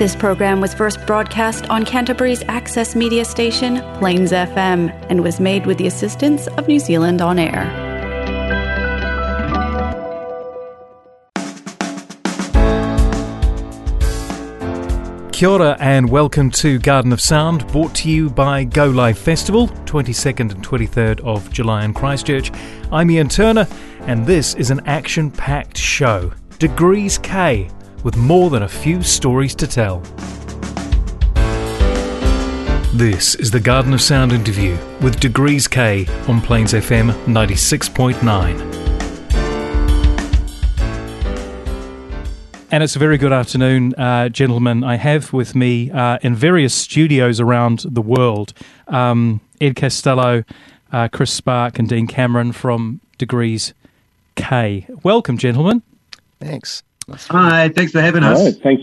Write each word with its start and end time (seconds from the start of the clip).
This 0.00 0.16
program 0.16 0.62
was 0.62 0.72
first 0.72 1.06
broadcast 1.06 1.68
on 1.68 1.84
Canterbury's 1.84 2.42
access 2.48 2.96
media 2.96 3.22
station, 3.22 3.82
Plains 3.98 4.32
FM, 4.32 4.88
and 5.10 5.22
was 5.22 5.38
made 5.38 5.66
with 5.66 5.76
the 5.76 5.86
assistance 5.86 6.46
of 6.46 6.66
New 6.66 6.78
Zealand 6.78 7.20
On 7.20 7.38
Air. 7.38 7.66
Kia 15.32 15.48
ora 15.50 15.76
and 15.80 16.08
welcome 16.08 16.50
to 16.52 16.78
Garden 16.78 17.12
of 17.12 17.20
Sound, 17.20 17.66
brought 17.66 17.94
to 17.96 18.08
you 18.08 18.30
by 18.30 18.64
Go 18.64 18.86
Live 18.86 19.18
Festival, 19.18 19.68
22nd 19.84 20.50
and 20.50 20.66
23rd 20.66 21.20
of 21.26 21.52
July 21.52 21.84
in 21.84 21.92
Christchurch. 21.92 22.50
I'm 22.90 23.10
Ian 23.10 23.28
Turner, 23.28 23.68
and 24.06 24.24
this 24.24 24.54
is 24.54 24.70
an 24.70 24.80
action 24.86 25.30
packed 25.30 25.76
show. 25.76 26.32
Degrees 26.58 27.18
K, 27.18 27.68
with 28.02 28.16
more 28.16 28.50
than 28.50 28.62
a 28.62 28.68
few 28.68 29.02
stories 29.02 29.54
to 29.56 29.66
tell. 29.66 30.00
This 32.94 33.34
is 33.36 33.50
the 33.50 33.60
Garden 33.60 33.94
of 33.94 34.00
Sound 34.00 34.32
interview 34.32 34.76
with 35.00 35.20
Degrees 35.20 35.68
K 35.68 36.06
on 36.26 36.40
Plains 36.40 36.72
FM 36.72 37.12
96.9. 37.26 38.80
And 42.72 42.84
it's 42.84 42.94
a 42.94 42.98
very 42.98 43.18
good 43.18 43.32
afternoon, 43.32 43.94
uh, 43.94 44.28
gentlemen. 44.28 44.84
I 44.84 44.96
have 44.96 45.32
with 45.32 45.54
me 45.54 45.90
uh, 45.90 46.18
in 46.22 46.34
various 46.34 46.74
studios 46.74 47.40
around 47.40 47.84
the 47.88 48.02
world 48.02 48.52
um, 48.86 49.40
Ed 49.60 49.74
Castelow, 49.74 50.44
uh, 50.92 51.08
Chris 51.08 51.32
Spark, 51.32 51.78
and 51.78 51.88
Dean 51.88 52.06
Cameron 52.06 52.52
from 52.52 53.00
Degrees 53.18 53.74
K. 54.36 54.86
Welcome, 55.02 55.36
gentlemen. 55.36 55.82
Thanks. 56.38 56.82
Hi, 57.30 57.68
thanks 57.68 57.92
for 57.92 58.00
having 58.00 58.22
us. 58.22 58.38
All 58.38 58.44
right, 58.44 58.62
thanks. 58.62 58.82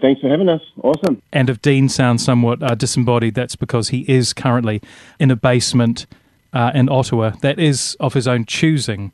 Thanks 0.00 0.20
for 0.20 0.28
having 0.28 0.48
us. 0.48 0.60
Awesome. 0.82 1.22
And 1.32 1.48
if 1.48 1.62
Dean 1.62 1.88
sounds 1.88 2.24
somewhat 2.24 2.60
uh, 2.60 2.74
disembodied, 2.74 3.34
that's 3.34 3.54
because 3.54 3.90
he 3.90 4.00
is 4.08 4.32
currently 4.32 4.82
in 5.20 5.30
a 5.30 5.36
basement 5.36 6.06
uh, 6.52 6.72
in 6.74 6.88
Ottawa. 6.88 7.30
That 7.40 7.60
is 7.60 7.96
of 8.00 8.14
his 8.14 8.26
own 8.26 8.44
choosing, 8.44 9.12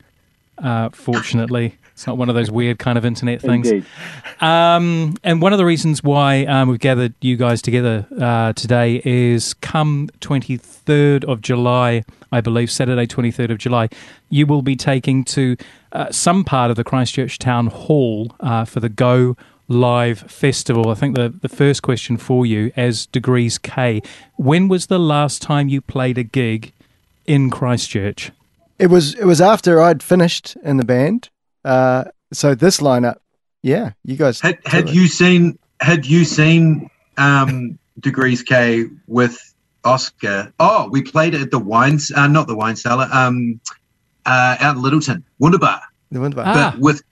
uh, 0.56 0.88
fortunately. 0.88 1.76
It's 1.98 2.06
not 2.06 2.16
one 2.16 2.28
of 2.28 2.36
those 2.36 2.48
weird 2.48 2.78
kind 2.78 2.96
of 2.96 3.04
internet 3.04 3.42
things. 3.42 3.72
Um, 4.40 5.16
and 5.24 5.42
one 5.42 5.52
of 5.52 5.58
the 5.58 5.64
reasons 5.64 6.00
why 6.00 6.44
um, 6.44 6.68
we've 6.68 6.78
gathered 6.78 7.12
you 7.20 7.36
guys 7.36 7.60
together 7.60 8.06
uh, 8.20 8.52
today 8.52 9.02
is 9.04 9.52
come 9.54 10.08
23rd 10.20 11.24
of 11.24 11.40
July, 11.40 12.04
I 12.30 12.40
believe, 12.40 12.70
Saturday 12.70 13.08
23rd 13.08 13.50
of 13.50 13.58
July, 13.58 13.88
you 14.30 14.46
will 14.46 14.62
be 14.62 14.76
taking 14.76 15.24
to 15.24 15.56
uh, 15.90 16.12
some 16.12 16.44
part 16.44 16.70
of 16.70 16.76
the 16.76 16.84
Christchurch 16.84 17.40
Town 17.40 17.66
Hall 17.66 18.30
uh, 18.38 18.64
for 18.64 18.78
the 18.78 18.88
Go 18.88 19.36
Live 19.66 20.20
Festival. 20.20 20.90
I 20.90 20.94
think 20.94 21.16
the, 21.16 21.30
the 21.30 21.48
first 21.48 21.82
question 21.82 22.16
for 22.16 22.46
you, 22.46 22.70
as 22.76 23.06
Degrees 23.06 23.58
K, 23.58 24.02
when 24.36 24.68
was 24.68 24.86
the 24.86 25.00
last 25.00 25.42
time 25.42 25.68
you 25.68 25.80
played 25.80 26.16
a 26.16 26.22
gig 26.22 26.72
in 27.26 27.50
Christchurch? 27.50 28.30
It 28.78 28.86
was 28.86 29.14
it 29.14 29.24
was 29.24 29.40
after 29.40 29.82
I'd 29.82 30.00
finished 30.00 30.56
in 30.62 30.76
the 30.76 30.84
band. 30.84 31.30
Uh, 31.64 32.04
so 32.32 32.54
this 32.54 32.78
lineup, 32.80 33.16
yeah, 33.62 33.92
you 34.04 34.16
guys. 34.16 34.40
Had, 34.40 34.58
had 34.66 34.88
you 34.90 35.06
seen 35.08 35.58
had 35.80 36.04
you 36.06 36.24
seen 36.24 36.90
um, 37.16 37.78
Degrees 38.00 38.42
K 38.42 38.86
with 39.06 39.36
Oscar? 39.84 40.52
Oh, 40.60 40.88
we 40.90 41.02
played 41.02 41.34
at 41.34 41.50
the 41.50 41.58
wines, 41.58 42.10
uh, 42.14 42.26
not 42.26 42.46
the 42.46 42.56
wine 42.56 42.76
cellar, 42.76 43.08
um, 43.12 43.60
uh, 44.26 44.56
out 44.60 44.76
in 44.76 44.82
Lyttelton, 44.82 45.22
Wunderbar, 45.38 45.80
The 46.10 46.20
one 46.20 46.32
about- 46.32 46.46
Ah. 46.48 46.70
but 46.72 46.80
with 46.80 47.02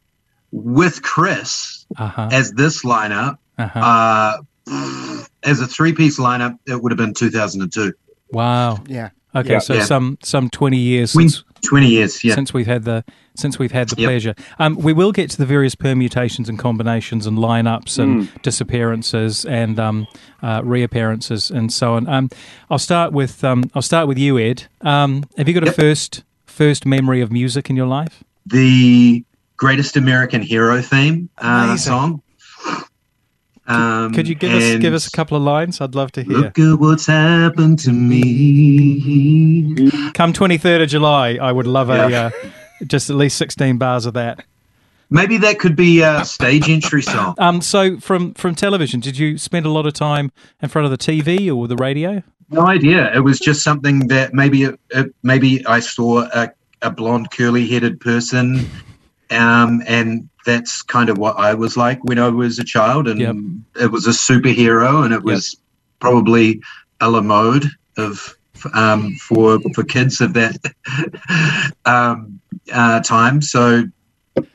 with 0.52 1.02
Chris 1.02 1.84
Uh-huh. 1.98 2.28
as 2.32 2.52
this 2.52 2.84
lineup. 2.84 3.36
uh-huh. 3.58 3.80
Uh, 3.80 5.22
as 5.42 5.60
a 5.60 5.66
three 5.66 5.92
piece 5.92 6.18
lineup, 6.18 6.58
it 6.66 6.82
would 6.82 6.92
have 6.92 6.98
been 6.98 7.14
2002. 7.14 7.92
wow. 8.32 8.78
yeah, 8.86 9.10
Okay, 9.34 9.52
Yeah. 9.52 9.58
so 9.60 9.74
Yeah. 9.74 9.84
some 9.84 10.18
some 10.22 10.48
20 10.50 10.78
years 10.78 11.12
Twen- 11.12 11.28
since 11.28 11.44
20 11.62 11.88
years, 11.88 12.22
yeah. 12.24 12.34
since 12.34 12.52
we've 12.54 12.66
had 12.66 12.84
the 12.84 13.04
since 13.34 13.58
we've 13.58 13.72
had 13.72 13.88
the 13.90 14.00
Yep. 14.00 14.08
pleasure. 14.08 14.34
Um, 14.58 14.76
we 14.76 14.92
will 14.94 15.12
get 15.12 15.28
to 15.30 15.36
the 15.36 15.44
various 15.44 15.74
permutations 15.74 16.48
and 16.48 16.58
combinations 16.58 17.26
and 17.26 17.36
lineups 17.36 17.98
and 17.98 18.30
disappearances 18.42 19.44
and 19.44 19.78
um, 19.78 20.06
uh, 20.42 20.62
reappearances 20.64 21.50
and 21.50 21.70
so 21.72 21.94
on. 21.94 22.08
Um, 22.08 22.30
I'll 22.70 22.78
start 22.78 23.12
with 23.12 23.44
um, 23.44 23.70
I'll 23.74 23.82
start 23.82 24.08
with 24.08 24.18
you, 24.18 24.38
Ed. 24.38 24.64
Um, 24.80 25.24
have 25.36 25.48
you 25.48 25.54
got 25.54 25.68
a 25.68 25.72
first 25.72 26.24
first 26.46 26.86
memory 26.86 27.20
of 27.20 27.30
music 27.30 27.68
in 27.70 27.76
your 27.76 27.86
life? 27.86 28.22
the 28.46 29.24
Greatest 29.56 29.96
American 29.96 30.42
Hero 30.42 30.80
theme 30.82 31.28
uh, 31.38 31.76
song. 31.76 32.22
Um, 33.68 34.12
Could 34.12 34.28
you 34.28 34.34
give 34.36 34.52
us 34.52 34.76
give 34.80 34.94
us 34.94 35.06
a 35.06 35.10
couple 35.10 35.36
of 35.36 35.42
lines? 35.42 35.80
I'd 35.80 35.94
love 35.94 36.12
to 36.12 36.22
hear. 36.22 36.36
Look 36.36 36.58
at 36.58 36.78
what's 36.78 37.06
happened 37.06 37.78
to 37.80 37.92
me. 37.92 39.90
Come 40.12 40.32
twenty 40.32 40.58
third 40.58 40.80
of 40.82 40.88
July, 40.88 41.38
I 41.40 41.52
would 41.52 41.66
love 41.66 41.90
a 41.90 42.08
Yeah. 42.10 42.30
uh, 42.44 42.84
just 42.86 43.10
at 43.10 43.16
least 43.16 43.36
sixteen 43.36 43.76
bars 43.78 44.06
of 44.06 44.14
that. 44.14 44.44
Maybe 45.08 45.36
that 45.38 45.58
could 45.60 45.76
be 45.76 46.00
a 46.00 46.24
stage 46.24 46.68
entry 46.68 47.02
song. 47.02 47.34
Um, 47.38 47.60
so 47.60 47.98
from 47.98 48.34
from 48.34 48.54
television, 48.54 49.00
did 49.00 49.18
you 49.18 49.38
spend 49.38 49.66
a 49.66 49.70
lot 49.70 49.86
of 49.86 49.92
time 49.94 50.30
in 50.62 50.68
front 50.68 50.84
of 50.84 50.90
the 50.90 50.98
TV 50.98 51.54
or 51.54 51.68
the 51.68 51.76
radio? 51.76 52.22
No 52.50 52.66
idea. 52.66 53.12
It 53.14 53.20
was 53.20 53.38
just 53.40 53.62
something 53.62 54.06
that 54.08 54.32
maybe 54.32 54.62
it, 54.64 54.78
it, 54.90 55.12
maybe 55.24 55.66
I 55.66 55.80
saw 55.80 56.28
a, 56.32 56.52
a 56.82 56.90
blonde 56.92 57.30
curly 57.32 57.66
headed 57.66 57.98
person, 58.00 58.68
um, 59.30 59.82
and 59.86 60.28
that's 60.46 60.80
kind 60.80 61.10
of 61.10 61.18
what 61.18 61.36
I 61.36 61.52
was 61.52 61.76
like 61.76 62.02
when 62.04 62.18
I 62.18 62.28
was 62.30 62.58
a 62.58 62.64
child. 62.64 63.08
And 63.08 63.20
Yep. 63.20 63.36
it 63.84 63.92
was 63.92 64.06
a 64.06 64.10
superhero, 64.10 65.04
and 65.04 65.12
it 65.12 65.22
was 65.22 65.56
probably 66.00 66.62
a 67.00 67.10
la 67.10 67.20
mode 67.20 67.66
of 67.98 68.34
um, 68.72 69.12
for 69.28 69.60
for 69.74 69.84
kids 69.84 70.22
of 70.22 70.32
that 70.32 70.56
um, 71.84 72.40
uh, 72.72 73.00
time. 73.00 73.42
So 73.42 73.84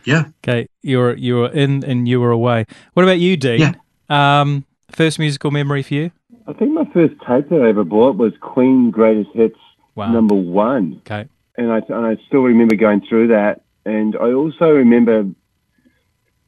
yeah, 0.06 0.26
Okay, 0.44 0.68
you 0.82 0.98
were 0.98 1.16
you 1.16 1.36
were 1.36 1.50
in 1.50 1.84
and 1.84 2.08
you 2.08 2.20
were 2.20 2.32
away. 2.32 2.66
What 2.94 3.04
about 3.04 3.20
you, 3.20 3.38
Dean? 3.38 3.78
Um, 4.10 4.66
first 4.90 5.20
musical 5.20 5.52
memory 5.52 5.84
for 5.84 5.94
you? 5.94 6.12
I 6.48 6.54
think 6.54 6.72
my 6.74 6.86
first 6.86 7.14
tape 7.28 7.50
that 7.50 7.62
I 7.62 7.70
ever 7.70 7.84
bought 7.84 8.18
was 8.18 8.34
Queen 8.42 8.90
Greatest 8.92 9.30
Hits 9.34 9.58
Wow. 9.94 10.12
number 10.14 10.36
one, 10.36 11.02
Okay. 11.06 11.28
and 11.58 11.72
I 11.72 11.80
and 11.90 12.06
I 12.06 12.18
still 12.28 12.42
remember 12.44 12.76
going 12.76 13.02
through 13.08 13.28
that. 13.28 13.62
And 13.86 14.16
I 14.16 14.32
also 14.32 14.70
remember 14.70 15.26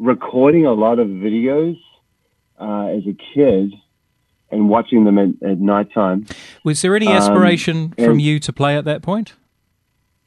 recording 0.03 0.65
a 0.65 0.73
lot 0.73 0.99
of 0.99 1.07
videos 1.07 1.79
uh, 2.59 2.87
as 2.87 3.03
a 3.07 3.15
kid 3.33 3.73
and 4.51 4.69
watching 4.69 5.05
them 5.05 5.17
at, 5.17 5.49
at 5.49 5.59
nighttime. 5.59 6.25
Was 6.63 6.81
there 6.81 6.95
any 6.95 7.07
Um, 7.07 7.13
aspiration 7.13 7.93
from 7.97 8.19
you 8.19 8.39
to 8.39 8.53
play 8.53 8.77
at 8.77 8.85
that 8.85 9.01
point? 9.01 9.33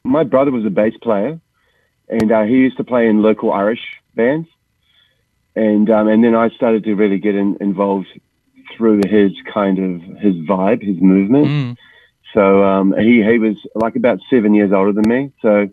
My 0.03 0.23
brother 0.23 0.51
was 0.51 0.65
a 0.65 0.69
bass 0.69 0.93
player, 1.01 1.39
and 2.09 2.31
uh, 2.31 2.43
he 2.43 2.55
used 2.55 2.77
to 2.77 2.83
play 2.83 3.07
in 3.07 3.21
local 3.21 3.53
Irish 3.53 3.83
bands. 4.15 4.47
And 5.55 5.89
um, 5.89 6.07
and 6.07 6.23
then 6.23 6.35
I 6.35 6.49
started 6.49 6.83
to 6.83 6.93
really 6.95 7.19
get 7.19 7.35
in, 7.35 7.57
involved 7.61 8.07
through 8.75 9.01
his 9.07 9.31
kind 9.51 9.79
of 9.79 10.01
his 10.17 10.35
vibe, 10.35 10.83
his 10.83 10.99
movement. 11.01 11.47
Mm. 11.47 11.77
So 12.33 12.63
um, 12.63 12.93
he 12.97 13.23
he 13.23 13.39
was 13.39 13.57
like 13.73 13.95
about 13.95 14.19
seven 14.29 14.53
years 14.53 14.71
older 14.71 14.93
than 14.93 15.07
me. 15.07 15.31
So 15.41 15.69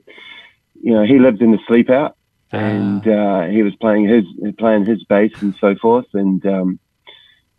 you 0.82 0.92
know 0.92 1.04
he 1.04 1.18
lived 1.18 1.42
in 1.42 1.50
the 1.52 1.58
sleep 1.66 1.90
out, 1.90 2.16
and 2.52 3.06
uh, 3.06 3.42
he 3.46 3.62
was 3.62 3.74
playing 3.76 4.08
his 4.08 4.24
playing 4.58 4.86
his 4.86 5.04
bass 5.04 5.32
and 5.40 5.54
so 5.60 5.74
forth, 5.76 6.06
and 6.14 6.44
um, 6.46 6.78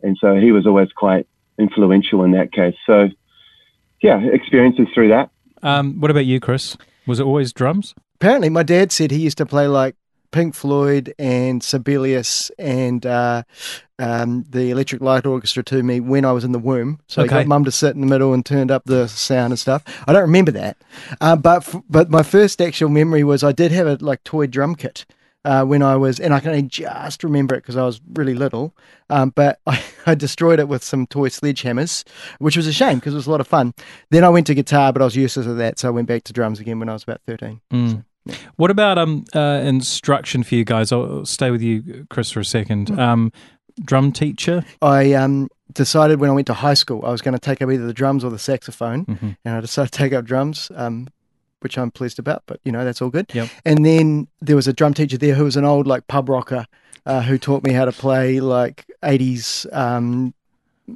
and 0.01 0.17
so 0.19 0.35
he 0.35 0.51
was 0.51 0.65
always 0.65 0.91
quite 0.91 1.27
influential 1.57 2.23
in 2.23 2.31
that 2.31 2.51
case. 2.51 2.75
So 2.85 3.09
yeah, 4.01 4.19
experiences 4.19 4.87
through 4.93 5.09
that. 5.09 5.29
Um, 5.63 5.99
what 5.99 6.11
about 6.11 6.25
you, 6.25 6.39
Chris? 6.39 6.77
Was 7.07 7.19
it 7.19 7.23
always 7.23 7.53
drums? 7.53 7.95
apparently 8.15 8.49
my 8.49 8.63
dad 8.63 8.91
said 8.91 9.11
he 9.11 9.19
used 9.19 9.37
to 9.37 9.45
play 9.45 9.67
like 9.67 9.95
Pink 10.35 10.53
Floyd 10.53 11.13
and 11.17 11.63
Sibelius 11.63 12.51
and 12.59 13.05
uh, 13.05 13.43
um, 13.99 14.43
the 14.49 14.69
Electric 14.69 15.01
Light 15.01 15.25
Orchestra 15.25 15.63
to 15.63 15.81
me 15.81 16.01
when 16.01 16.25
I 16.25 16.33
was 16.33 16.43
in 16.43 16.51
the 16.51 16.59
womb. 16.59 16.99
So 17.07 17.21
Okay. 17.21 17.29
got 17.29 17.47
mum 17.47 17.63
to 17.63 17.71
sit 17.71 17.95
in 17.95 18.01
the 18.01 18.07
middle 18.07 18.33
and 18.33 18.45
turned 18.45 18.69
up 18.69 18.83
the 18.85 19.07
sound 19.07 19.53
and 19.53 19.59
stuff. 19.59 19.81
I 20.05 20.11
don't 20.11 20.23
remember 20.23 20.51
that, 20.51 20.75
uh, 21.21 21.37
but 21.37 21.65
f- 21.65 21.81
but 21.89 22.09
my 22.09 22.21
first 22.21 22.61
actual 22.61 22.89
memory 22.89 23.23
was 23.23 23.45
I 23.45 23.53
did 23.53 23.71
have 23.71 23.87
a 23.87 23.95
like 24.03 24.25
toy 24.25 24.45
drum 24.47 24.75
kit. 24.75 25.05
Uh, 25.45 25.63
when 25.63 25.83
I 25.83 25.95
was, 25.95 26.19
and 26.19 26.33
I 26.33 26.39
can 26.39 26.49
only 26.49 26.63
just 26.63 27.23
remember 27.23 27.53
it 27.53 27.59
because 27.61 27.77
I 27.77 27.85
was 27.85 28.01
really 28.15 28.33
little, 28.33 28.75
um, 29.11 29.29
but 29.29 29.59
I, 29.67 29.79
I 30.07 30.15
destroyed 30.15 30.59
it 30.59 30.67
with 30.67 30.83
some 30.83 31.05
toy 31.05 31.29
sledgehammers, 31.29 32.03
which 32.39 32.57
was 32.57 32.65
a 32.65 32.73
shame 32.73 32.97
because 32.97 33.13
it 33.13 33.17
was 33.17 33.27
a 33.27 33.31
lot 33.31 33.41
of 33.41 33.47
fun. 33.47 33.75
Then 34.09 34.23
I 34.23 34.29
went 34.29 34.47
to 34.47 34.55
guitar, 34.55 34.91
but 34.91 35.03
I 35.03 35.05
was 35.05 35.15
useless 35.15 35.45
at 35.45 35.57
that, 35.57 35.77
so 35.77 35.87
I 35.87 35.91
went 35.91 36.07
back 36.07 36.23
to 36.23 36.33
drums 36.33 36.59
again 36.59 36.79
when 36.79 36.89
I 36.89 36.93
was 36.93 37.03
about 37.03 37.21
13. 37.27 37.61
Mm. 37.71 38.03
What 38.55 38.71
about 38.71 38.97
um 38.97 39.25
uh, 39.35 39.61
instruction 39.63 40.43
for 40.43 40.55
you 40.55 40.63
guys? 40.65 40.91
I'll 40.91 41.25
stay 41.25 41.51
with 41.51 41.61
you, 41.61 42.05
Chris, 42.09 42.31
for 42.31 42.39
a 42.39 42.45
second. 42.45 42.89
Hmm. 42.89 42.99
Um, 42.99 43.31
drum 43.83 44.11
teacher. 44.11 44.63
I 44.81 45.13
um, 45.13 45.49
decided 45.73 46.19
when 46.19 46.29
I 46.29 46.33
went 46.33 46.47
to 46.47 46.53
high 46.53 46.73
school 46.75 47.03
I 47.05 47.09
was 47.11 47.21
going 47.21 47.33
to 47.33 47.39
take 47.39 47.61
up 47.61 47.69
either 47.69 47.85
the 47.85 47.93
drums 47.93 48.23
or 48.23 48.29
the 48.31 48.39
saxophone, 48.39 49.05
Mhm. 49.05 49.35
and 49.43 49.55
I 49.55 49.59
decided 49.61 49.91
to 49.91 49.97
take 49.97 50.13
up 50.13 50.23
drums, 50.25 50.71
um, 50.75 51.07
which 51.61 51.77
I'm 51.77 51.91
pleased 51.91 52.19
about. 52.19 52.43
But 52.45 52.59
you 52.63 52.71
know 52.71 52.85
that's 52.85 53.01
all 53.01 53.09
good. 53.09 53.31
Yep. 53.33 53.49
And 53.65 53.85
then 53.85 54.27
there 54.41 54.55
was 54.55 54.67
a 54.67 54.73
drum 54.73 54.93
teacher 54.93 55.17
there 55.17 55.35
who 55.35 55.43
was 55.43 55.57
an 55.57 55.65
old 55.65 55.87
like 55.87 56.07
pub 56.07 56.29
rocker, 56.29 56.65
uh, 57.05 57.21
who 57.21 57.37
taught 57.37 57.63
me 57.63 57.73
how 57.73 57.85
to 57.85 57.91
play 57.91 58.39
like 58.39 58.85
80s 59.03 59.65
um, 59.73 60.33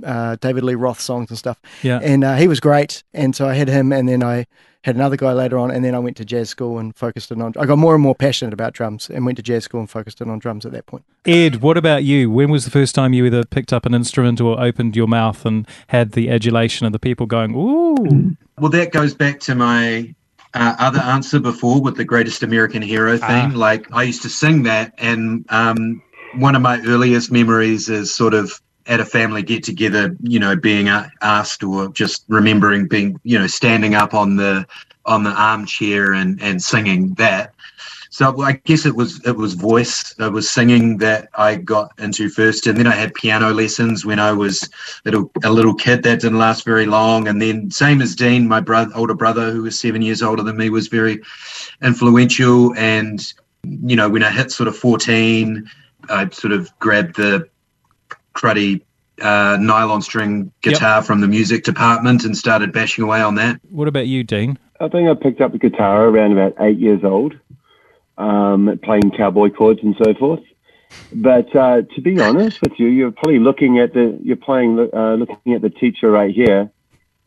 uh, 0.04 0.38
David 0.40 0.64
Lee 0.64 0.76
Roth 0.76 1.00
songs 1.00 1.30
and 1.30 1.38
stuff. 1.38 1.60
Yeah. 1.82 2.00
And 2.02 2.24
uh, 2.24 2.36
he 2.36 2.48
was 2.48 2.60
great. 2.60 3.04
And 3.14 3.36
so 3.36 3.48
I 3.48 3.54
had 3.54 3.68
him, 3.68 3.92
and 3.92 4.08
then 4.08 4.24
I 4.24 4.48
had 4.86 4.96
another 4.96 5.18
guy 5.18 5.34
later 5.34 5.58
on, 5.58 5.72
and 5.72 5.84
then 5.84 5.94
I 5.94 6.00
went 6.00 6.16
to 6.18 6.26
jazz 6.26 6.50
school 6.50 6.80
and 6.80 6.96
focused 6.96 7.32
in 7.32 7.42
on. 7.42 7.54
I 7.60 7.66
got 7.66 7.78
more 7.78 7.94
and 7.94 8.02
more 8.02 8.16
passionate 8.16 8.54
about 8.54 8.74
drums, 8.74 9.10
and 9.10 9.26
went 9.26 9.38
to 9.38 9.44
jazz 9.44 9.66
school 9.66 9.82
and 9.82 9.90
focused 9.90 10.22
in 10.22 10.30
on 10.30 10.40
drums 10.40 10.66
at 10.66 10.72
that 10.72 10.86
point. 10.86 11.04
Ed, 11.26 11.58
what 11.58 11.76
about 11.76 12.04
you? 12.04 12.32
When 12.32 12.50
was 12.50 12.64
the 12.64 12.72
first 12.72 12.96
time 12.96 13.14
you 13.14 13.26
either 13.26 13.44
picked 13.44 13.74
up 13.74 13.86
an 13.86 13.94
instrument 13.94 14.40
or 14.40 14.60
opened 14.60 14.96
your 14.96 15.08
mouth 15.08 15.46
and 15.46 15.68
had 15.88 16.14
the 16.14 16.30
adulation 16.30 16.86
of 16.86 16.94
the 16.94 17.00
people 17.00 17.26
going, 17.26 17.54
ooh? 17.56 18.36
Well, 18.58 18.72
that 18.72 18.92
goes 18.92 19.14
back 19.14 19.42
to 19.42 19.56
my 19.56 20.16
uh, 20.54 20.76
other 20.80 21.00
answer 21.00 21.40
before 21.40 21.82
with 21.82 21.98
the 21.98 22.06
greatest 22.06 22.42
American 22.42 22.82
hero 22.82 23.18
theme. 23.18 23.52
Ah. 23.52 23.52
Like 23.54 23.92
I 23.92 24.04
used 24.04 24.22
to 24.22 24.30
sing 24.30 24.64
that, 24.64 24.94
and 24.98 25.46
um, 25.50 26.02
one 26.36 26.56
of 26.56 26.62
my 26.62 26.80
earliest 26.86 27.32
memories 27.32 27.90
is 27.90 28.14
sort 28.14 28.34
of 28.34 28.62
at 28.90 29.00
a 29.00 29.06
family 29.06 29.44
get 29.44 29.64
together, 29.64 30.18
you 30.24 30.40
know, 30.40 30.56
being 30.56 30.90
asked 31.22 31.64
or 31.64 31.90
just 31.90 32.26
remembering 32.28 32.88
being, 32.88 33.20
you 33.24 33.38
know, 33.38 33.48
standing 33.48 33.94
up 33.94 34.14
on 34.14 34.36
the 34.36 34.66
on 35.06 35.24
the 35.24 35.30
armchair 35.30 36.14
and 36.14 36.42
and 36.42 36.62
singing 36.62 37.14
that. 37.14 37.54
So 38.10 38.42
I 38.42 38.54
guess 38.54 38.88
it 38.88 38.96
was 38.96 39.24
it 39.26 39.38
was 39.38 39.54
voice, 39.54 40.16
it 40.18 40.34
was 40.34 40.50
singing 40.50 40.98
that 40.98 41.30
I 41.36 41.56
got 41.56 41.92
into 42.00 42.28
first, 42.30 42.66
and 42.66 42.76
then 42.78 42.88
I 42.88 42.96
had 42.96 43.14
piano 43.14 43.52
lessons 43.52 44.04
when 44.04 44.20
I 44.20 44.32
was 44.32 44.68
little 45.06 45.32
a 45.44 45.52
little 45.52 45.76
kid. 45.76 46.02
That 46.02 46.22
didn't 46.22 46.40
last 46.40 46.66
very 46.66 46.88
long, 46.88 47.28
and 47.28 47.40
then 47.40 47.70
same 47.70 48.02
as 48.02 48.16
Dean, 48.16 48.48
my 48.48 48.60
brother, 48.60 48.92
older 48.96 49.14
brother, 49.14 49.52
who 49.52 49.62
was 49.62 49.80
seven 49.80 50.02
years 50.02 50.24
older 50.24 50.42
than 50.42 50.58
me, 50.58 50.72
was 50.72 50.88
very 50.88 51.22
influential. 51.84 52.76
And 52.76 53.22
you 53.64 53.96
know, 53.96 54.10
when 54.10 54.24
I 54.24 54.32
hit 54.32 54.52
sort 54.52 54.68
of 54.68 54.76
fourteen, 54.76 55.70
I 56.10 56.28
sort 56.30 56.54
of 56.54 56.78
grabbed 56.80 57.18
the 57.18 57.48
cruddy 58.40 58.82
uh, 59.22 59.58
nylon 59.60 60.02
string 60.02 60.52
guitar 60.62 61.04
from 61.04 61.22
the 61.22 61.28
music 61.28 61.64
department 61.64 62.24
and 62.24 62.38
started 62.38 62.72
bashing 62.72 63.04
away 63.04 63.22
on 63.22 63.36
that. 63.36 63.60
What 63.70 63.88
about 63.88 64.08
you, 64.08 64.24
Dean? 64.24 64.58
I 64.80 64.88
think 64.88 65.10
I 65.10 65.14
picked 65.14 65.42
up 65.42 65.52
the 65.52 65.58
guitar 65.58 66.08
around 66.08 66.32
about 66.32 66.56
eight 66.62 66.80
years 66.80 67.04
old, 67.04 67.38
um, 68.18 68.80
playing 68.82 69.12
cowboy 69.12 69.50
chords 69.50 69.82
and 69.84 69.96
so 70.02 70.14
forth. 70.14 70.42
But 71.14 71.54
uh, 71.56 71.84
to 71.96 72.02
be 72.02 72.20
honest 72.20 72.62
with 72.62 72.80
you, 72.80 72.88
you're 72.88 73.12
probably 73.12 73.40
looking 73.40 73.80
at 73.80 73.94
the 73.94 74.18
you're 74.24 74.38
playing 74.38 74.90
uh, 74.92 75.16
looking 75.16 75.54
at 75.54 75.62
the 75.62 75.70
teacher 75.70 76.10
right 76.10 76.34
here, 76.34 76.72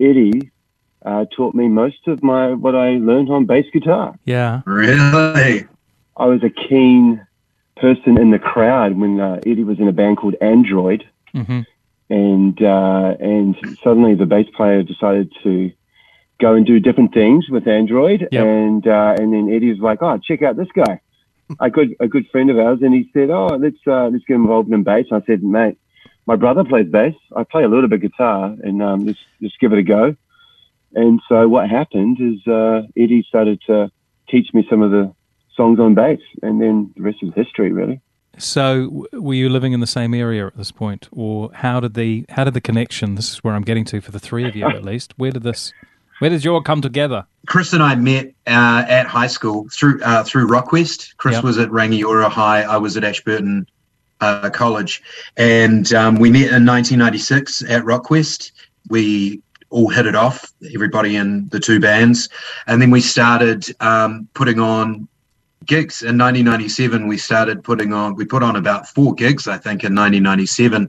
Eddie. 0.01 0.51
Uh, 1.05 1.27
taught 1.37 1.55
me 1.55 1.69
most 1.69 2.07
of 2.07 2.23
my 2.23 2.55
what 2.55 2.75
I 2.75 2.91
learned 2.91 3.31
on 3.31 3.45
bass 3.45 3.67
guitar. 3.73 4.19
Yeah. 4.25 4.63
Really? 4.67 5.67
I 6.17 6.27
was 6.27 6.43
a 6.43 6.51
keen 6.51 7.25
person 7.83 8.17
in 8.19 8.31
the 8.31 8.39
crowd 8.39 8.97
when 8.99 9.21
uh, 9.21 9.41
Eddie 9.45 9.65
was 9.65 9.79
in 9.81 9.89
a 9.89 9.93
band 10.01 10.17
called 10.17 10.37
Android, 10.41 11.03
hmm 11.33 11.61
and 12.09 12.57
uh, 12.63 13.15
and 13.21 13.57
suddenly 13.83 14.15
the 14.15 14.27
bass 14.27 14.47
player 14.57 14.83
decided 14.83 15.33
to 15.43 15.73
go 16.39 16.55
and 16.55 16.67
do 16.67 16.79
different 16.79 17.13
things 17.15 17.49
with 17.49 17.67
Android, 17.67 18.21
Yep. 18.31 18.45
and 18.45 18.87
uh, 18.87 19.15
and 19.19 19.33
then 19.33 19.45
Eddie 19.55 19.71
was 19.71 19.81
like, 19.81 20.03
"Oh, 20.03 20.19
check 20.19 20.43
out 20.43 20.57
this 20.57 20.73
guy, 20.75 21.01
a 21.59 21.71
good 21.71 21.91
a 22.01 22.09
good 22.09 22.27
friend 22.33 22.51
of 22.51 22.59
ours," 22.59 22.81
and 22.83 22.93
he 22.95 23.11
said, 23.15 23.31
"Oh, 23.31 23.57
let's 23.65 23.83
uh, 23.87 24.09
let's 24.13 24.25
get 24.25 24.35
involved 24.35 24.71
in 24.71 24.83
bass." 24.83 25.07
I 25.11 25.23
said, 25.27 25.43
"Mate, 25.43 25.79
my 26.27 26.37
brother 26.37 26.65
plays 26.65 26.89
bass. 26.99 27.15
I 27.35 27.45
play 27.45 27.65
a 27.65 27.69
little 27.69 27.89
bit 27.89 28.05
of 28.05 28.11
guitar, 28.11 28.57
and 28.63 28.83
um, 28.83 29.07
let's 29.07 29.23
let's 29.41 29.57
give 29.61 29.73
it 29.73 29.79
a 29.79 29.83
go." 29.83 30.15
And 30.95 31.21
so 31.29 31.49
what 31.49 31.71
happened 31.71 32.19
is 32.21 32.47
uh, 32.47 32.83
Eddie 32.95 33.25
started 33.27 33.59
to 33.69 33.91
teach 34.29 34.49
me 34.53 34.67
some 34.69 34.83
of 34.83 34.91
the 34.91 35.15
songs 35.57 35.79
on 35.79 35.95
bass, 35.95 36.21
and 36.43 36.61
then 36.61 36.93
the 36.97 37.03
rest 37.03 37.19
is 37.23 37.33
history, 37.35 37.73
really. 37.73 38.01
So, 38.39 39.07
were 39.13 39.35
you 39.35 39.49
living 39.51 39.73
in 39.73 39.81
the 39.81 39.87
same 39.87 40.15
area 40.15 40.47
at 40.47 40.57
this 40.57 40.73
point, 40.73 41.09
or 41.13 41.51
how 41.53 41.81
did 41.81 41.95
the 41.95 42.25
how 42.31 42.45
did 42.45 42.55
the 42.55 42.61
connection? 42.61 43.15
This 43.15 43.31
is 43.31 43.45
where 43.45 43.55
I'm 43.55 43.63
getting 43.63 43.85
to 43.87 44.01
for 44.01 44.11
the 44.11 44.19
three 44.19 44.47
of 44.49 44.57
you, 44.57 44.67
at 44.67 44.83
least. 44.85 45.13
Where 45.17 45.31
did 45.31 45.43
this? 45.43 45.73
Where 46.19 46.31
did 46.31 46.45
you 46.45 46.55
all 46.55 46.63
come 46.63 46.81
together? 46.81 47.27
Chris 47.47 47.73
and 47.73 47.83
I 47.83 47.95
met 47.95 48.29
uh, 48.47 48.85
at 48.89 49.07
high 49.07 49.27
school 49.27 49.67
through 49.71 50.01
uh, 50.03 50.25
through 50.25 50.47
Rockquest. 50.49 51.17
Chris 51.19 51.35
Yep. 51.35 51.45
was 51.45 51.59
at 51.59 51.69
Rangiora 51.69 52.31
High. 52.31 52.63
I 52.63 52.79
was 52.79 52.97
at 52.97 53.05
Ashburton 53.05 53.67
uh, 54.21 54.49
College, 54.51 55.03
and 55.37 55.93
um, 55.93 56.15
we 56.17 56.31
met 56.31 56.53
in 56.53 56.65
1996 56.65 57.63
at 57.63 57.83
Rockquest. 57.83 58.53
We 58.89 59.43
all 59.69 59.89
hit 59.89 60.07
it 60.07 60.15
off, 60.15 60.53
everybody 60.75 61.17
in 61.17 61.49
the 61.49 61.59
two 61.59 61.81
bands, 61.81 62.29
and 62.67 62.81
then 62.81 62.91
we 62.91 63.01
started 63.01 63.67
um, 63.81 64.29
putting 64.35 64.61
on 64.61 65.09
gigs. 65.67 66.03
In 66.03 66.19
1997 66.19 67.07
we 67.07 67.17
started 67.19 67.63
putting 67.65 67.93
on 67.93 68.15
we 68.15 68.25
put 68.25 68.43
on 68.43 68.57
about 68.57 68.89
four 68.89 69.15
gigs 69.15 69.47
i 69.49 69.57
think 69.59 69.85
in 69.85 69.95
1997 69.95 70.89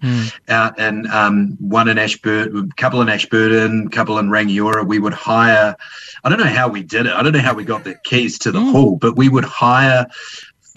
out 0.50 0.74
and 0.80 1.08
um, 1.08 1.58
one 1.60 1.88
in 1.88 1.98
ashburton 1.98 2.70
a 2.72 2.82
couple 2.82 3.02
in 3.02 3.10
ashburton 3.10 3.88
a 3.88 3.90
couple 3.90 4.18
in 4.20 4.30
rangiora. 4.30 4.86
We 4.86 5.00
would 5.00 5.14
hire 5.14 5.76
i 6.24 6.30
don't 6.30 6.40
know 6.40 6.46
how 6.46 6.68
we 6.68 6.84
did 6.84 7.06
it. 7.06 7.14
I 7.14 7.22
don't 7.24 7.34
know 7.34 7.40
how 7.40 7.54
we 7.54 7.64
got 7.64 7.84
the 7.84 7.96
keys 8.04 8.38
to 8.40 8.52
the 8.52 8.62
hall 8.62 8.96
but 8.98 9.16
we 9.16 9.30
would 9.30 9.46
hire 9.46 10.06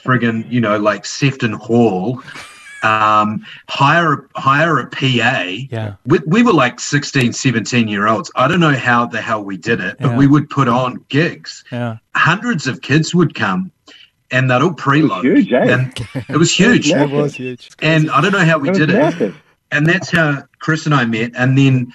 friggin 0.05 0.51
you 0.51 0.61
know 0.61 0.79
like 0.79 1.05
sefton 1.05 1.53
hall 1.53 2.23
um, 2.83 3.45
hire 3.69 4.29
hire 4.37 4.79
a 4.79 4.87
pa 4.87 5.07
Yeah. 5.71 5.95
we, 6.05 6.19
we 6.27 6.43
were 6.43 6.53
like 6.53 6.79
16 6.79 7.33
17 7.33 7.89
year 7.89 8.07
olds. 8.07 8.31
I 8.37 8.47
don't 8.47 8.61
know 8.61 8.75
how 8.77 9.07
the 9.07 9.21
hell 9.21 9.43
we 9.43 9.57
did 9.57 9.81
it 9.81 9.97
but 9.99 10.11
Yeah. 10.11 10.17
we 10.17 10.27
would 10.27 10.49
put 10.51 10.69
on 10.69 11.05
gigs. 11.09 11.65
Yeah. 11.73 11.97
hundreds 12.15 12.67
of 12.67 12.83
kids 12.83 13.15
would 13.15 13.35
come 13.35 13.73
and 14.31 14.51
they'd 14.51 14.63
all 14.63 14.71
preload. 14.73 15.23
huge, 15.23 15.53
eh? 15.53 15.65
And 15.73 15.93
it 16.29 16.37
was 16.37 16.53
huge. 16.53 16.91
It 16.91 17.11
was 17.11 17.35
huge. 17.35 17.71
And 17.81 18.11
I 18.11 18.21
don't 18.21 18.33
know 18.33 18.45
how 18.45 18.59
we 18.59 18.69
That 18.71 18.79
was 18.79 19.15
did 19.15 19.21
it. 19.23 19.35
And 19.71 19.87
that's 19.87 20.11
how 20.11 20.45
Chris 20.59 20.87
and 20.87 20.95
I 20.95 21.05
met. 21.05 21.33
And 21.37 21.57
then 21.59 21.93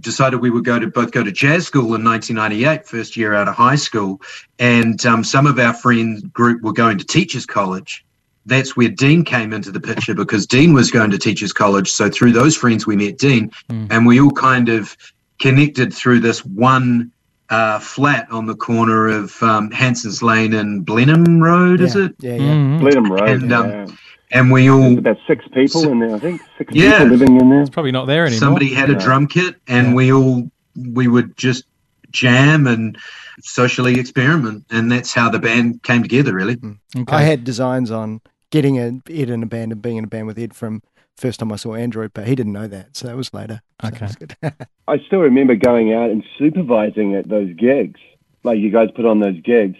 decided 0.00 0.40
we 0.40 0.50
would 0.50 0.64
go 0.64 0.78
to 0.78 0.86
both 0.86 1.10
go 1.12 1.22
to 1.22 1.30
jazz 1.30 1.66
school 1.66 1.94
in 1.94 2.02
1998, 2.04 2.86
first 2.86 3.16
year 3.16 3.34
out 3.34 3.46
of 3.48 3.54
high 3.54 3.76
school. 3.76 4.20
And 4.58 5.04
um, 5.06 5.22
some 5.22 5.46
of 5.46 5.58
our 5.58 5.74
friend 5.74 6.32
group 6.32 6.62
were 6.62 6.72
going 6.72 6.98
to 6.98 7.04
teachers 7.04 7.46
college. 7.46 8.04
That's 8.46 8.76
where 8.76 8.88
Dean 8.88 9.24
came 9.24 9.52
into 9.52 9.70
the 9.70 9.78
picture 9.80 10.14
because 10.14 10.46
Dean 10.48 10.72
was 10.72 10.90
going 10.90 11.12
to 11.12 11.18
teachers 11.18 11.52
college. 11.52 11.88
So 11.92 12.10
through 12.10 12.32
those 12.32 12.56
friends, 12.56 12.86
we 12.86 12.96
met 12.96 13.18
Dean, 13.18 13.52
Mm. 13.70 13.86
and 13.90 14.04
we 14.06 14.20
all 14.20 14.32
kind 14.32 14.68
of 14.68 14.96
connected 15.38 15.94
through 15.94 16.20
this 16.20 16.44
one 16.44 17.11
uh, 17.52 17.78
flat 17.78 18.26
on 18.30 18.46
the 18.46 18.54
corner 18.54 19.08
of 19.08 19.40
um, 19.42 19.70
Hanson's 19.70 20.22
Lane 20.22 20.54
and 20.54 20.84
Blenheim 20.86 21.42
Road, 21.42 21.80
is 21.82 21.94
it? 21.94 22.14
Yeah, 22.18 22.34
yeah. 22.36 22.54
Mhm. 22.54 22.80
Blenheim 22.80 23.12
Road. 23.12 23.28
And, 23.28 23.52
um, 23.52 23.68
yeah. 23.70 23.86
And 24.34 24.50
we 24.50 24.62
There's 24.68 24.72
all 24.82 24.98
about 24.98 25.18
six 25.26 25.44
people 25.52 25.90
in 25.90 25.98
there, 25.98 26.14
I 26.16 26.18
think. 26.18 26.40
Six 26.56 26.74
Yeah. 26.74 27.00
people 27.00 27.08
living 27.18 27.38
in 27.40 27.50
there. 27.50 27.60
It's 27.60 27.68
probably 27.68 27.92
not 27.92 28.06
there 28.06 28.24
anymore. 28.24 28.40
somebody 28.40 28.72
had 28.72 28.88
a 28.88 28.94
drum 28.94 29.26
kit, 29.26 29.56
and 29.68 29.88
Yeah. 29.88 29.94
we 29.94 30.12
all 30.12 30.50
we 30.74 31.06
would 31.06 31.36
just 31.36 31.64
jam 32.10 32.66
and 32.66 32.96
socially 33.42 34.00
experiment, 34.00 34.64
and 34.70 34.90
that's 34.90 35.12
how 35.12 35.28
the 35.28 35.38
band 35.38 35.82
came 35.82 36.02
together. 36.02 36.32
Really, 36.34 36.56
Okay. 36.96 37.14
I 37.14 37.22
had 37.22 37.44
designs 37.44 37.90
on 37.90 38.22
getting 38.50 38.78
a, 38.78 38.86
Ed 39.10 39.28
in 39.28 39.42
a 39.42 39.46
band 39.46 39.72
and 39.72 39.82
being 39.82 39.98
in 39.98 40.04
a 40.04 40.06
band 40.06 40.26
with 40.26 40.38
Ed 40.38 40.54
from 40.54 40.82
first 41.16 41.40
time 41.40 41.52
I 41.52 41.56
saw 41.56 41.74
Android, 41.74 42.12
but 42.14 42.26
he 42.26 42.34
didn't 42.34 42.52
know 42.52 42.66
that, 42.68 42.96
so 42.96 43.06
that 43.06 43.16
was 43.16 43.32
later. 43.32 43.60
So 43.82 43.88
Okay. 43.88 43.98
that's 43.98 44.16
good. 44.16 44.36
I 44.88 44.98
still 45.06 45.20
remember 45.20 45.54
going 45.56 45.92
out 45.92 46.10
and 46.10 46.24
supervising 46.38 47.14
at 47.14 47.28
those 47.28 47.52
gigs. 47.54 48.00
Like 48.44 48.58
you 48.58 48.70
guys 48.70 48.88
put 48.94 49.04
on 49.06 49.20
those 49.20 49.40
gigs. 49.40 49.78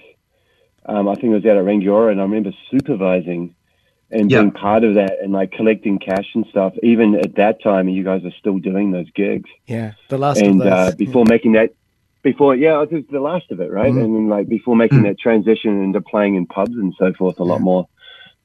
Um, 0.86 1.08
I 1.08 1.14
think 1.14 1.26
it 1.26 1.34
was 1.34 1.44
out 1.46 1.56
at 1.56 1.64
Rangiora, 1.64 2.10
and 2.10 2.20
I 2.20 2.24
remember 2.24 2.52
supervising 2.70 3.54
and 4.10 4.30
Yeah. 4.30 4.40
being 4.40 4.50
part 4.52 4.84
of 4.84 4.94
that 4.94 5.18
and 5.22 5.32
like 5.32 5.52
collecting 5.52 5.98
cash 5.98 6.28
and 6.34 6.44
stuff. 6.50 6.74
Even 6.82 7.14
at 7.14 7.34
that 7.36 7.62
time, 7.62 7.88
you 7.88 8.04
guys 8.04 8.24
are 8.24 8.32
still 8.38 8.58
doing 8.58 8.90
those 8.90 9.10
gigs. 9.14 9.48
yeah, 9.66 9.92
the 10.08 10.18
last 10.18 10.40
and 10.40 10.60
of 10.60 10.68
those. 10.68 10.88
uh, 10.88 10.92
before 10.96 11.24
making 11.24 11.52
that, 11.52 11.70
before 12.22 12.54
yeah, 12.54 12.80
it 12.82 12.92
was 12.92 13.04
the 13.10 13.20
last 13.20 13.50
of 13.50 13.60
it, 13.60 13.70
right? 13.70 13.92
Mhm. 13.92 14.04
And 14.04 14.14
then 14.14 14.28
like 14.28 14.48
before 14.48 14.76
making 14.76 14.98
Mm. 15.00 15.04
that 15.08 15.18
transition 15.18 15.82
into 15.82 16.00
playing 16.00 16.34
in 16.36 16.46
pubs 16.46 16.74
and 16.76 16.94
so 16.98 17.12
forth 17.14 17.38
a 17.40 17.44
lot 17.44 17.60
more. 17.60 17.86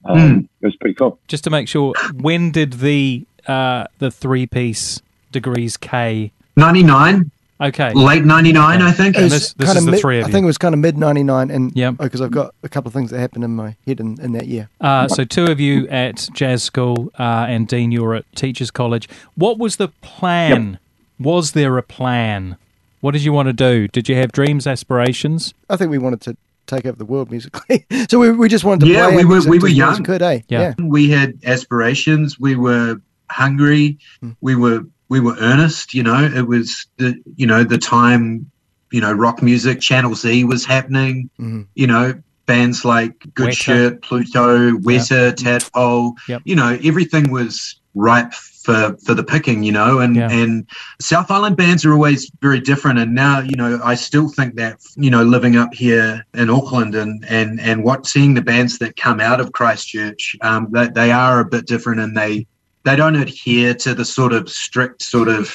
Um, 0.05 0.17
Mm. 0.17 0.47
It 0.61 0.65
was 0.67 0.75
pretty 0.77 0.95
cool. 0.95 1.19
Just 1.27 1.43
to 1.45 1.49
make 1.49 1.67
sure, 1.67 1.93
when 2.13 2.51
did 2.51 2.73
the 2.73 3.25
uh, 3.47 3.85
the 3.99 4.11
three 4.11 4.45
piece 4.45 5.01
degrees 5.31 5.77
K? 5.77 6.31
ninety 6.55 6.83
nine, 6.83 7.31
Okay. 7.61 7.91
late 7.93 8.23
ninety 8.25 8.51
nine, 8.53 8.81
I 8.81 8.91
think. 8.91 9.17
It 9.17 9.23
was 9.23 9.31
this- 9.31 9.53
this 9.53 9.67
kinda 9.67 9.79
is 9.79 9.85
the 9.85 9.91
mid, 9.91 9.99
three 10.01 10.17
of 10.19 10.23
you. 10.23 10.27
I 10.29 10.31
think 10.31 10.43
it 10.43 10.47
was 10.47 10.57
kind 10.57 10.73
of 10.73 10.79
mid 10.79 10.97
'99, 10.97 11.49
and 11.51 11.71
yeah, 11.75 11.91
because 11.91 12.21
I've 12.21 12.31
got 12.31 12.53
a 12.63 12.69
couple 12.69 12.87
of 12.89 12.93
things 12.93 13.11
that 13.11 13.19
happened 13.19 13.43
in 13.43 13.55
my 13.55 13.75
head 13.85 13.99
in, 13.99 14.19
in 14.21 14.31
that 14.33 14.47
year. 14.47 14.69
Uh, 14.81 15.07
so 15.07 15.23
two 15.23 15.45
of 15.45 15.59
you 15.59 15.87
at 15.89 16.29
jazz 16.33 16.63
school, 16.63 17.11
uh, 17.19 17.45
and 17.49 17.67
Dean, 17.67 17.91
you're 17.91 18.15
at 18.15 18.25
teachers 18.35 18.71
college. 18.71 19.07
What 19.35 19.57
was 19.57 19.75
the 19.77 19.87
plan? 20.01 20.77
Was 21.19 21.51
there 21.53 21.77
a 21.77 21.83
plan? 21.83 22.57
What 23.01 23.11
did 23.11 23.23
you 23.23 23.31
want 23.33 23.47
to 23.47 23.53
do? 23.53 23.87
Did 23.87 24.09
you 24.09 24.15
have 24.15 24.31
dreams, 24.31 24.65
aspirations? 24.67 25.53
I 25.69 25.75
think 25.77 25.91
we 25.91 25.97
wanted 25.99 26.21
to 26.21 26.37
take 26.67 26.85
over 26.85 26.97
the 26.97 27.05
world 27.05 27.31
musically, 27.31 27.85
so 28.09 28.19
we, 28.19 28.31
we 28.31 28.47
just 28.49 28.63
wanted 28.63 28.85
to 28.85 28.91
Yeah, 28.91 29.07
play. 29.07 29.17
we 29.17 29.25
were- 29.25 29.49
we 29.49 29.59
were 29.59 29.67
young. 29.67 29.97
we 29.99 30.03
Could 30.05 30.21
eh? 30.21 30.41
Yeah. 30.49 30.73
we 30.79 31.09
had 31.09 31.33
aspirations. 31.45 32.39
We 32.39 32.55
were 32.55 33.01
hungry. 33.31 33.97
Mm. 34.23 34.35
We 34.41 34.55
were 34.55 34.81
we 35.09 35.19
were 35.19 35.35
earnest. 35.39 35.93
You 35.93 36.03
know, 36.03 36.23
it 36.23 36.47
was 36.47 36.85
the 36.97 37.15
you 37.35 37.47
know 37.47 37.63
the 37.63 37.77
time. 37.77 38.49
You 38.91 39.01
know, 39.01 39.11
rock 39.11 39.41
music. 39.41 39.81
Channel 39.81 40.15
Z 40.15 40.45
was 40.45 40.65
happening. 40.65 41.29
Mhm. 41.39 41.67
You 41.75 41.87
know, 41.87 42.13
bands 42.45 42.85
like 42.85 43.13
Good 43.33 43.49
Weta. 43.49 43.53
Shirt, 43.61 44.01
Pluto, 44.01 44.71
Weta, 44.77 45.35
Tadpole. 45.35 46.13
Yep. 46.29 46.41
You 46.45 46.55
know, 46.55 46.77
everything 46.83 47.29
was 47.31 47.81
ripe 47.95 48.31
for 48.67 48.97
for 49.05 49.13
the 49.13 49.23
picking. 49.23 49.63
You 49.63 49.71
know, 49.71 49.99
and 49.99 50.15
Yeah. 50.15 50.29
and 50.29 50.67
South 50.99 51.31
Island 51.31 51.55
bands 51.55 51.85
are 51.85 51.93
always 51.93 52.29
very 52.41 52.59
different. 52.59 52.99
And 52.99 53.15
now, 53.15 53.39
you 53.39 53.55
know, 53.55 53.79
I 53.83 53.95
still 53.95 54.27
think 54.27 54.55
that 54.55 54.75
you 54.97 55.09
know, 55.09 55.23
living 55.23 55.55
up 55.55 55.73
here 55.73 56.25
in 56.33 56.49
Auckland 56.49 56.93
and 56.93 57.25
and 57.29 57.59
and 57.61 57.83
what 57.83 58.05
seeing 58.05 58.33
the 58.33 58.41
bands 58.41 58.77
that 58.79 58.97
come 58.97 59.19
out 59.21 59.39
of 59.39 59.53
Christchurch, 59.53 60.35
um, 60.41 60.67
that 60.71 60.93
they 60.93 61.11
are 61.11 61.39
a 61.39 61.45
bit 61.45 61.65
different, 61.65 62.01
and 62.01 62.15
they 62.15 62.45
they 62.83 62.95
don't 62.97 63.15
adhere 63.15 63.73
to 63.73 63.95
the 63.95 64.05
sort 64.05 64.33
of 64.33 64.49
strict 64.49 65.01
sort 65.01 65.29
of 65.29 65.53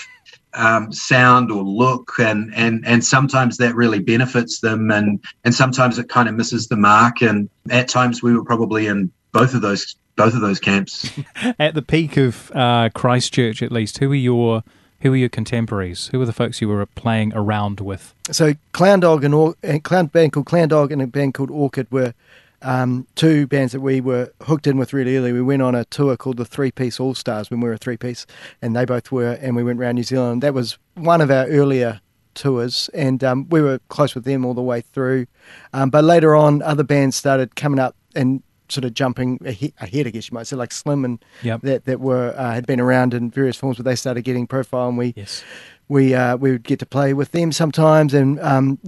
um, 0.55 0.93
sound 0.93 1.51
or 1.51 1.63
look, 1.63 2.13
and 2.19 2.53
and 2.55 2.83
and 2.87 3.05
sometimes 3.05 3.57
that 3.59 3.75
really 3.75 4.01
benefits 4.01 4.61
them, 4.61 4.91
and 4.91 5.21
and 5.45 5.55
sometimes 5.55 5.99
it 5.99 6.09
kind 6.09 6.29
of 6.31 6.35
misses 6.35 6.67
the 6.69 6.77
mark. 6.77 7.21
And 7.23 7.49
at 7.71 7.89
times 7.89 8.23
we 8.23 8.35
were 8.35 8.45
probably 8.45 8.87
in 8.87 9.11
both 9.33 9.55
of 9.55 9.63
those 9.63 9.97
both 10.17 10.35
of 10.35 10.41
those 10.41 10.61
camps. 10.61 11.11
At 11.59 11.75
the 11.75 11.83
peak 11.83 12.17
of 12.17 12.51
uh, 12.55 12.91
Christchurch, 12.95 13.63
at 13.63 13.73
least, 13.73 13.99
who 13.99 14.09
were 14.09 14.15
your 14.15 14.63
who 15.01 15.11
were 15.11 15.17
your 15.17 15.29
contemporaries? 15.29 16.07
Who 16.09 16.21
were 16.21 16.27
the 16.27 16.33
folks 16.33 16.61
you 16.61 16.69
were 16.69 16.87
playing 16.87 17.33
around 17.35 17.81
with? 17.81 18.15
So 18.31 18.55
Clown 18.73 19.01
Dog 19.01 19.25
and, 19.25 19.35
Or- 19.35 19.57
and 19.63 19.83
Clown 19.83 20.07
band 20.07 20.33
called 20.33 20.47
Clown 20.47 20.69
Dog 20.69 20.93
and 20.93 21.03
a 21.03 21.09
band 21.09 21.35
called 21.35 21.51
Orchid 21.51 21.91
were 21.91 22.15
um, 22.63 23.09
two 23.17 23.49
bands 23.49 23.73
that 23.73 23.81
we 23.81 24.01
were 24.01 24.33
hooked 24.43 24.69
in 24.69 24.77
with 24.79 24.93
really 24.93 25.17
early. 25.17 25.33
We 25.33 25.43
went 25.43 25.61
on 25.63 25.75
a 25.75 25.85
tour 25.87 26.17
called 26.17 26.37
the 26.37 26.45
Three 26.45 26.71
Piece 26.71 27.01
All 27.01 27.15
Stars 27.15 27.51
when 27.51 27.61
we 27.61 27.69
were 27.69 27.75
a 27.75 27.79
three 27.79 27.97
piece, 27.97 28.27
and 28.63 28.77
they 28.77 28.85
both 28.85 29.11
were, 29.11 29.33
and 29.41 29.57
we 29.57 29.65
went 29.65 29.81
around 29.81 29.97
New 29.97 30.05
Zealand. 30.05 30.43
That 30.43 30.55
was 30.55 30.79
one 30.95 31.21
of 31.21 31.33
our 31.33 31.47
earlier 31.47 32.01
tours, 32.35 32.89
and 32.95 33.25
um, 33.25 33.49
we 33.49 33.61
were 33.61 33.81
close 33.89 34.15
with 34.15 34.23
them 34.23 34.45
all 34.45 34.55
the 34.55 34.63
way 34.63 34.81
through. 34.81 35.27
Um, 35.73 35.91
but 35.91 36.05
later 36.05 36.37
on, 36.37 36.63
other 36.63 36.85
bands 36.85 37.17
started 37.17 37.57
coming 37.57 37.81
up 37.81 37.97
and 38.15 38.41
sort 38.73 38.85
of 38.85 38.95
jumping 38.95 39.39
ahead, 39.45 39.73
I 39.79 40.11
guess 40.11 40.31
you 40.31 40.35
might 40.35 40.47
say, 40.47 40.57
like 40.57 40.73
Slim 40.73 41.05
and 41.05 41.25
Yep. 41.43 41.61
that 41.63 41.85
that 41.85 42.01
were 42.01 42.35
uh, 42.37 42.53
had 42.53 42.67
been 42.67 42.81
around 42.81 43.15
in 43.15 43.31
various 43.31 43.57
forms, 43.57 43.77
but 43.77 43.85
they 43.85 43.97
started 43.97 44.23
getting 44.23 44.47
profile, 44.47 44.89
and 44.89 44.99
we 44.99 45.13
Yes. 45.17 45.45
we 45.89 46.15
uh, 46.15 46.37
we 46.37 46.53
would 46.53 46.63
get 46.63 46.79
to 46.79 46.87
play 46.87 47.13
with 47.15 47.33
them 47.33 47.53
sometimes, 47.53 48.15
and 48.15 48.41
um, 48.41 48.79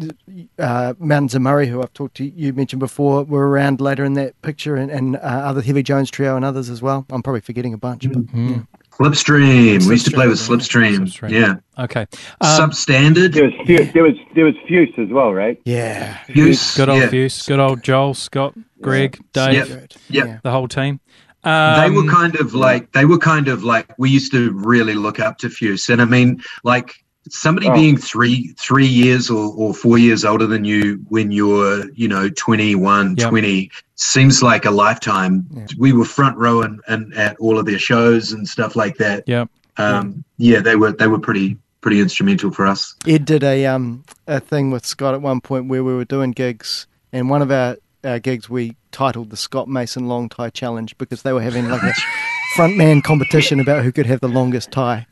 uh, 0.59 0.95
Mountains 0.99 1.35
of 1.35 1.43
Murray, 1.43 1.67
who 1.67 1.83
I've 1.83 1.93
talked 1.93 2.17
to 2.17 2.25
you 2.25 2.53
mentioned 2.53 2.81
before, 2.81 3.25
were 3.25 3.49
around 3.49 3.81
later 3.81 4.05
in 4.05 4.15
that 4.15 4.41
picture, 4.43 4.77
and, 4.77 4.91
and 4.91 5.17
uh, 5.17 5.21
other 5.21 5.61
Heavy 5.63 5.83
Jones 5.83 6.11
trio 6.11 6.37
and 6.37 6.45
others 6.45 6.71
as 6.71 6.81
well. 6.83 7.05
I'm 7.11 7.23
probably 7.23 7.41
forgetting 7.43 7.75
a 7.75 7.79
bunch, 7.79 8.11
but 8.11 8.23
yeah. 8.35 8.61
Slipstream. 8.99 9.85
we 9.87 9.91
used 9.95 10.07
to 10.07 10.13
play 10.13 10.29
with 10.29 10.39
Slipstream, 10.39 11.01
Slipstream. 11.09 11.31
Slipstream. 11.31 11.31
Yeah. 11.31 11.83
Okay. 11.85 12.03
Um, 12.41 12.71
Substandard. 12.71 13.33
There 13.35 13.45
was 13.47 13.55
Fuse, 13.67 13.93
there 13.93 14.03
was 14.05 14.15
there 14.37 14.45
was 14.45 14.55
Fuse 14.69 14.95
as 14.99 15.09
well, 15.09 15.35
right? 15.35 15.61
yeah, 15.65 16.19
Fuse. 16.27 16.77
good 16.77 16.89
old 16.89 17.01
yeah. 17.03 17.09
Fuse. 17.09 17.43
Good 17.47 17.59
old 17.59 17.83
Joel, 17.83 18.15
Scott, 18.15 18.55
Greg, 18.85 19.19
Dave, 19.33 19.55
Yep. 19.69 19.69
Yep. 20.09 20.27
Yeah. 20.27 20.39
the 20.43 20.51
whole 20.51 20.69
team. 20.69 21.01
they 21.45 21.51
Um, 21.51 21.95
were 21.95 22.11
kind 22.11 22.37
of 22.37 22.55
like 22.55 22.93
they 22.93 23.05
were 23.05 23.19
kind 23.19 23.49
of 23.49 23.65
like 23.65 23.87
we 23.99 24.11
used 24.11 24.33
to 24.33 24.53
really 24.53 24.95
look 24.95 25.21
up 25.21 25.39
to 25.39 25.49
Fuse, 25.51 25.89
and 25.91 26.01
I 26.01 26.05
mean, 26.07 26.41
like 26.65 26.95
somebody 27.31 27.69
Oh. 27.69 27.75
being 27.75 27.97
three 27.97 28.55
three 28.59 28.87
years 28.87 29.31
or, 29.31 29.53
or 29.57 29.73
four 29.75 29.97
years 29.99 30.25
older 30.25 30.47
than 30.47 30.65
you 30.65 31.01
when 31.09 31.31
you're 31.31 31.91
you 31.95 32.07
know 32.07 32.29
21 32.31 33.17
Yep. 33.17 33.31
20 33.31 33.71
seems 33.95 34.43
like 34.43 34.67
a 34.67 34.71
lifetime 34.71 35.47
Yeah. 35.51 35.67
we 35.79 35.93
were 35.95 36.05
front 36.05 36.37
row 36.37 36.61
and, 36.63 36.81
and 36.87 37.15
at 37.15 37.37
all 37.39 37.59
of 37.59 37.65
their 37.65 37.79
shows 37.79 38.33
and 38.33 38.47
stuff 38.47 38.77
like 38.77 38.97
that 38.99 39.25
Yep. 39.27 39.49
um 39.79 40.23
yeah 40.37 40.61
they 40.61 40.77
were 40.77 40.93
they 40.93 41.07
were 41.07 41.19
pretty 41.19 41.57
pretty 41.81 42.01
instrumental 42.01 42.51
for 42.51 42.67
us 42.67 42.95
Ed 43.07 43.25
did 43.25 43.43
a 43.43 43.65
um 43.67 44.05
a 44.27 44.39
thing 44.39 44.71
with 44.71 44.85
Scott 44.85 45.15
at 45.15 45.23
one 45.23 45.41
point 45.41 45.67
where 45.69 45.83
we 45.83 45.95
were 45.95 46.05
doing 46.05 46.33
gigs, 46.33 46.87
and 47.11 47.31
one 47.31 47.41
of 47.41 47.51
our, 47.51 47.77
our 48.05 48.19
gigs 48.19 48.49
we 48.51 48.77
titled 48.93 49.31
the 49.31 49.37
Scott 49.37 49.69
Mason 49.69 50.07
Long 50.09 50.29
Tie 50.29 50.51
Challenge 50.51 50.97
because 50.99 51.23
they 51.23 51.33
were 51.33 51.43
having 51.43 51.69
like 51.69 51.83
a 51.83 51.93
frontman 52.57 53.03
competition 53.03 53.61
about 53.61 53.83
who 53.85 53.93
could 53.93 54.07
have 54.07 54.21
the 54.21 54.29
longest 54.29 54.71
tie, 54.71 55.07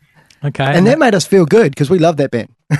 Okay. 0.44 0.64
and 0.64 0.86
that 0.86 0.98
made 0.98 1.14
us 1.14 1.26
feel 1.26 1.44
good 1.46 1.72
because 1.72 1.90
we 1.90 1.98
love 1.98 2.16
that 2.18 2.30
band. 2.30 2.54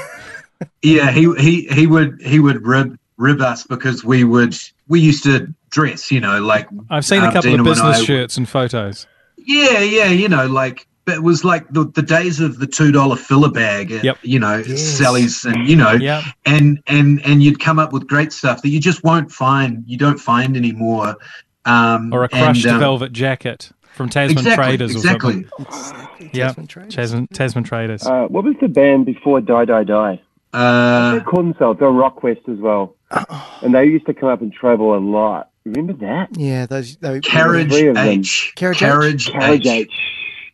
yeah 0.83 1.11
he 1.11 1.33
he 1.38 1.66
he 1.69 1.87
would 1.87 2.21
he 2.23 2.38
would 2.38 2.64
rib 2.64 2.97
rib 3.16 3.40
us 3.40 3.66
because 3.66 4.04
we 4.04 4.23
would 4.23 4.57
we 4.87 5.00
used 5.00 5.25
to 5.25 5.52
dress 5.71 6.12
you 6.12 6.21
know 6.21 6.40
like 6.40 6.69
I've 6.88 7.04
seen 7.04 7.23
a 7.23 7.26
um, 7.26 7.33
couple 7.33 7.50
Dino 7.50 7.62
of 7.62 7.66
and 7.66 7.75
business 7.75 7.99
I- 8.00 8.04
shirts 8.04 8.37
and 8.37 8.49
photos. 8.49 9.07
Yeah, 9.45 9.81
yeah, 9.81 10.07
you 10.07 10.28
know, 10.28 10.47
like 10.47 10.87
but 11.04 11.14
it 11.14 11.23
was 11.23 11.44
like 11.44 11.68
the, 11.73 11.85
the 11.94 12.02
days 12.02 12.40
of 12.40 12.59
the 12.59 12.66
two 12.66 12.92
dollar 12.92 13.16
filler 13.16 13.50
bag, 13.50 13.90
at, 13.92 14.04
Yep. 14.04 14.18
you 14.23 14.38
know, 14.38 14.59
Yes. 14.66 14.80
Sally's, 14.82 15.44
and 15.44 15.68
you 15.68 15.76
know, 15.76 15.92
Yeah. 15.92 16.23
and 16.47 16.80
and 16.87 17.21
and 17.25 17.42
you'd 17.42 17.61
come 17.61 17.78
up 17.78 17.92
with 17.92 18.06
great 18.06 18.32
stuff 18.32 18.62
that 18.62 18.68
you 18.68 18.80
just 18.80 19.02
won't 19.04 19.30
find, 19.32 19.85
you 19.87 19.97
don't 19.99 20.18
find 20.18 20.56
anymore. 20.56 21.16
Um, 21.64 22.12
Or 22.12 22.25
a 22.25 22.28
crushed 22.28 22.64
and, 22.64 22.75
um, 22.75 22.80
velvet 22.80 23.12
jacket 23.12 23.71
from 23.92 24.09
Tasman 24.09 24.38
exactly, 24.38 24.64
Traders 24.64 24.94
or 24.94 24.99
exactly. 24.99 25.32
something. 25.59 26.30
Yeah. 26.32 26.49
Tasman 26.49 26.66
Traders. 26.66 26.94
Tasman, 26.94 27.26
Tasman 27.32 27.64
Traders. 27.64 28.06
Uh, 28.06 28.25
what 28.28 28.44
was 28.44 28.56
the 28.61 28.68
band 28.68 29.06
before 29.06 29.40
Die 29.40 29.64
Die 29.64 29.85
Die? 29.85 30.21
Uh, 30.52 31.14
they 31.14 31.21
called 31.21 31.47
themselves 31.47 31.78
they 31.80 31.87
were 31.87 31.92
Rockquest 31.92 32.47
as 32.49 32.59
well, 32.59 32.94
and 33.62 33.75
they 33.75 33.87
used 33.87 34.04
to 34.06 34.12
come 34.14 34.28
up 34.28 34.42
and 34.42 34.52
travel 34.52 34.94
a 34.94 34.99
lot. 35.00 35.49
Remember 35.64 35.92
that? 35.94 36.37
Yeah, 36.37 36.66
those, 36.66 36.97
those 36.97 37.21
Carriage 37.23 37.71
three 37.73 37.87
of. 37.88 37.97
H, 37.97 38.52
Carriage 38.56 38.78
Carriage, 38.78 39.30
Carriage 39.30 39.66
H. 39.66 39.92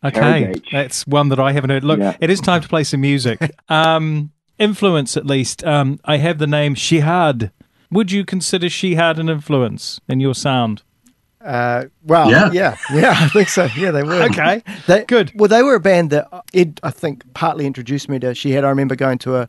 H. 0.05 0.15
Okay, 0.17 0.55
that's 0.71 1.07
one 1.07 1.29
that 1.31 1.41
I 1.41 1.53
haven't 1.53 1.71
heard. 1.71 1.85
Look, 1.85 1.99
Yeah. 1.99 2.17
it 2.21 2.31
is 2.31 2.41
time 2.41 2.61
to 2.63 2.69
play 2.69 2.85
some 2.85 3.01
music. 3.01 3.41
um, 3.69 4.31
influence, 4.59 5.17
at 5.17 5.27
least. 5.27 5.65
Um, 5.65 5.99
I 6.05 6.19
have 6.19 6.39
the 6.39 6.47
name 6.47 6.75
Shihad. 6.75 7.51
Would 7.91 8.13
you 8.13 8.25
consider 8.25 8.67
Shihad 8.69 9.19
an 9.19 9.29
influence 9.29 10.01
in 10.09 10.21
your 10.21 10.35
sound? 10.35 10.83
Uh, 11.45 11.85
well, 12.05 12.31
Yeah. 12.31 12.51
yeah, 12.53 12.77
yeah, 12.93 13.15
I 13.17 13.29
think 13.29 13.49
so. 13.49 13.69
Yeah, 13.77 13.93
they 13.93 14.03
were. 14.03 14.23
Okay, 14.25 14.63
They, 14.87 15.05
good. 15.05 15.33
Well, 15.35 15.49
they 15.49 15.63
were 15.63 15.77
a 15.77 15.81
band 15.81 16.11
that 16.11 16.29
Ed, 16.53 16.81
I 16.83 16.91
think, 16.91 17.33
partly 17.33 17.65
introduced 17.65 18.09
me 18.09 18.19
to. 18.19 18.35
Shihad. 18.35 18.65
I 18.65 18.69
remember 18.69 18.97
going 18.97 19.19
to 19.19 19.37
a 19.37 19.49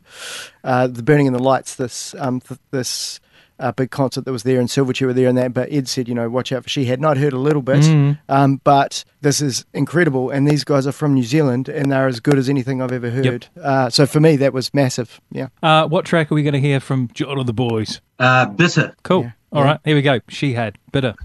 uh, 0.63 0.87
the 0.87 1.03
Burning 1.03 1.25
in 1.25 1.33
the 1.33 1.39
Lights. 1.39 1.75
This 1.75 2.13
um 2.19 2.39
th- 2.41 2.59
this 2.71 3.19
uh, 3.59 3.71
big 3.73 3.91
concert 3.91 4.25
that 4.25 4.31
was 4.31 4.43
there, 4.43 4.59
and 4.59 4.69
Silverchair 4.69 5.07
were 5.07 5.13
there, 5.13 5.27
and 5.27 5.37
that. 5.37 5.53
But 5.53 5.71
Ed 5.71 5.87
said, 5.87 6.07
you 6.07 6.15
know, 6.15 6.29
watch 6.29 6.51
out 6.51 6.63
for 6.63 6.69
Shihad. 6.69 6.99
Not 6.99 7.17
heard 7.17 7.33
a 7.33 7.39
little 7.39 7.61
bit, 7.61 7.79
Mm. 7.83 8.17
um, 8.29 8.61
but 8.63 9.03
this 9.21 9.41
is 9.41 9.65
incredible. 9.73 10.29
And 10.29 10.47
these 10.47 10.63
guys 10.63 10.87
are 10.87 10.91
from 10.91 11.13
New 11.13 11.23
Zealand, 11.23 11.69
and 11.69 11.91
they're 11.91 12.07
as 12.07 12.19
good 12.19 12.37
as 12.37 12.49
anything 12.49 12.81
I've 12.81 12.91
ever 12.91 13.09
heard. 13.09 13.47
Uh, 13.61 13.89
so 13.89 14.05
for 14.05 14.19
me, 14.19 14.35
that 14.37 14.53
was 14.53 14.73
massive. 14.73 15.19
Yeah. 15.31 15.47
Uh, 15.61 15.87
what 15.87 16.05
track 16.05 16.31
are 16.31 16.35
we 16.35 16.43
going 16.43 16.53
to 16.53 16.59
hear 16.59 16.79
from 16.79 17.09
John 17.13 17.37
of 17.37 17.45
the 17.47 17.53
Boys? 17.53 18.01
Uh, 18.17 18.45
bitter. 18.47 18.95
Cool. 19.03 19.23
Yeah. 19.23 19.31
All 19.51 19.63
right, 19.63 19.79
here 19.83 19.95
we 19.95 20.01
go. 20.03 20.19
Shihad. 20.29 20.75
bitter. 20.91 21.15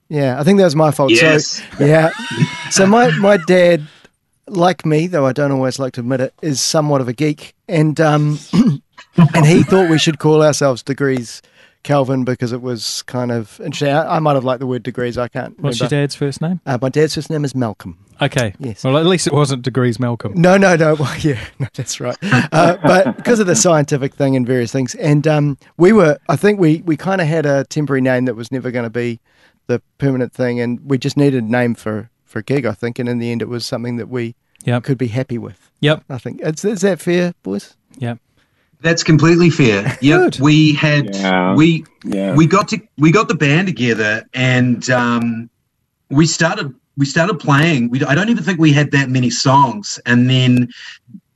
Yeah, 0.07 0.39
I 0.39 0.43
think 0.43 0.59
that 0.59 0.65
was 0.65 0.75
my 0.75 0.91
fault. 0.91 1.11
Yes. 1.11 1.61
So, 1.77 1.85
yeah. 1.85 2.11
So 2.69 2.85
my, 2.85 3.09
my 3.17 3.37
dad, 3.47 3.87
like 4.47 4.85
me, 4.85 5.07
though 5.07 5.25
I 5.25 5.33
don't 5.33 5.51
always 5.51 5.79
like 5.79 5.93
to 5.93 6.01
admit 6.01 6.21
it, 6.21 6.33
is 6.41 6.61
somewhat 6.61 7.01
of 7.01 7.07
a 7.07 7.13
geek. 7.13 7.55
And 7.67 7.99
um, 7.99 8.37
and 9.17 9.45
he 9.45 9.63
thought 9.63 9.89
we 9.89 9.97
should 9.97 10.19
call 10.19 10.43
ourselves 10.43 10.83
Degrees 10.83 11.41
Kelvin 11.85 12.25
because 12.25 12.51
it 12.51 12.61
was 12.61 13.03
kind 13.03 13.31
of 13.31 13.61
interesting. 13.61 13.89
I, 13.89 14.15
I 14.15 14.19
might 14.19 14.33
have 14.33 14.43
liked 14.43 14.59
the 14.59 14.67
word 14.67 14.83
degrees. 14.83 15.17
I 15.17 15.27
can't 15.27 15.57
What's 15.61 15.79
your 15.79 15.87
dad's 15.87 16.15
first 16.15 16.41
name? 16.41 16.59
Uh, 16.65 16.77
my 16.81 16.89
dad's 16.89 17.15
first 17.15 17.29
name 17.29 17.45
is 17.45 17.55
Malcolm. 17.55 17.97
Okay. 18.21 18.53
Yes. 18.59 18.83
Well, 18.83 18.97
at 18.97 19.05
least 19.05 19.27
it 19.27 19.33
wasn't 19.33 19.61
Degrees 19.61 19.99
Malcolm. 19.99 20.33
No, 20.35 20.57
no, 20.57 20.75
no. 20.75 20.95
Well, 20.99 21.17
yeah, 21.19 21.39
no, 21.59 21.67
that's 21.75 21.99
right. 21.99 22.17
Uh, 22.23 22.77
but 22.81 23.17
because 23.17 23.39
of 23.39 23.47
the 23.47 23.55
scientific 23.55 24.15
thing 24.15 24.35
and 24.35 24.47
various 24.47 24.71
things, 24.71 24.95
and 24.95 25.27
um, 25.27 25.57
we 25.77 25.91
were, 25.93 26.17
I 26.27 26.35
think 26.35 26.59
we 26.59 26.81
we 26.85 26.97
kind 26.97 27.21
of 27.21 27.27
had 27.27 27.45
a 27.45 27.65
temporary 27.65 28.01
name 28.01 28.25
that 28.25 28.35
was 28.35 28.51
never 28.51 28.71
going 28.71 28.85
to 28.85 28.89
be 28.89 29.19
the 29.67 29.81
permanent 29.97 30.33
thing, 30.33 30.59
and 30.59 30.79
we 30.89 30.97
just 30.97 31.17
needed 31.17 31.43
a 31.43 31.47
name 31.47 31.75
for 31.75 32.09
for 32.23 32.39
a 32.39 32.43
gig, 32.43 32.65
I 32.65 32.73
think, 32.73 32.97
and 32.99 33.07
in 33.07 33.19
the 33.19 33.31
end, 33.31 33.41
it 33.41 33.47
was 33.49 33.65
something 33.65 33.97
that 33.97 34.09
we 34.09 34.35
Yep. 34.63 34.83
could 34.83 34.97
be 34.97 35.07
happy 35.07 35.37
with. 35.37 35.69
Yep. 35.81 36.05
I 36.09 36.17
think 36.17 36.41
is, 36.41 36.65
is 36.65 36.81
that 36.81 36.99
fair, 36.99 37.33
boys? 37.43 37.75
Yep. 37.99 38.17
That's 38.81 39.03
completely 39.03 39.49
fair. 39.49 39.97
Yep. 40.01 40.19
Good. 40.33 40.39
We 40.39 40.73
had 40.75 41.15
Yeah. 41.15 41.55
we 41.55 41.85
Yeah. 42.03 42.35
we 42.35 42.45
got 42.47 42.67
to 42.69 42.79
we 42.97 43.11
got 43.11 43.27
the 43.27 43.35
band 43.35 43.67
together 43.67 44.23
and 44.33 44.89
um, 44.89 45.49
we 46.09 46.25
started 46.25 46.73
we 46.97 47.05
started 47.05 47.39
playing. 47.39 47.89
We 47.89 48.03
I 48.03 48.15
don't 48.15 48.29
even 48.29 48.43
think 48.43 48.59
we 48.59 48.71
had 48.71 48.91
that 48.91 49.09
many 49.09 49.29
songs, 49.29 49.99
and 50.05 50.29
then 50.29 50.69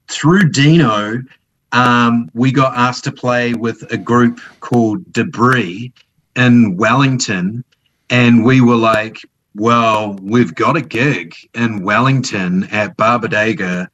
through 0.07 0.49
Dino, 0.51 1.21
um, 1.71 2.29
we 2.33 2.51
got 2.51 2.75
asked 2.77 3.03
to 3.05 3.11
play 3.11 3.53
with 3.53 3.83
a 3.91 3.97
group 3.97 4.39
called 4.61 5.11
Debris 5.11 5.91
in 6.35 6.77
Wellington, 6.77 7.63
and 8.09 8.45
we 8.45 8.61
were 8.61 8.77
like, 8.77 9.17
"Well, 9.55 10.17
we've 10.21 10.55
got 10.55 10.77
a 10.77 10.81
gig 10.81 11.35
in 11.53 11.83
Wellington 11.83 12.63
at 12.71 12.95
Bar 12.95 13.19
Bodega." 13.19 13.89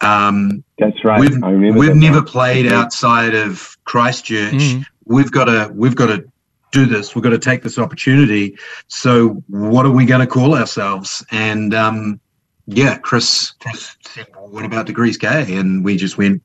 Um, 0.00 0.62
That's 0.78 1.04
right. 1.04 1.20
we've 1.20 1.42
I 1.42 1.50
remember 1.50 1.78
we've 1.78 1.96
never 1.96 2.18
now. 2.20 2.24
played 2.24 2.66
Mhm. 2.66 2.72
outside 2.72 3.34
of 3.34 3.76
Christchurch. 3.84 4.52
Mhm. 4.54 4.84
We've 5.06 5.30
got 5.30 5.44
to 5.46 5.70
we've 5.74 5.96
got 5.96 6.06
to 6.06 6.24
do 6.70 6.86
this. 6.86 7.14
We've 7.14 7.22
got 7.24 7.30
to 7.30 7.38
take 7.38 7.62
this 7.62 7.78
opportunity. 7.78 8.56
So 8.88 9.42
what 9.48 9.86
are 9.86 9.90
we 9.90 10.04
going 10.04 10.20
to 10.20 10.26
call 10.26 10.54
ourselves? 10.54 11.24
And 11.32 11.74
um, 11.74 12.20
yeah, 12.66 12.98
Chris, 12.98 13.52
Chris 13.60 13.96
said, 14.02 14.26
well, 14.36 14.48
"What 14.48 14.64
about 14.64 14.86
Degrees 14.86 15.16
K?" 15.16 15.56
And 15.56 15.84
we 15.84 15.96
just 15.96 16.16
went, 16.18 16.42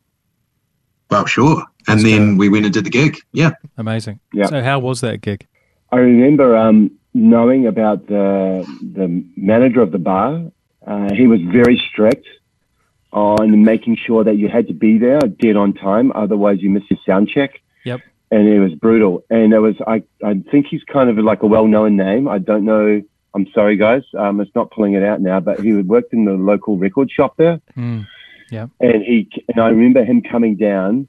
"Well, 1.12 1.26
sure." 1.26 1.64
And 1.88 2.00
That's 2.00 2.04
then 2.04 2.30
good. 2.32 2.40
we 2.40 2.50
went 2.50 2.66
and 2.66 2.74
did 2.74 2.86
the 2.86 2.90
gig. 2.90 3.18
Yeah. 3.34 3.52
Amazing. 3.78 4.20
Yeah. 4.34 4.46
So, 4.48 4.64
how 4.64 4.80
was 4.80 5.02
that 5.02 5.20
gig? 5.22 5.46
I 5.92 5.98
remember 5.98 6.56
um, 6.58 6.90
knowing 7.14 7.68
about 7.68 8.08
the 8.08 8.66
the 8.82 9.24
manager 9.38 9.82
of 9.82 9.92
the 9.92 10.00
bar. 10.00 10.42
Uh, 10.88 11.14
he 11.14 11.28
was 11.28 11.40
very 11.42 11.82
strict 11.92 12.26
on 13.14 13.64
making 13.64 13.96
sure 13.96 14.24
that 14.24 14.36
you 14.38 14.50
had 14.50 14.68
to 14.68 14.74
be 14.74 14.98
there 14.98 15.20
dead 15.20 15.56
on 15.56 15.74
time, 15.74 16.12
otherwise 16.14 16.62
you 16.62 16.70
missed 16.70 16.90
your 16.90 17.00
sound 17.06 17.30
check. 17.30 17.62
Yep. 17.86 18.02
And 18.32 18.48
it 18.48 18.60
was 18.60 18.74
brutal. 18.74 19.24
And 19.30 19.54
it 19.54 19.60
was 19.60 19.76
I 19.86 20.04
I 20.24 20.42
think 20.52 20.68
he's 20.68 20.84
kind 20.84 21.10
of 21.10 21.18
like 21.20 21.44
a 21.44 21.48
well 21.48 21.68
known 21.68 21.96
name. 21.96 22.28
I 22.28 22.40
don't 22.40 22.66
know. 22.66 23.02
I'm 23.36 23.48
sorry, 23.54 23.78
guys. 23.78 24.04
Um, 24.18 24.42
it's 24.42 24.54
not 24.56 24.72
pulling 24.72 24.94
it 24.94 25.04
out 25.04 25.22
now, 25.22 25.40
but 25.40 25.60
he 25.60 25.70
had 25.70 25.88
worked 25.88 26.14
in 26.14 26.26
the 26.26 26.34
local 26.34 26.78
record 26.78 27.10
shop 27.12 27.38
there 27.38 27.60
Mm. 27.78 28.08
and 28.80 29.04
he 29.04 29.30
and 29.50 29.60
I 29.60 29.70
remember 29.70 30.04
him 30.04 30.22
coming 30.22 30.56
down 30.56 31.08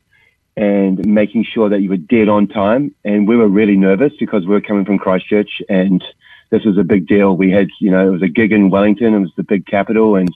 and 0.56 1.04
making 1.04 1.44
sure 1.44 1.68
that 1.68 1.80
you 1.80 1.90
were 1.90 1.96
dead 1.96 2.28
on 2.28 2.46
time. 2.46 2.94
And 3.04 3.26
we 3.26 3.36
were 3.36 3.48
really 3.48 3.76
nervous 3.76 4.12
because 4.18 4.46
we 4.46 4.54
were 4.54 4.60
coming 4.60 4.84
from 4.84 4.98
Christchurch, 4.98 5.62
and 5.68 6.02
this 6.50 6.64
was 6.64 6.78
a 6.78 6.84
big 6.84 7.06
deal. 7.06 7.36
We 7.36 7.50
had, 7.50 7.68
you 7.80 7.90
know, 7.90 8.06
it 8.06 8.10
was 8.10 8.22
a 8.22 8.28
gig 8.28 8.52
in 8.52 8.70
Wellington. 8.70 9.14
It 9.14 9.20
was 9.20 9.32
the 9.36 9.42
big 9.42 9.66
capital, 9.66 10.16
and 10.16 10.30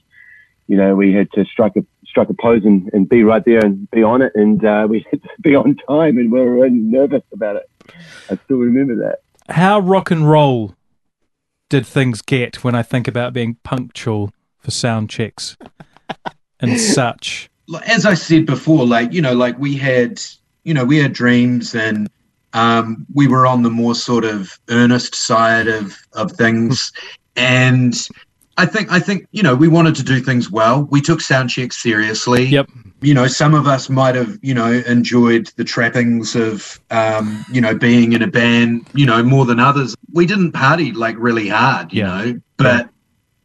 you 0.69 0.77
know, 0.77 0.95
we 0.95 1.11
had 1.11 1.31
to 1.31 1.43
strike 1.45 1.75
a 1.75 1.85
strike 2.05 2.29
a 2.29 2.33
pose 2.35 2.63
and, 2.63 2.89
and 2.93 3.09
be 3.09 3.23
right 3.23 3.43
there 3.43 3.59
and 3.65 3.89
be 3.89 4.03
on 4.03 4.21
it. 4.21 4.31
And 4.35 4.63
uh, 4.63 4.85
we 4.87 5.05
had 5.11 5.21
to 5.23 5.29
be 5.41 5.55
on 5.55 5.75
time, 5.87 6.17
and 6.17 6.31
we 6.31 6.39
were 6.39 6.53
really 6.53 6.69
nervous 6.69 7.23
about 7.33 7.55
it. 7.55 7.69
I 8.29 8.37
still 8.45 8.57
remember 8.57 8.95
that. 8.97 9.19
How 9.53 9.79
rock 9.79 10.11
and 10.11 10.29
roll 10.29 10.75
did 11.69 11.87
things 11.87 12.21
get 12.21 12.63
when 12.63 12.75
I 12.75 12.83
think 12.83 13.07
about 13.07 13.33
being 13.33 13.57
punctual 13.63 14.31
for 14.59 14.69
sound 14.69 15.09
checks 15.09 15.57
and 16.59 16.79
such? 16.95 17.49
As 17.87 18.05
I 18.05 18.13
said 18.13 18.45
before, 18.45 18.85
like 18.85 19.11
you 19.11 19.23
know, 19.23 19.33
like 19.33 19.57
we 19.57 19.75
had, 19.75 20.21
you 20.65 20.75
know, 20.75 20.85
we 20.85 20.97
had 20.97 21.13
dreams, 21.13 21.73
and 21.73 22.07
um, 22.53 23.07
we 23.15 23.27
were 23.27 23.47
on 23.47 23.63
the 23.63 23.71
more 23.71 23.95
sort 23.95 24.23
of 24.23 24.59
earnest 24.69 25.15
side 25.15 25.67
of 25.67 25.97
of 26.13 26.31
things, 26.33 26.91
and 27.35 28.07
I 28.59 28.65
think 28.65 28.91
I 28.91 28.99
think 28.99 29.27
you 29.31 29.41
know 29.43 29.55
we 29.55 29.67
wanted 29.67 29.95
to 29.95 30.03
do 30.03 30.19
things 30.19 30.51
well. 30.51 30.83
We 30.91 31.01
took 31.01 31.21
sound 31.21 31.49
checks 31.49 31.77
seriously. 31.81 32.45
Yep. 32.45 32.69
You 33.01 33.13
know, 33.13 33.27
some 33.27 33.53
of 33.53 33.65
us 33.67 33.89
might 33.89 34.15
have 34.15 34.37
you 34.41 34.53
know 34.53 34.71
enjoyed 34.85 35.47
the 35.55 35.63
trappings 35.63 36.35
of 36.35 36.79
um, 36.91 37.45
you 37.51 37.61
know 37.61 37.73
being 37.73 38.13
in 38.13 38.21
a 38.21 38.27
band, 38.27 38.85
you 38.93 39.05
know, 39.05 39.23
more 39.23 39.45
than 39.45 39.59
others. 39.59 39.95
We 40.13 40.25
didn't 40.25 40.51
party 40.51 40.91
like 40.91 41.15
really 41.17 41.47
hard, 41.49 41.93
you 41.93 42.01
Yeah. 42.03 42.07
know, 42.25 42.39
but. 42.57 42.89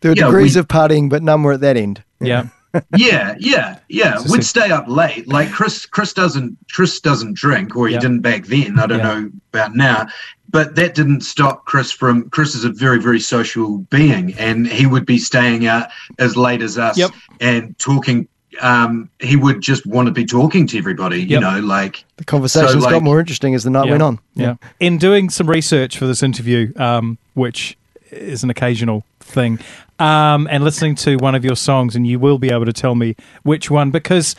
There 0.00 0.10
were 0.10 0.16
Yeah, 0.18 0.26
degrees 0.26 0.54
we- 0.56 0.60
of 0.60 0.68
partying, 0.68 1.08
but 1.08 1.22
none 1.22 1.42
were 1.42 1.52
at 1.54 1.60
that 1.62 1.78
end. 1.78 2.02
Yeah. 2.20 2.48
yeah, 2.94 3.36
yeah, 3.40 3.78
yeah. 3.88 4.20
We'd 4.30 4.44
stay 4.44 4.70
up 4.70 4.86
late. 4.86 5.26
Like 5.28 5.50
Chris, 5.50 5.86
Chris 5.86 6.12
doesn't. 6.12 6.58
Chris 6.70 7.00
doesn't 7.00 7.36
drink, 7.36 7.74
or 7.74 7.86
he 7.88 7.94
Yeah. 7.94 8.00
didn't 8.00 8.20
back 8.20 8.44
then. 8.44 8.78
I 8.78 8.86
don't 8.86 8.98
Yeah. 8.98 9.04
know 9.20 9.30
about 9.54 9.74
now, 9.76 10.06
but 10.54 10.76
that 10.76 10.94
didn't 10.94 11.22
stop 11.22 11.64
Chris 11.64 11.90
from. 11.90 12.30
Chris 12.30 12.54
is 12.54 12.64
a 12.64 12.68
very, 12.70 13.00
very 13.02 13.18
social 13.18 13.78
being, 13.90 14.32
and 14.34 14.68
he 14.68 14.86
would 14.86 15.04
be 15.04 15.18
staying 15.18 15.66
out 15.66 15.88
as 16.20 16.36
late 16.36 16.62
as 16.62 16.78
us 16.78 16.96
Yep. 16.96 17.10
and 17.40 17.76
talking. 17.80 18.28
Um, 18.60 19.10
he 19.18 19.34
would 19.34 19.60
just 19.62 19.84
want 19.84 20.06
to 20.06 20.12
be 20.12 20.24
talking 20.24 20.64
to 20.68 20.78
everybody. 20.78 21.20
You 21.24 21.40
know, 21.40 21.58
like 21.58 22.04
The 22.18 22.24
conversations 22.24 22.84
So, 22.84 22.88
got 22.88 23.02
more 23.02 23.18
interesting 23.18 23.52
as 23.56 23.64
the 23.64 23.70
night 23.70 23.86
Yeah. 23.86 23.90
went 23.90 24.02
on. 24.04 24.18
Yeah. 24.36 24.54
In 24.78 24.96
doing 24.96 25.28
some 25.28 25.50
research 25.50 25.98
for 25.98 26.06
this 26.06 26.22
interview, 26.22 26.72
um, 26.76 27.18
which 27.34 27.76
is 28.12 28.44
an 28.44 28.50
occasional 28.50 29.02
thing, 29.18 29.58
um, 29.98 30.46
and 30.52 30.62
listening 30.62 30.94
to 30.94 31.16
one 31.16 31.34
of 31.34 31.44
your 31.44 31.56
songs, 31.56 31.96
and 31.96 32.06
you 32.06 32.20
will 32.20 32.38
be 32.38 32.50
able 32.50 32.64
to 32.66 32.72
tell 32.72 32.94
me 32.94 33.16
which 33.42 33.72
one 33.72 33.90
because 33.90 34.36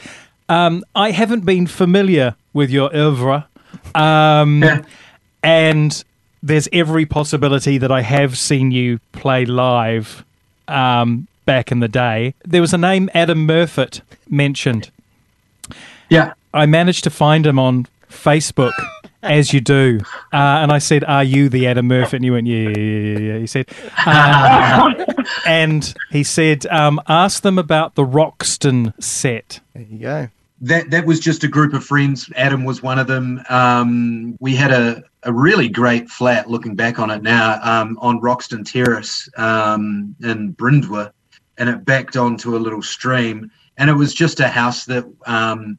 um, 0.47 0.81
I 0.95 1.11
haven't 1.11 1.43
been 1.45 1.67
familiar 1.67 2.35
with 2.53 2.69
your 2.69 2.95
oeuvre. 2.95 3.47
Um, 3.93 4.63
Yeah. 4.63 4.81
And 5.45 6.03
there's 6.43 6.67
every 6.73 7.05
possibility 7.05 7.77
that 7.77 7.91
I 7.91 8.01
have 8.01 8.37
seen 8.37 8.71
you 8.71 8.99
play 9.11 9.45
live 9.45 10.25
um, 10.67 11.27
back 11.45 11.71
in 11.71 11.79
the 11.79 11.87
day. 11.87 12.33
There 12.43 12.61
was 12.61 12.73
a 12.73 12.77
name, 12.77 13.09
Adam 13.13 13.47
Murfitt, 13.47 14.01
mentioned. 14.29 14.89
yeah, 16.09 16.33
I 16.53 16.65
managed 16.65 17.03
to 17.05 17.09
find 17.09 17.45
him 17.45 17.59
on 17.59 17.87
Facebook, 18.09 18.73
as 19.21 19.53
you 19.53 19.59
do. 19.61 19.99
Uh, 20.33 20.37
and 20.63 20.71
I 20.71 20.77
said, 20.79 21.03
Are 21.03 21.23
you 21.23 21.49
the 21.49 21.67
Adam 21.67 21.87
Murphy? 21.87 22.17
And 22.17 22.25
you 22.25 22.33
went, 22.33 22.47
Yeah, 22.47 22.69
yeah, 22.69 22.77
yeah, 22.77 22.99
yeah. 22.99 23.19
yeah. 23.33 23.37
He 23.39 23.47
said, 23.47 23.67
uh, 24.05 24.93
And 25.45 25.93
he 26.11 26.23
said, 26.23 26.65
um, 26.67 26.99
Ask 27.07 27.43
them 27.43 27.57
about 27.59 27.95
the 27.95 28.05
Roxton 28.05 28.93
set. 28.99 29.59
There 29.73 29.83
you 29.83 29.99
go. 29.99 30.29
that 30.61 30.89
that 30.91 31.05
was 31.05 31.19
just 31.19 31.43
a 31.43 31.47
group 31.47 31.73
of 31.73 31.83
friends. 31.83 32.31
Adam 32.35 32.63
was 32.63 32.81
one 32.81 32.97
of 32.99 33.07
them. 33.07 33.41
Um, 33.49 34.37
we 34.39 34.55
had 34.55 34.71
a, 34.71 35.03
a 35.25 35.33
really 35.33 35.67
great 35.67 36.09
flat. 36.09 36.49
Looking 36.49 36.75
back 36.75 36.99
on 36.99 37.11
it 37.11 37.21
now, 37.21 37.59
um, 37.61 37.97
on 38.01 38.21
Roxton 38.21 38.63
Terrace 38.63 39.27
um, 39.37 40.15
in 40.23 40.53
Bryndwr, 40.53 41.11
and 41.57 41.69
it 41.69 41.83
backed 41.83 42.15
onto 42.15 42.55
a 42.55 42.59
little 42.59 42.81
stream. 42.81 43.51
And 43.77 43.89
it 43.89 43.93
was 43.93 44.13
just 44.13 44.39
a 44.39 44.47
house 44.47 44.85
that 44.85 45.05
um, 45.25 45.77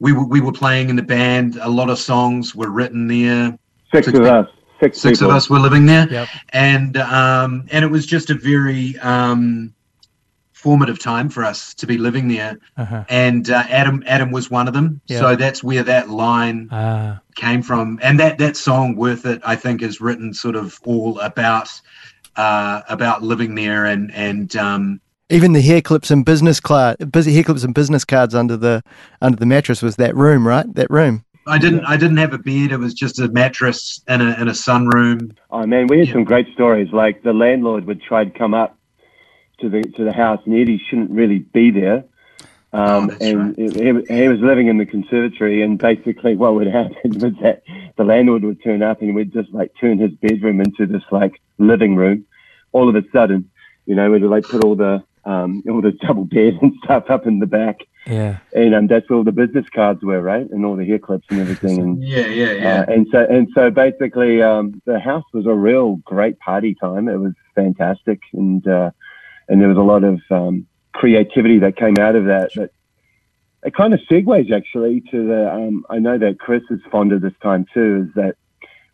we 0.00 0.12
were 0.12 0.26
we 0.26 0.40
were 0.40 0.52
playing 0.52 0.88
in 0.90 0.96
the 0.96 1.02
band. 1.02 1.58
A 1.60 1.68
lot 1.68 1.90
of 1.90 1.98
songs 1.98 2.54
were 2.54 2.70
written 2.70 3.06
there. 3.06 3.56
Six 3.92 4.06
Six 4.06 4.18
of 4.18 4.24
us. 4.26 4.48
Six, 4.80 5.00
Six 5.00 5.20
of 5.20 5.30
us 5.30 5.48
were 5.48 5.60
living 5.60 5.86
there 5.86 6.08
Yep. 6.10 6.28
and 6.52 6.96
um, 6.96 7.66
and 7.70 7.84
it 7.84 7.88
was 7.88 8.04
just 8.06 8.30
a 8.30 8.34
very 8.34 8.98
um, 8.98 9.72
formative 10.64 10.98
time 10.98 11.28
for 11.28 11.44
us 11.44 11.74
to 11.74 11.86
be 11.86 11.98
living 11.98 12.28
there. 12.28 12.58
Uh-huh. 12.78 13.04
And 13.10 13.50
uh, 13.50 13.64
Adam 13.68 14.02
Adam 14.06 14.30
was 14.32 14.50
one 14.50 14.66
of 14.66 14.72
them. 14.72 15.00
Yeah. 15.06 15.20
So 15.20 15.36
that's 15.36 15.62
where 15.62 15.82
that 15.82 16.08
line 16.08 16.68
Ah, 16.72 17.20
came 17.34 17.62
from. 17.62 17.98
And 18.02 18.18
that 18.18 18.38
that 18.38 18.56
song, 18.56 18.96
"Worth 18.96 19.26
It," 19.26 19.42
I 19.44 19.56
think, 19.56 19.82
is 19.82 20.00
written 20.00 20.32
sort 20.32 20.56
of 20.56 20.80
all 20.86 21.20
about 21.20 21.68
uh, 22.36 22.80
about 22.88 23.22
living 23.22 23.54
there 23.56 23.84
and 23.84 24.10
and 24.14 24.56
um, 24.56 25.00
Even 25.28 25.52
the 25.52 25.60
hair 25.60 25.82
clips 25.82 26.10
and 26.10 26.24
business 26.24 26.60
card, 26.60 26.96
busy 27.12 27.34
hair 27.34 27.44
clips 27.44 27.62
and 27.64 27.74
business 27.74 28.04
cards 28.06 28.34
under 28.34 28.56
the 28.56 28.82
under 29.20 29.36
the 29.36 29.46
mattress 29.46 29.82
was 29.82 29.96
that 29.96 30.16
room, 30.16 30.48
right? 30.48 30.66
That 30.74 30.90
room. 30.90 31.24
I 31.46 31.58
didn't 31.58 31.84
I 31.84 31.98
didn't 31.98 32.16
have 32.16 32.32
a 32.32 32.38
bed. 32.38 32.72
It 32.72 32.78
was 32.78 32.94
just 32.94 33.20
a 33.20 33.28
mattress 33.28 34.00
in 34.08 34.22
a 34.22 34.30
in 34.40 34.48
a 34.48 34.52
sunroom. 34.66 35.36
Oh 35.50 35.66
man, 35.66 35.88
we 35.90 35.98
had 35.98 36.08
Yeah. 36.08 36.14
some 36.14 36.24
great 36.24 36.48
stories. 36.54 36.88
Like 36.90 37.22
the 37.22 37.34
landlord 37.34 37.84
would 37.84 38.00
try 38.00 38.24
to 38.24 38.30
come 38.42 38.54
up 38.54 38.70
to 39.60 39.68
the 39.68 39.82
to 39.82 40.04
the 40.04 40.12
house, 40.12 40.40
and 40.44 40.54
Eddie 40.54 40.82
shouldn't 40.88 41.10
really 41.10 41.38
be 41.38 41.70
there. 41.70 42.04
Um, 42.72 43.04
Oh, 43.04 43.06
that's 43.06 43.24
and 43.24 43.56
he, 43.56 44.14
he 44.14 44.28
was 44.28 44.40
living 44.40 44.66
in 44.66 44.78
the 44.78 44.86
conservatory, 44.86 45.62
and 45.62 45.78
basically 45.78 46.34
what 46.34 46.54
would 46.54 46.66
happen 46.80 47.18
was 47.20 47.32
that 47.40 47.62
the 47.96 48.04
landlord 48.04 48.42
would 48.42 48.62
turn 48.62 48.82
up, 48.82 49.00
and 49.00 49.14
we'd 49.14 49.32
just 49.32 49.52
like 49.52 49.72
turn 49.80 49.98
his 49.98 50.10
bedroom 50.12 50.60
into 50.60 50.86
this 50.86 51.04
like 51.12 51.40
living 51.58 51.94
room. 51.94 52.24
All 52.72 52.88
of 52.88 52.96
a 52.96 53.04
sudden, 53.12 53.48
you 53.86 53.94
know, 53.94 54.10
we'd 54.10 54.22
like 54.22 54.44
put 54.44 54.64
all 54.64 54.74
the 54.74 55.04
um, 55.24 55.62
all 55.68 55.80
the 55.80 55.92
double 56.06 56.24
bed 56.24 56.58
and 56.60 56.72
stuff 56.82 57.10
up 57.10 57.26
in 57.26 57.38
the 57.38 57.46
back, 57.46 57.78
yeah. 58.06 58.38
and 58.54 58.74
um, 58.74 58.86
that's 58.88 59.08
where 59.08 59.18
all 59.18 59.24
the 59.24 59.32
business 59.32 59.66
cards 59.72 60.02
were, 60.02 60.20
right, 60.20 60.48
and 60.50 60.66
all 60.66 60.76
the 60.76 60.84
hair 60.84 60.98
clips 60.98 61.26
and 61.30 61.40
everything. 61.40 61.78
And 61.80 62.02
Yeah, 62.02 62.26
yeah, 62.26 62.52
yeah. 62.52 62.80
uh, 62.80 62.92
and 62.92 63.06
so 63.10 63.26
and 63.30 63.48
so 63.54 63.70
basically, 63.70 64.42
um, 64.42 64.82
the 64.84 64.98
house 64.98 65.24
was 65.32 65.46
a 65.46 65.54
real 65.54 65.96
great 66.04 66.38
party 66.40 66.74
time. 66.74 67.08
It 67.08 67.18
was 67.18 67.34
fantastic, 67.54 68.20
and 68.32 68.66
uh, 68.66 68.90
and 69.48 69.60
there 69.60 69.68
was 69.68 69.76
a 69.76 69.80
lot 69.80 70.04
of 70.04 70.20
um, 70.30 70.66
creativity 70.92 71.58
that 71.58 71.76
came 71.76 71.98
out 71.98 72.16
of 72.16 72.26
that. 72.26 72.50
But 72.54 72.70
it 73.64 73.74
kind 73.74 73.94
of 73.94 74.00
segues 74.10 74.52
actually 74.52 75.02
to 75.10 75.26
the. 75.26 75.52
Um, 75.52 75.86
I 75.90 75.98
know 75.98 76.18
that 76.18 76.38
Chris 76.38 76.62
is 76.70 76.80
fond 76.90 77.12
of 77.12 77.20
this 77.20 77.32
time 77.42 77.66
too. 77.72 78.06
Is 78.08 78.14
that 78.14 78.36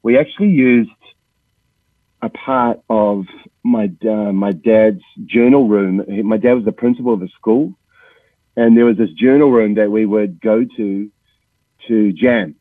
we 0.02 0.18
actually 0.18 0.50
used 0.50 0.90
a 2.22 2.28
part 2.28 2.80
of 2.88 3.26
my 3.62 3.90
uh, 4.08 4.32
my 4.32 4.52
dad's 4.52 5.02
journal 5.26 5.68
room. 5.68 6.04
My 6.26 6.36
dad 6.36 6.54
was 6.54 6.64
the 6.64 6.72
principal 6.72 7.14
of 7.14 7.22
a 7.22 7.28
school, 7.28 7.74
and 8.56 8.76
there 8.76 8.84
was 8.84 8.96
this 8.96 9.10
journal 9.10 9.50
room 9.50 9.74
that 9.74 9.90
we 9.90 10.06
would 10.06 10.40
go 10.40 10.64
to 10.76 11.10
to 11.88 12.12
jam. 12.12 12.54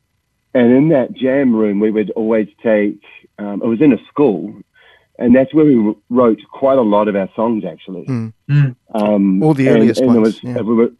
And 0.54 0.72
in 0.72 0.90
that 0.90 1.14
jam 1.14 1.56
room, 1.56 1.80
we 1.80 1.92
would 1.92 2.12
always 2.12 2.48
take. 2.64 3.02
Um, 3.38 3.62
it 3.64 3.68
was 3.68 3.82
in 3.82 3.94
a 3.94 4.06
school, 4.08 4.62
and 5.20 5.36
that's 5.36 5.54
where 5.54 5.66
we 5.66 5.94
wrote 6.10 6.40
quite 6.52 6.78
a 6.78 6.82
lot 6.96 7.08
of 7.08 7.16
our 7.16 7.30
songs 7.36 7.64
actually. 7.66 8.06
Mm. 8.06 8.34
Mm. 8.50 8.76
Um, 8.94 9.44
All 9.44 9.54
the 9.54 9.68
and- 9.68 9.78
earliest 9.78 10.02
and, 10.02 10.10
it 10.12 10.14
ones, 10.20 10.26
was- 10.26 10.44
yeah. 10.44 10.58
and 10.58 10.68
we 10.68 10.74
were, 10.76 10.92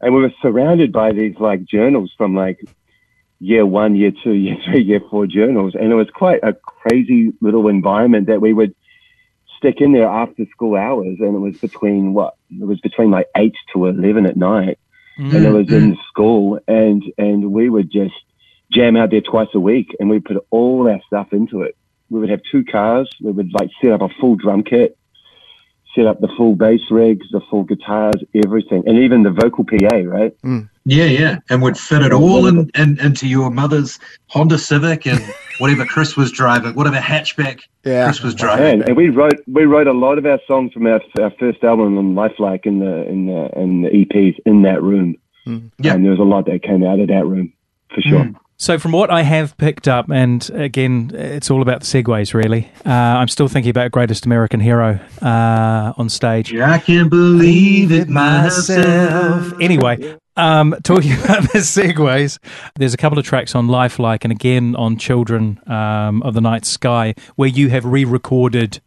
and 0.00 0.14
we 0.14 0.22
were 0.22 0.32
surrounded 0.42 0.92
by 0.92 1.12
these 1.12 1.34
like 1.38 1.64
journals 1.64 2.12
from 2.16 2.34
like 2.34 2.58
year 3.40 3.66
one, 3.66 3.94
year 3.96 4.12
two, 4.22 4.32
year 4.46 4.56
three, 4.64 4.82
year 4.82 5.00
four 5.10 5.26
journals, 5.26 5.74
and 5.74 5.92
it 5.92 5.96
was 5.96 6.08
quite 6.14 6.40
a 6.42 6.52
crazy 6.54 7.32
little 7.40 7.68
environment 7.68 8.26
that 8.28 8.40
we 8.40 8.52
would 8.52 8.74
stick 9.58 9.80
in 9.80 9.92
there 9.92 10.06
after 10.08 10.44
school 10.50 10.76
hours, 10.76 11.16
and 11.20 11.34
it 11.34 11.38
was 11.38 11.56
between 11.58 12.12
what 12.14 12.34
it 12.50 12.64
was 12.66 12.80
between 12.80 13.10
like 13.10 13.26
eight 13.36 13.54
to 13.72 13.86
eleven 13.86 14.26
at 14.26 14.36
night 14.36 14.78
and 15.18 15.32
it 15.46 15.50
was 15.50 15.72
in 15.72 15.96
school 16.10 16.60
and 16.68 17.02
and 17.16 17.50
we 17.50 17.70
would 17.70 17.90
just 17.90 18.12
jam 18.70 18.96
out 18.98 19.10
there 19.10 19.22
twice 19.22 19.48
a 19.54 19.58
week 19.58 19.96
and 19.98 20.10
we 20.10 20.20
put 20.20 20.36
all 20.50 20.86
our 20.90 21.00
stuff 21.06 21.32
into 21.32 21.62
it 21.62 21.74
we 22.10 22.20
would 22.20 22.30
have 22.30 22.40
two 22.50 22.64
cars 22.64 23.08
we 23.22 23.32
would 23.32 23.52
like 23.58 23.70
set 23.82 23.92
up 23.92 24.02
a 24.02 24.08
full 24.20 24.36
drum 24.36 24.62
kit 24.62 24.96
set 25.94 26.06
up 26.06 26.20
the 26.20 26.28
full 26.36 26.54
bass 26.54 26.80
rigs 26.90 27.26
the 27.30 27.40
full 27.50 27.62
guitars 27.64 28.16
everything 28.44 28.82
and 28.86 28.98
even 28.98 29.22
the 29.22 29.30
vocal 29.30 29.64
pa 29.64 29.96
right 30.04 30.40
mm. 30.42 30.68
Yeah, 30.88 31.06
yeah, 31.06 31.38
and 31.50 31.62
would 31.62 31.76
fit 31.76 32.02
it 32.02 32.12
all 32.12 32.46
in, 32.46 32.70
in 32.76 33.00
into 33.00 33.26
your 33.26 33.50
mother's 33.50 33.98
Honda 34.28 34.56
Civic 34.56 35.04
and 35.04 35.20
whatever 35.58 35.84
Chris 35.84 36.16
was 36.16 36.30
driving, 36.30 36.76
whatever 36.76 36.98
hatchback 36.98 37.62
Yeah. 37.84 38.04
Chris 38.04 38.22
was 38.22 38.36
driving. 38.36 38.66
and, 38.66 38.88
and 38.90 38.96
we 38.96 39.08
wrote 39.08 39.40
we 39.48 39.64
wrote 39.64 39.88
a 39.88 39.92
lot 39.92 40.16
of 40.16 40.26
our 40.26 40.38
songs 40.46 40.72
from 40.72 40.86
our, 40.86 41.00
our 41.20 41.32
first 41.40 41.64
album 41.64 41.98
on 41.98 42.14
lifelike 42.14 42.66
in 42.66 42.78
the 42.78 43.02
in 43.08 43.26
the 43.26 43.50
in 43.58 43.82
the 43.82 43.88
eps 43.88 44.36
in 44.46 44.62
that 44.62 44.80
room 44.80 45.16
mm. 45.44 45.68
Yeah. 45.80 45.94
and 45.94 46.04
there 46.04 46.12
was 46.12 46.20
a 46.20 46.22
lot 46.22 46.46
that 46.46 46.62
came 46.62 46.84
out 46.84 47.00
of 47.00 47.08
that 47.08 47.26
room 47.26 47.52
for 47.94 48.00
sure 48.02 48.24
Mm. 48.24 48.36
So, 48.58 48.78
from 48.78 48.92
what 48.92 49.10
I 49.10 49.20
have 49.20 49.54
picked 49.58 49.86
up, 49.86 50.08
and 50.10 50.48
again, 50.54 51.10
it's 51.12 51.50
all 51.50 51.60
about 51.60 51.80
the 51.80 51.86
segues, 51.86 52.32
really. 52.32 52.70
Uh, 52.86 52.90
I'm 52.90 53.28
still 53.28 53.48
thinking 53.48 53.68
about 53.68 53.90
Greatest 53.90 54.24
American 54.24 54.60
Hero 54.60 54.98
uh, 55.20 55.92
on 55.98 56.08
stage. 56.08 56.52
Yeah, 56.52 56.72
I 56.72 56.78
can't 56.78 57.10
believe 57.10 57.92
it 57.92 58.08
myself. 58.08 59.52
Anyway, 59.60 60.16
um, 60.38 60.74
talking 60.84 61.12
about 61.24 61.42
the 61.52 61.58
segues, 61.58 62.38
there's 62.76 62.94
a 62.94 62.96
couple 62.96 63.18
of 63.18 63.26
tracks 63.26 63.54
on 63.54 63.68
Lifelike 63.68 64.24
and 64.24 64.32
again 64.32 64.74
on 64.76 64.96
Children 64.96 65.60
um, 65.66 66.22
of 66.22 66.32
the 66.32 66.40
Night 66.40 66.64
Sky 66.64 67.14
where 67.34 67.50
you 67.50 67.68
have 67.68 67.84
re 67.84 68.06
recorded 68.06 68.80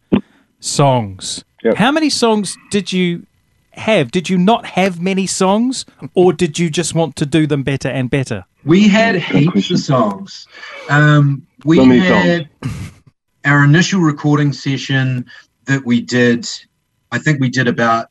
songs. 0.58 1.44
Yep. 1.62 1.76
How 1.76 1.92
many 1.92 2.10
songs 2.10 2.56
did 2.72 2.92
you 2.92 3.24
have? 3.72 4.10
Did 4.10 4.28
you 4.28 4.36
not 4.36 4.66
have 4.66 5.00
many 5.00 5.28
songs, 5.28 5.86
or 6.14 6.32
did 6.32 6.58
you 6.58 6.70
just 6.70 6.92
want 6.92 7.14
to 7.16 7.26
do 7.26 7.46
them 7.46 7.62
better 7.62 7.88
and 7.88 8.10
better? 8.10 8.46
We 8.64 8.88
had 8.88 9.16
heaps 9.16 9.70
of 9.70 9.78
songs. 9.78 10.46
Um, 10.88 11.46
we 11.64 11.76
So 11.76 11.84
many 11.86 12.00
had 12.00 12.50
our 13.44 13.64
initial 13.64 14.00
recording 14.00 14.52
session 14.52 15.26
that 15.66 15.84
we 15.84 16.00
did. 16.00 16.48
I 17.12 17.18
think 17.18 17.40
we 17.40 17.48
did 17.48 17.68
about 17.68 18.08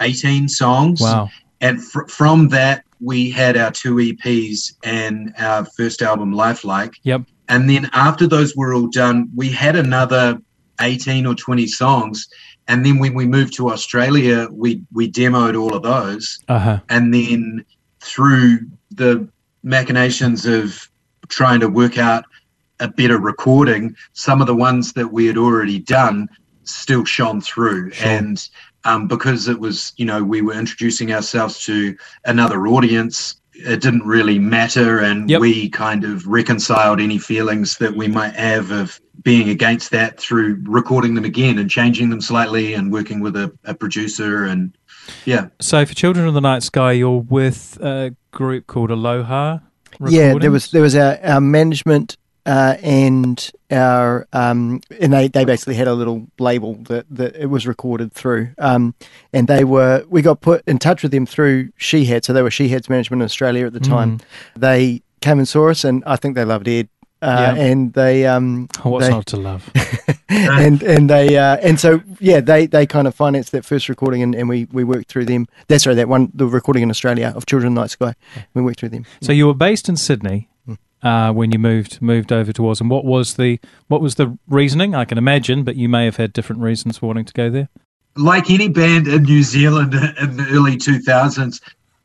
eighteen 0.00 0.48
songs. 0.48 1.00
Wow. 1.00 1.28
And 1.60 1.82
fr- 1.82 2.06
from 2.08 2.48
that, 2.48 2.84
we 3.00 3.30
had 3.30 3.56
our 3.56 3.70
two 3.70 3.96
EPs 3.96 4.74
and 4.84 5.32
our 5.38 5.64
first 5.64 6.02
album, 6.02 6.32
Lifelike. 6.32 6.94
Yep. 7.02 7.22
And 7.48 7.68
then 7.68 7.90
after 7.92 8.26
those 8.26 8.54
were 8.56 8.74
all 8.74 8.86
done, 8.86 9.28
we 9.34 9.50
had 9.50 9.76
another 9.76 10.40
18 10.80 11.26
or 11.26 11.34
20 11.34 11.66
songs. 11.66 12.28
And 12.68 12.86
then 12.86 12.98
when 12.98 13.14
we 13.14 13.26
moved 13.26 13.54
to 13.54 13.70
Australia, 13.70 14.48
we, 14.50 14.82
we 14.92 15.10
demoed 15.10 15.60
all 15.60 15.74
of 15.74 15.82
those. 15.82 16.38
Uh 16.48 16.58
huh. 16.58 16.80
And 16.88 17.12
then 17.12 17.64
through 18.00 18.60
the 18.90 19.28
machinations 19.62 20.46
of 20.46 20.88
trying 21.28 21.60
to 21.60 21.68
work 21.68 21.98
out 21.98 22.24
a 22.80 22.88
better 22.88 23.18
recording, 23.18 23.94
some 24.12 24.40
of 24.40 24.46
the 24.46 24.54
ones 24.54 24.92
that 24.94 25.12
we 25.12 25.26
had 25.26 25.36
already 25.36 25.78
done 25.78 26.28
still 26.64 27.04
shone 27.04 27.40
through. 27.40 27.90
Sure. 27.90 28.08
And 28.08 28.48
um, 28.84 29.06
because 29.06 29.48
it 29.48 29.60
was, 29.60 29.92
you 29.96 30.06
know, 30.06 30.24
we 30.24 30.40
were 30.40 30.54
introducing 30.54 31.12
ourselves 31.12 31.64
to 31.66 31.96
another 32.24 32.66
audience, 32.66 33.36
it 33.52 33.82
didn't 33.82 34.04
really 34.04 34.38
matter. 34.38 35.00
And 35.00 35.28
Yep. 35.28 35.40
we 35.40 35.68
kind 35.68 36.04
of 36.04 36.26
reconciled 36.26 37.00
any 37.00 37.18
feelings 37.18 37.76
that 37.78 37.94
we 37.94 38.08
might 38.08 38.34
have 38.34 38.70
of 38.70 38.98
being 39.22 39.50
against 39.50 39.90
that 39.90 40.18
through 40.18 40.62
recording 40.66 41.14
them 41.14 41.24
again 41.24 41.58
and 41.58 41.68
changing 41.68 42.08
them 42.08 42.22
slightly 42.22 42.72
and 42.72 42.90
working 42.90 43.20
with 43.20 43.36
a, 43.36 43.52
a 43.64 43.74
producer. 43.74 44.44
And 44.44 44.74
yeah. 45.26 45.48
So 45.60 45.84
for 45.84 45.94
Children 45.94 46.26
of 46.26 46.32
the 46.32 46.40
Night 46.40 46.62
Sky, 46.62 46.92
you're 46.92 47.20
with 47.20 47.78
a 47.82 48.16
group 48.30 48.66
called 48.66 48.90
Aloha. 48.90 49.58
Yeah, 50.08 50.34
there 50.38 50.50
was 50.50 50.70
there 50.70 50.82
was 50.82 50.94
our, 50.94 51.18
our 51.22 51.40
management 51.40 52.16
uh, 52.46 52.76
and 52.82 53.50
our 53.70 54.26
um, 54.32 54.80
and 55.00 55.12
they, 55.12 55.28
they 55.28 55.44
basically 55.44 55.74
had 55.74 55.88
a 55.88 55.94
little 55.94 56.26
label 56.38 56.74
that, 56.84 57.06
that 57.10 57.36
it 57.36 57.46
was 57.46 57.66
recorded 57.66 58.12
through. 58.12 58.50
Um, 58.58 58.94
and 59.32 59.46
they 59.46 59.64
were 59.64 60.04
we 60.08 60.22
got 60.22 60.40
put 60.40 60.66
in 60.66 60.78
touch 60.78 61.02
with 61.02 61.12
them 61.12 61.26
through 61.26 61.70
Shihad, 61.78 62.24
so 62.24 62.32
they 62.32 62.42
were 62.42 62.50
Shihad's 62.50 62.88
management 62.88 63.22
in 63.22 63.24
Australia 63.24 63.66
at 63.66 63.72
the 63.72 63.80
time. 63.80 64.18
Mm. 64.18 64.22
They 64.56 65.02
came 65.20 65.38
and 65.38 65.46
saw 65.46 65.68
us, 65.68 65.84
and 65.84 66.02
I 66.06 66.16
think 66.16 66.34
they 66.34 66.44
loved 66.44 66.68
Ed. 66.68 66.88
Uh, 67.22 67.54
Yeah. 67.56 67.62
And 67.64 67.92
they 67.92 68.26
um 68.26 68.68
Oh, 68.84 68.90
what's 68.90 69.06
they- 69.06 69.12
not 69.12 69.26
to 69.26 69.36
love? 69.36 69.70
and 70.28 70.82
and 70.82 71.10
they 71.10 71.36
uh, 71.36 71.56
and 71.56 71.78
so 71.78 72.00
yeah 72.20 72.40
they 72.40 72.66
they 72.66 72.86
kind 72.86 73.06
of 73.06 73.14
financed 73.14 73.52
that 73.52 73.64
first 73.64 73.88
recording 73.88 74.22
and, 74.22 74.34
and 74.34 74.48
we 74.48 74.66
we 74.72 74.84
worked 74.84 75.08
through 75.10 75.26
them. 75.26 75.46
That's 75.68 75.86
right, 75.86 75.94
that 75.96 76.08
one 76.08 76.30
the 76.34 76.46
recording 76.46 76.82
in 76.82 76.90
Australia 76.90 77.32
of 77.36 77.46
Children 77.46 77.72
of 77.72 77.74
the 77.74 77.80
Night 77.82 77.90
Sky. 77.90 78.14
We 78.54 78.62
worked 78.62 78.80
through 78.80 78.90
them. 78.90 79.04
So 79.20 79.32
you 79.32 79.46
were 79.46 79.54
based 79.54 79.88
in 79.88 79.96
Sydney 79.96 80.48
uh, 81.02 81.32
when 81.32 81.50
you 81.52 81.58
moved 81.58 82.00
moved 82.00 82.32
over 82.32 82.52
to 82.52 82.68
Oz, 82.68 82.80
and 82.80 82.90
what 82.90 83.04
was 83.04 83.34
the 83.34 83.58
what 83.88 84.00
was 84.00 84.14
the 84.14 84.38
reasoning? 84.48 84.94
I 84.94 85.04
can 85.04 85.18
imagine, 85.18 85.64
but 85.64 85.76
you 85.76 85.88
may 85.88 86.04
have 86.04 86.16
had 86.16 86.32
different 86.32 86.62
reasons 86.62 86.98
for 86.98 87.06
wanting 87.06 87.24
to 87.26 87.32
go 87.34 87.50
there. 87.50 87.68
like 88.16 88.50
any 88.50 88.68
band 88.68 89.08
in 89.08 89.22
New 89.24 89.42
Zealand 89.42 89.94
in 89.94 90.36
the 90.36 90.46
early 90.52 90.76
2000s, 90.76 91.60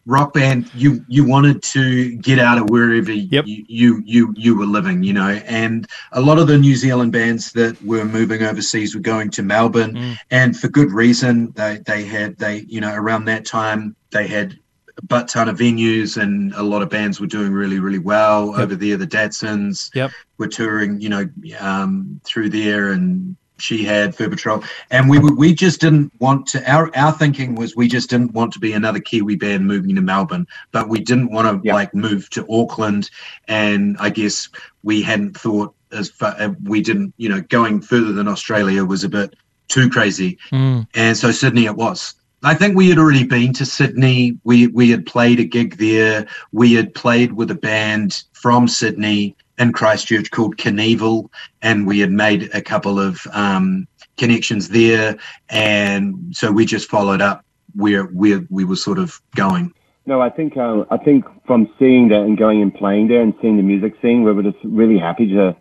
rock 0.06 0.34
band, 0.34 0.70
you 0.74 1.04
you 1.08 1.26
wanted 1.26 1.62
to 1.64 2.16
get 2.18 2.38
out 2.40 2.58
of 2.58 2.70
wherever 2.70 3.12
Yep. 3.12 3.46
you, 3.48 3.66
you 3.68 4.02
you 4.06 4.34
you 4.38 4.58
were 4.58 4.66
living, 4.66 5.04
you 5.04 5.14
know. 5.14 5.30
And 5.46 5.88
a 6.12 6.22
lot 6.22 6.38
of 6.40 6.48
the 6.48 6.58
New 6.58 6.76
Zealand 6.76 7.12
bands 7.12 7.52
that 7.54 7.82
were 7.84 8.06
moving 8.06 8.44
overseas 8.44 8.94
were 8.96 9.02
going 9.02 9.30
to 9.32 9.44
Melbourne, 9.44 9.94
Mm. 9.96 10.18
and 10.32 10.58
for 10.58 10.68
good 10.68 10.92
reason. 10.92 11.52
They 11.56 11.80
they 11.86 12.06
had 12.06 12.38
they 12.38 12.66
you 12.68 12.82
know 12.82 12.94
around 12.94 13.26
that 13.26 13.46
time 13.46 13.96
they 14.12 14.28
had 14.28 14.58
a 14.98 15.02
butt 15.06 15.28
ton 15.28 15.50
of 15.50 15.58
venues, 15.58 16.22
and 16.22 16.54
a 16.54 16.64
lot 16.64 16.82
of 16.82 16.90
bands 16.90 17.20
were 17.20 17.28
doing 17.28 17.52
really 17.52 17.80
really 17.80 18.00
well 18.00 18.52
Yep. 18.52 18.60
over 18.60 18.76
there. 18.76 18.98
The 18.98 19.08
Datsuns 19.08 19.90
Yep. 19.96 20.12
were 20.38 20.48
touring, 20.48 21.02
you 21.02 21.10
know, 21.10 21.28
um, 21.60 22.20
through 22.24 22.50
there, 22.50 22.92
and 22.92 23.36
Shihad 23.58 24.16
Fur 24.16 24.30
Patrol, 24.30 24.64
and 24.92 25.10
we 25.10 25.20
we 25.20 25.54
just 25.54 25.82
didn't 25.82 26.12
want 26.20 26.48
to. 26.48 26.72
Our 26.72 26.96
our 26.96 27.12
thinking 27.12 27.56
was 27.56 27.76
we 27.76 27.88
just 27.88 28.10
didn't 28.10 28.34
want 28.34 28.54
to 28.54 28.60
be 28.60 28.74
another 28.74 29.00
Kiwi 29.00 29.36
band 29.36 29.66
moving 29.66 29.96
to 29.96 30.02
Melbourne, 30.02 30.48
but 30.72 30.90
we 30.90 31.00
didn't 31.00 31.32
want 31.32 31.48
to 31.48 31.68
Yeah. 31.68 31.74
like 31.76 31.94
move 31.96 32.30
to 32.32 32.46
Auckland, 32.50 33.10
and 33.48 33.96
I 34.00 34.10
guess 34.10 34.50
we 34.84 35.02
hadn't 35.02 35.38
thought 35.38 35.74
as 35.92 36.10
far. 36.10 36.36
uh, 36.40 36.50
We 36.66 36.82
didn't, 36.82 37.14
you 37.18 37.30
know, 37.30 37.42
going 37.42 37.82
further 37.82 38.12
than 38.12 38.28
Australia 38.28 38.84
was 38.84 39.04
a 39.04 39.10
bit 39.10 39.36
too 39.68 39.90
crazy, 39.90 40.38
Mm. 40.52 40.86
and 40.94 41.18
so 41.18 41.32
Sydney 41.32 41.66
it 41.66 41.76
was. 41.76 42.16
I 42.44 42.54
think 42.54 42.76
we 42.76 42.90
had 42.90 43.00
already 43.00 43.24
been 43.24 43.54
to 43.54 43.66
Sydney. 43.66 44.38
We 44.44 44.68
we 44.68 44.92
had 44.92 45.06
played 45.06 45.40
a 45.40 45.44
gig 45.46 45.78
there. 45.78 46.28
We 46.52 46.74
had 46.74 46.94
played 46.94 47.32
with 47.34 47.50
a 47.50 47.56
band 47.56 48.24
from 48.34 48.68
Sydney 48.68 49.36
in 49.58 49.72
Christchurch 49.72 50.32
called 50.32 50.58
Knievel, 50.58 51.30
and 51.62 51.88
we 51.88 52.00
had 52.00 52.12
made 52.12 52.50
a 52.54 52.62
couple 52.62 53.00
of 53.00 53.26
um, 53.32 53.88
connections 54.18 54.70
there. 54.70 55.18
And 55.50 56.36
so 56.36 56.52
we 56.52 56.66
just 56.66 56.90
followed 56.90 57.22
up 57.22 57.46
where 57.76 58.06
where 58.06 58.42
we 58.50 58.64
were 58.64 58.76
sort 58.76 59.00
of 59.00 59.22
going. 59.36 59.74
No, 60.06 60.22
I 60.22 60.30
think 60.30 60.56
um, 60.58 60.86
I 60.92 60.98
think 60.98 61.26
from 61.46 61.70
seeing 61.80 62.10
that 62.10 62.22
and 62.22 62.38
going 62.38 62.62
and 62.62 62.74
playing 62.74 63.08
there 63.08 63.22
and 63.22 63.34
seeing 63.42 63.58
the 63.58 63.64
music 63.64 63.96
scene, 64.02 64.24
we 64.24 64.32
were 64.32 64.44
just 64.44 64.58
really 64.64 65.00
happy 65.00 65.28
to 65.30 65.56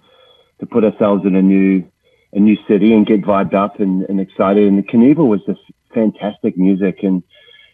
to 0.61 0.67
put 0.67 0.85
ourselves 0.85 1.25
in 1.25 1.35
a 1.35 1.43
new 1.43 1.85
a 2.33 2.41
new 2.41 2.57
city 2.69 2.93
and 2.93 3.07
get 3.07 3.23
vibed 3.23 3.55
up 3.55 3.81
and, 3.81 4.03
and 4.03 4.21
excited. 4.21 4.67
And 4.67 4.79
the 4.79 4.83
Knievel 4.83 5.29
was 5.29 5.41
just 5.47 5.61
fantastic 5.95 6.59
music, 6.59 6.99
and 7.03 7.23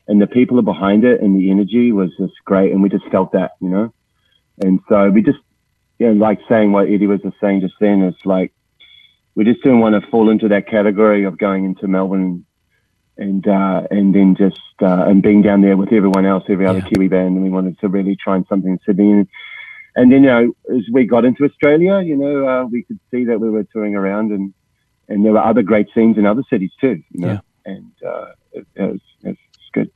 and 0.07 0.21
the 0.21 0.27
people 0.27 0.61
behind 0.63 1.05
it, 1.05 1.21
and 1.21 1.37
the 1.37 1.51
energy 1.51 1.93
was 1.93 2.11
just 2.19 2.35
great, 2.45 2.73
and 2.73 2.83
we 2.83 2.89
just 2.89 3.07
felt 3.07 3.33
that, 3.33 3.53
you 3.61 3.69
know. 3.69 3.93
And 4.61 4.81
so 4.89 5.09
we 5.09 5.23
just, 5.23 5.39
you 6.01 6.07
know, 6.07 6.13
like 6.13 6.41
saying 6.49 6.73
what 6.73 6.89
Eddie 6.89 7.07
was 7.07 7.21
just 7.21 7.37
saying 7.41 7.61
just 7.61 7.75
then, 7.79 8.03
it's 8.03 8.25
like 8.25 8.53
we 9.35 9.45
just 9.45 9.63
didn't 9.63 9.81
want 9.81 10.03
to 10.03 10.11
fall 10.11 10.31
into 10.31 10.49
that 10.49 10.67
category 10.67 11.25
of 11.25 11.39
going 11.39 11.65
into 11.67 11.87
Melbourne 11.87 12.45
and 13.19 13.47
uh, 13.47 13.83
and 13.91 14.15
then 14.15 14.35
just 14.35 14.61
uh, 14.81 15.05
and 15.07 15.23
being 15.23 15.43
down 15.43 15.61
there 15.61 15.77
with 15.77 15.93
everyone 15.93 16.25
else, 16.25 16.45
every 16.49 16.67
other 16.67 16.79
Yeah. 16.79 16.89
Kiwi 16.89 17.09
band, 17.09 17.37
and 17.37 17.43
we 17.45 17.51
wanted 17.51 17.79
to 17.81 17.89
really 17.89 18.17
try 18.17 18.37
and 18.37 18.47
something 18.49 18.73
in 18.73 18.81
Sydney. 18.85 19.13
And, 19.13 19.29
and 19.95 20.11
then 20.11 20.23
you 20.25 20.31
know, 20.31 20.53
as 20.75 20.85
we 20.91 21.05
got 21.05 21.27
into 21.27 21.45
Australia, 21.45 22.01
you 22.01 22.17
know, 22.17 22.49
uh, 22.49 22.65
we 22.65 22.83
could 22.85 22.99
see 23.11 23.25
that 23.25 23.39
we 23.39 23.51
were 23.51 23.65
touring 23.65 23.95
around, 23.95 24.33
and 24.33 24.55
and 25.09 25.23
there 25.23 25.33
were 25.33 25.45
other 25.45 25.63
great 25.63 25.89
scenes 25.95 26.17
in 26.17 26.25
other 26.25 26.43
cities 26.49 26.73
too. 26.81 27.03
You 27.11 27.21
know, 27.21 27.41
and 27.67 27.93
uh, 28.07 28.27
it, 28.53 28.67
it 28.75 28.83
was 28.83 29.01
it 29.23 29.37
was 29.37 29.71
good. 29.75 29.91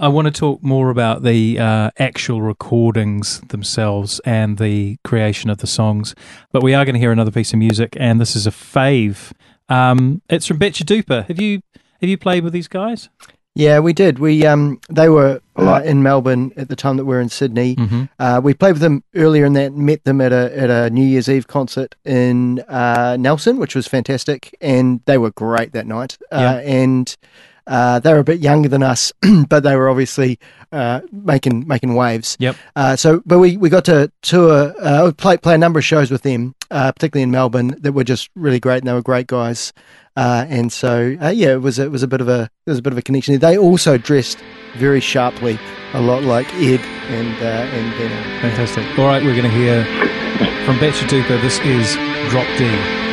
I 0.00 0.06
want 0.06 0.26
to 0.26 0.30
talk 0.30 0.62
more 0.62 0.90
about 0.90 1.24
the 1.24 1.58
uh, 1.58 1.90
actual 1.98 2.40
recordings 2.40 3.40
themselves 3.48 4.20
and 4.24 4.56
the 4.56 4.96
creation 5.02 5.50
of 5.50 5.58
the 5.58 5.66
songs, 5.66 6.14
but 6.52 6.62
we 6.62 6.72
are 6.72 6.84
going 6.84 6.94
to 6.94 7.00
hear 7.00 7.10
another 7.10 7.32
piece 7.32 7.52
of 7.52 7.58
music, 7.58 7.96
and 7.98 8.20
this 8.20 8.36
is 8.36 8.46
a 8.46 8.52
fave. 8.52 9.32
Um, 9.68 10.22
it's 10.30 10.46
from 10.46 10.58
Betchadupa. 10.58 11.26
Have 11.26 11.40
you 11.40 11.62
have 12.00 12.08
you 12.08 12.16
played 12.16 12.44
with 12.44 12.52
these 12.52 12.68
guys? 12.68 13.08
Yeah, 13.56 13.80
we 13.80 13.92
did. 13.92 14.20
We 14.20 14.46
um, 14.46 14.80
they 14.88 15.08
were 15.08 15.40
uh, 15.56 15.82
in 15.84 16.04
Melbourne 16.04 16.52
at 16.56 16.68
the 16.68 16.76
time 16.76 16.96
that 16.96 17.04
we 17.04 17.16
were 17.16 17.20
in 17.20 17.28
Sydney. 17.28 17.74
Mm-hmm. 17.74 18.04
Uh, 18.20 18.40
we 18.40 18.54
played 18.54 18.74
with 18.74 18.82
them 18.82 19.02
earlier 19.16 19.44
in 19.44 19.54
that. 19.54 19.72
Met 19.72 20.04
them 20.04 20.20
at 20.20 20.32
a 20.32 20.56
at 20.56 20.70
a 20.70 20.90
New 20.90 21.04
Year's 21.04 21.28
Eve 21.28 21.48
concert 21.48 21.96
in 22.04 22.60
uh, 22.68 23.16
Nelson, 23.18 23.56
which 23.58 23.74
was 23.74 23.88
fantastic, 23.88 24.56
and 24.60 25.00
they 25.06 25.18
were 25.18 25.32
great 25.32 25.72
that 25.72 25.88
night. 25.88 26.18
Yeah. 26.30 26.38
Uh, 26.38 26.58
and 26.60 27.16
uh, 27.68 28.00
they 28.00 28.12
were 28.12 28.20
a 28.20 28.24
bit 28.24 28.40
younger 28.40 28.68
than 28.68 28.82
us, 28.82 29.12
but 29.48 29.62
they 29.62 29.76
were 29.76 29.88
obviously 29.88 30.38
uh, 30.72 31.00
making 31.12 31.68
making 31.68 31.94
waves. 31.94 32.36
Yep. 32.40 32.56
Uh, 32.74 32.96
so, 32.96 33.22
but 33.26 33.38
we, 33.38 33.56
we 33.56 33.68
got 33.68 33.84
to 33.84 34.10
tour, 34.22 34.74
uh, 34.80 35.12
play 35.12 35.36
play 35.36 35.54
a 35.54 35.58
number 35.58 35.78
of 35.78 35.84
shows 35.84 36.10
with 36.10 36.22
them, 36.22 36.54
uh, 36.70 36.90
particularly 36.92 37.22
in 37.22 37.30
Melbourne, 37.30 37.76
that 37.80 37.92
were 37.92 38.04
just 38.04 38.30
really 38.34 38.58
great, 38.58 38.78
and 38.78 38.88
they 38.88 38.92
were 38.92 39.02
great 39.02 39.26
guys. 39.26 39.72
Uh, 40.16 40.44
and 40.48 40.72
so, 40.72 41.16
uh, 41.22 41.28
yeah, 41.28 41.52
it 41.52 41.62
was 41.62 41.78
it 41.78 41.92
was 41.92 42.02
a 42.02 42.08
bit 42.08 42.20
of 42.20 42.28
a 42.28 42.50
it 42.66 42.70
was 42.70 42.78
a 42.78 42.82
bit 42.82 42.92
of 42.92 42.98
a 42.98 43.02
connection. 43.02 43.38
They 43.38 43.56
also 43.56 43.98
dressed 43.98 44.38
very 44.76 45.00
sharply, 45.00 45.58
a 45.92 46.00
lot 46.00 46.24
like 46.24 46.52
Ed 46.54 46.80
and 46.80 47.36
uh, 47.42 47.76
and 47.76 47.98
Benno. 47.98 48.40
Fantastic. 48.40 48.98
All 48.98 49.06
right, 49.06 49.22
we're 49.22 49.36
going 49.36 49.50
to 49.50 49.56
hear 49.56 49.84
from 50.64 50.76
Betchadupa. 50.78 51.40
This 51.40 51.60
is 51.60 51.94
Drop 52.30 52.46
D. 52.58 53.07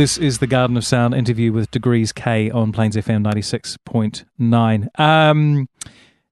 This 0.00 0.16
is 0.16 0.38
the 0.38 0.46
Garden 0.46 0.78
of 0.78 0.84
Sound 0.86 1.12
interview 1.12 1.52
with 1.52 1.70
Degrees 1.70 2.10
K 2.10 2.50
on 2.50 2.72
Plains 2.72 2.96
FM 2.96 3.22
96.9. 3.22 4.98
Um, 4.98 5.68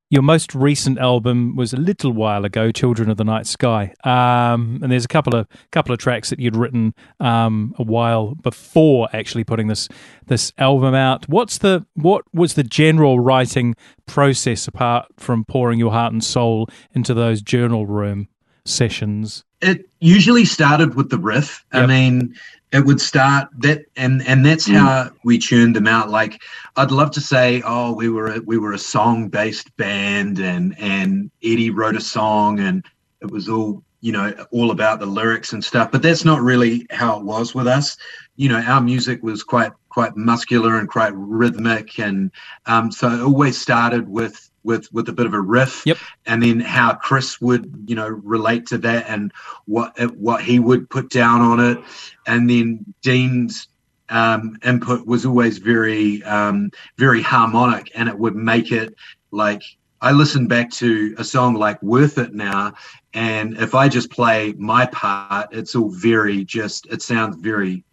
your 0.08 0.22
most 0.22 0.54
recent 0.54 0.98
album 0.98 1.54
was 1.54 1.74
a 1.74 1.76
little 1.76 2.12
while 2.12 2.46
ago, 2.46 2.72
"Children 2.72 3.10
of 3.10 3.18
the 3.18 3.24
Night 3.24 3.46
Sky," 3.46 3.92
um, 4.04 4.78
and 4.82 4.90
there's 4.90 5.04
a 5.04 5.08
couple 5.08 5.36
of 5.36 5.46
couple 5.70 5.92
of 5.92 5.98
tracks 5.98 6.30
that 6.30 6.40
you'd 6.40 6.56
written 6.56 6.94
um, 7.20 7.74
a 7.78 7.82
while 7.82 8.36
before 8.36 9.06
actually 9.12 9.44
putting 9.44 9.66
this 9.66 9.86
this 10.28 10.50
album 10.56 10.94
out. 10.94 11.28
What's 11.28 11.58
the 11.58 11.84
what 11.92 12.22
was 12.32 12.54
the 12.54 12.64
general 12.64 13.20
writing 13.20 13.74
process 14.06 14.66
apart 14.66 15.08
from 15.18 15.44
pouring 15.44 15.78
your 15.78 15.92
heart 15.92 16.14
and 16.14 16.24
soul 16.24 16.70
into 16.94 17.12
those 17.12 17.42
journal 17.42 17.84
room 17.84 18.28
sessions? 18.64 19.44
it 19.60 19.88
usually 20.00 20.44
started 20.44 20.94
with 20.94 21.10
the 21.10 21.18
riff. 21.18 21.64
I 21.72 21.86
mean, 21.86 22.34
it 22.72 22.84
would 22.84 23.00
start 23.00 23.48
that, 23.58 23.86
and 23.96 24.22
and 24.26 24.44
that's 24.44 24.68
how 24.68 25.10
we 25.24 25.38
tuned 25.38 25.74
them 25.74 25.86
out. 25.86 26.10
Like, 26.10 26.42
I'd 26.76 26.90
love 26.90 27.10
to 27.12 27.20
say, 27.20 27.62
oh, 27.64 27.92
we 27.92 28.08
were 28.10 28.34
a, 28.34 28.40
we 28.40 28.58
were 28.58 28.72
a 28.72 28.78
song 28.78 29.28
based 29.28 29.74
band, 29.76 30.38
and 30.38 30.78
and 30.78 31.30
Eddie 31.42 31.70
wrote 31.70 31.96
a 31.96 32.00
song, 32.00 32.60
and 32.60 32.84
it 33.22 33.30
was 33.30 33.48
all 33.48 33.82
you 34.00 34.12
know 34.12 34.32
all 34.52 34.70
about 34.70 35.00
the 35.00 35.06
lyrics 35.06 35.52
and 35.52 35.64
stuff. 35.64 35.90
But 35.90 36.02
that's 36.02 36.24
not 36.24 36.42
really 36.42 36.86
how 36.90 37.18
it 37.18 37.24
was 37.24 37.54
with 37.54 37.66
us. 37.66 37.96
You 38.36 38.50
know, 38.50 38.60
our 38.60 38.82
music 38.82 39.22
was 39.22 39.42
quite 39.42 39.72
quite 39.88 40.16
muscular 40.16 40.78
and 40.78 40.88
quite 40.88 41.12
rhythmic, 41.14 41.98
and 41.98 42.30
um, 42.66 42.92
so 42.92 43.08
it 43.08 43.20
always 43.22 43.58
started 43.58 44.08
with 44.08 44.47
with 44.68 44.84
with 44.92 45.08
a 45.08 45.12
bit 45.18 45.26
of 45.26 45.34
a 45.34 45.40
riff 45.40 45.82
Yep. 45.86 45.96
and 46.26 46.42
then 46.42 46.60
how 46.60 46.94
Chris 46.94 47.40
would 47.40 47.64
you 47.90 47.96
know 47.96 48.08
relate 48.34 48.66
to 48.66 48.78
that 48.86 49.06
and 49.08 49.32
what 49.64 49.90
what 50.16 50.40
he 50.48 50.58
would 50.58 50.88
put 50.90 51.06
down 51.10 51.40
on 51.40 51.58
it 51.70 51.78
and 52.26 52.48
then 52.50 52.84
Dean's 53.02 53.68
um, 54.10 54.56
input 54.64 55.06
was 55.06 55.26
always 55.26 55.58
very 55.58 56.22
um, 56.24 56.70
very 56.98 57.22
harmonic 57.22 57.90
and 57.94 58.08
it 58.08 58.18
would 58.18 58.36
make 58.36 58.70
it 58.70 58.94
like 59.30 59.62
I 60.00 60.12
listen 60.12 60.46
back 60.46 60.70
to 60.82 61.14
a 61.18 61.24
song 61.24 61.54
like 61.54 61.82
Worth 61.82 62.18
It 62.18 62.32
now 62.34 62.74
and 63.14 63.56
if 63.58 63.74
I 63.74 63.88
just 63.88 64.10
play 64.10 64.54
my 64.58 64.84
part 64.86 65.48
it's 65.58 65.74
all 65.74 65.90
very 65.90 66.44
just 66.44 66.86
it 66.94 67.00
sounds 67.02 67.36
very 67.50 67.84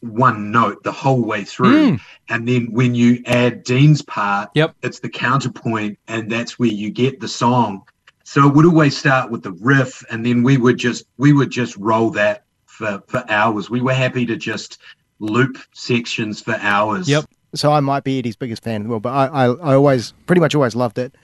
one 0.00 0.50
note 0.50 0.82
the 0.82 0.92
whole 0.92 1.22
way 1.22 1.44
through 1.44 1.92
Mm. 1.92 2.00
and 2.28 2.46
then 2.48 2.66
when 2.72 2.94
you 2.94 3.22
add 3.26 3.64
Dean's 3.64 4.02
part 4.02 4.50
Yep. 4.54 4.74
it's 4.82 5.00
the 5.00 5.08
counterpoint 5.08 5.98
and 6.08 6.30
that's 6.30 6.58
where 6.58 6.68
you 6.68 6.90
get 6.90 7.20
the 7.20 7.28
song 7.28 7.82
so 8.24 8.46
it 8.46 8.54
would 8.54 8.66
always 8.66 8.96
start 8.96 9.30
with 9.30 9.42
the 9.42 9.52
riff 9.52 10.04
and 10.10 10.24
then 10.24 10.42
we 10.42 10.58
would 10.58 10.76
just 10.76 11.06
we 11.16 11.32
would 11.32 11.50
just 11.50 11.76
roll 11.76 12.10
that 12.10 12.44
for 12.66 13.02
for 13.08 13.24
hours 13.30 13.70
we 13.70 13.80
were 13.80 13.94
happy 13.94 14.26
to 14.26 14.36
just 14.36 14.78
loop 15.18 15.56
sections 15.72 16.40
for 16.42 16.56
hours 16.60 17.08
Yep. 17.08 17.24
So 17.54 17.72
I 17.72 17.80
might 17.80 18.04
be 18.04 18.18
Eddie's 18.18 18.36
biggest 18.36 18.62
fan 18.62 18.76
in 18.76 18.82
the 18.84 18.88
world, 18.90 19.02
but 19.02 19.10
I, 19.14 19.26
I, 19.26 19.44
I 19.46 19.74
always, 19.74 20.12
pretty 20.26 20.40
much 20.40 20.54
always 20.54 20.74
loved 20.76 20.98
it. 20.98 21.14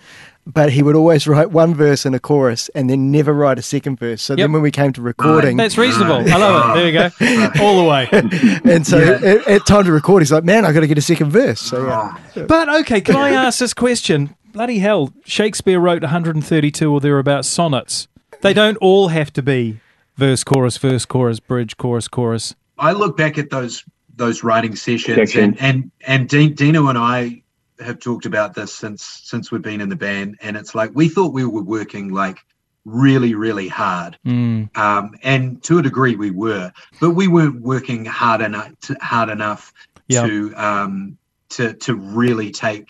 But 0.47 0.73
he 0.73 0.83
would 0.83 0.97
always 0.97 1.27
write 1.29 1.51
one 1.51 1.75
verse 1.75 2.05
and 2.05 2.15
a 2.17 2.19
chorus 2.21 2.69
and 2.75 2.89
then 2.91 3.11
never 3.13 3.33
write 3.33 3.59
a 3.59 3.63
second 3.63 3.97
verse. 3.99 4.23
So 4.23 4.33
Yep. 4.33 4.39
then 4.39 4.53
when 4.53 4.63
we 4.63 4.71
came 4.73 4.93
to 4.95 5.03
recording, 5.03 5.57
That's 5.57 5.79
reasonable. 5.79 6.15
I 6.33 6.37
love 6.37 6.71
it. 6.77 6.81
There 6.81 6.87
you 6.89 7.49
go. 7.53 7.63
All 7.65 7.83
the 7.83 7.89
way. 7.89 8.09
and 8.73 8.85
so 8.87 8.99
Yeah. 8.99 9.21
at, 9.31 9.47
at 9.49 9.67
time 9.67 9.85
to 9.85 9.93
record, 9.93 10.23
he's 10.23 10.33
like, 10.33 10.43
man, 10.45 10.65
I 10.65 10.73
got 10.73 10.81
to 10.81 10.87
get 10.89 10.99
a 10.99 11.03
second 11.03 11.31
verse. 11.31 11.61
So 11.61 11.87
yeah. 11.87 12.17
Oh, 12.37 12.47
But 12.47 12.69
okay, 12.81 13.01
can 13.01 13.15
I 13.17 13.31
ask 13.31 13.59
this 13.61 13.75
question? 13.75 14.35
Bloody 14.53 14.79
hell, 14.81 15.13
Shakespeare 15.25 15.79
wrote 15.79 16.03
132 16.03 16.91
or 16.93 17.01
thereabouts 17.01 17.47
sonnets. 17.49 18.09
They 18.41 18.53
don't 18.53 18.77
all 18.79 19.09
have 19.09 19.33
to 19.35 19.43
be 19.43 19.79
verse, 20.17 20.43
chorus, 20.45 20.77
verse, 20.77 21.05
chorus, 21.05 21.39
bridge, 21.41 21.77
chorus, 21.77 22.09
chorus. 22.09 22.55
I 22.79 22.93
look 22.93 23.17
back 23.17 23.39
at 23.39 23.51
those 23.51 23.85
those 24.17 24.45
writing 24.45 24.77
sessions 24.77 25.17
Section. 25.17 25.57
and 25.61 25.91
and 26.07 26.29
and 26.35 26.57
Dino 26.57 26.89
and 26.89 26.99
I 26.99 27.43
have 27.81 27.99
talked 27.99 28.27
about 28.27 28.55
this 28.55 28.73
since 28.75 29.03
since 29.25 29.51
we've 29.51 29.63
been 29.63 29.81
in 29.81 29.89
the 29.89 29.97
band 29.97 30.39
and 30.43 30.57
it's 30.57 30.75
like 30.75 30.91
we 30.95 31.09
thought 31.09 31.33
we 31.33 31.45
were 31.45 31.63
working 31.63 32.13
like 32.13 32.39
really 32.85 33.35
really 33.35 33.69
hard 33.69 34.19
Mm, 34.27 34.77
um, 34.77 35.15
and 35.23 35.63
to 35.65 35.79
a 35.79 35.83
degree 35.83 36.17
we 36.17 36.31
were, 36.31 36.73
but 37.01 37.11
we 37.11 37.29
weren't 37.29 37.61
working 37.61 38.05
hard 38.05 38.41
enough 38.41 38.73
to, 38.83 38.97
hard 39.01 39.29
enough 39.31 39.73
Yeah. 40.09 40.27
to 40.27 40.55
um, 40.57 41.19
to 41.51 41.75
to 41.75 41.95
really 41.95 42.51
take 42.51 42.89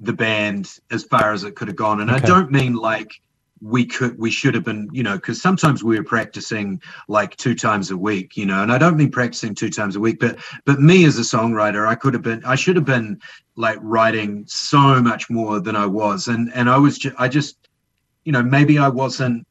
the 0.00 0.12
band 0.12 0.78
as 0.90 1.04
far 1.04 1.32
as 1.32 1.44
it 1.44 1.54
could 1.54 1.68
have 1.68 1.76
gone. 1.76 2.00
And 2.00 2.10
I 2.10 2.18
don't 2.18 2.50
mean 2.50 2.74
like 2.74 3.10
we 3.62 3.86
could 3.86 4.18
we 4.18 4.30
should 4.30 4.54
have 4.54 4.64
been 4.64 4.88
you 4.92 5.04
know 5.04 5.14
because 5.14 5.40
sometimes 5.40 5.84
we 5.84 5.96
were 5.96 6.04
practicing 6.04 6.80
like 7.08 7.36
two 7.36 7.54
times 7.54 7.92
a 7.92 7.96
week 7.96 8.36
you 8.36 8.44
know 8.44 8.62
and 8.62 8.72
i 8.72 8.76
don't 8.76 8.96
mean 8.96 9.10
practicing 9.10 9.54
two 9.54 9.70
times 9.70 9.94
a 9.94 10.00
week 10.00 10.18
but 10.18 10.36
but 10.66 10.80
me 10.80 11.04
as 11.04 11.16
a 11.16 11.22
songwriter 11.22 11.86
i 11.86 11.94
could 11.94 12.12
have 12.12 12.22
been 12.22 12.44
i 12.44 12.56
should 12.56 12.74
have 12.74 12.84
been 12.84 13.18
like 13.56 13.78
writing 13.80 14.44
so 14.48 15.00
much 15.00 15.30
more 15.30 15.60
than 15.60 15.76
i 15.76 15.86
was. 15.86 16.26
And 16.26 16.50
and 16.54 16.68
i 16.68 16.76
was 16.76 16.98
ju- 16.98 17.14
i 17.18 17.28
just 17.28 17.56
you 18.24 18.32
know 18.32 18.42
maybe 18.42 18.78
i 18.78 18.88
wasn't 18.88 19.46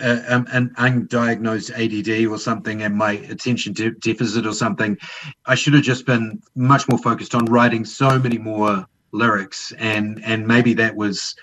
uh, 0.00 0.20
um, 0.28 0.46
an 0.52 0.70
undiagnosed 0.76 1.70
ADD 1.70 2.26
or 2.26 2.38
something 2.38 2.82
and 2.82 2.96
my 2.96 3.12
attention 3.12 3.72
de- 3.72 3.92
deficit 3.92 4.44
or 4.44 4.52
something, 4.52 4.98
I 5.46 5.54
should 5.54 5.74
have 5.74 5.84
just 5.84 6.04
been 6.04 6.42
much 6.56 6.88
more 6.88 6.98
focused 6.98 7.34
on 7.34 7.44
writing 7.44 7.84
so 7.84 8.18
many 8.18 8.36
more 8.36 8.86
lyrics. 9.12 9.72
And 9.78 10.20
and 10.24 10.48
maybe 10.48 10.74
that 10.74 10.96
was 10.96 11.36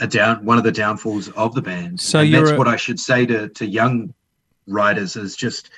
a 0.00 0.06
down 0.06 0.44
one 0.44 0.58
of 0.58 0.64
the 0.64 0.72
downfalls 0.72 1.28
of 1.30 1.54
the 1.54 1.62
band. 1.62 2.00
So 2.00 2.20
and 2.20 2.32
that's 2.34 2.50
a- 2.50 2.56
what 2.58 2.68
I 2.68 2.76
should 2.76 3.00
say 3.00 3.26
to 3.26 3.48
to 3.48 3.66
young 3.66 4.12
writers 4.66 5.16
is 5.16 5.36
just 5.36 5.70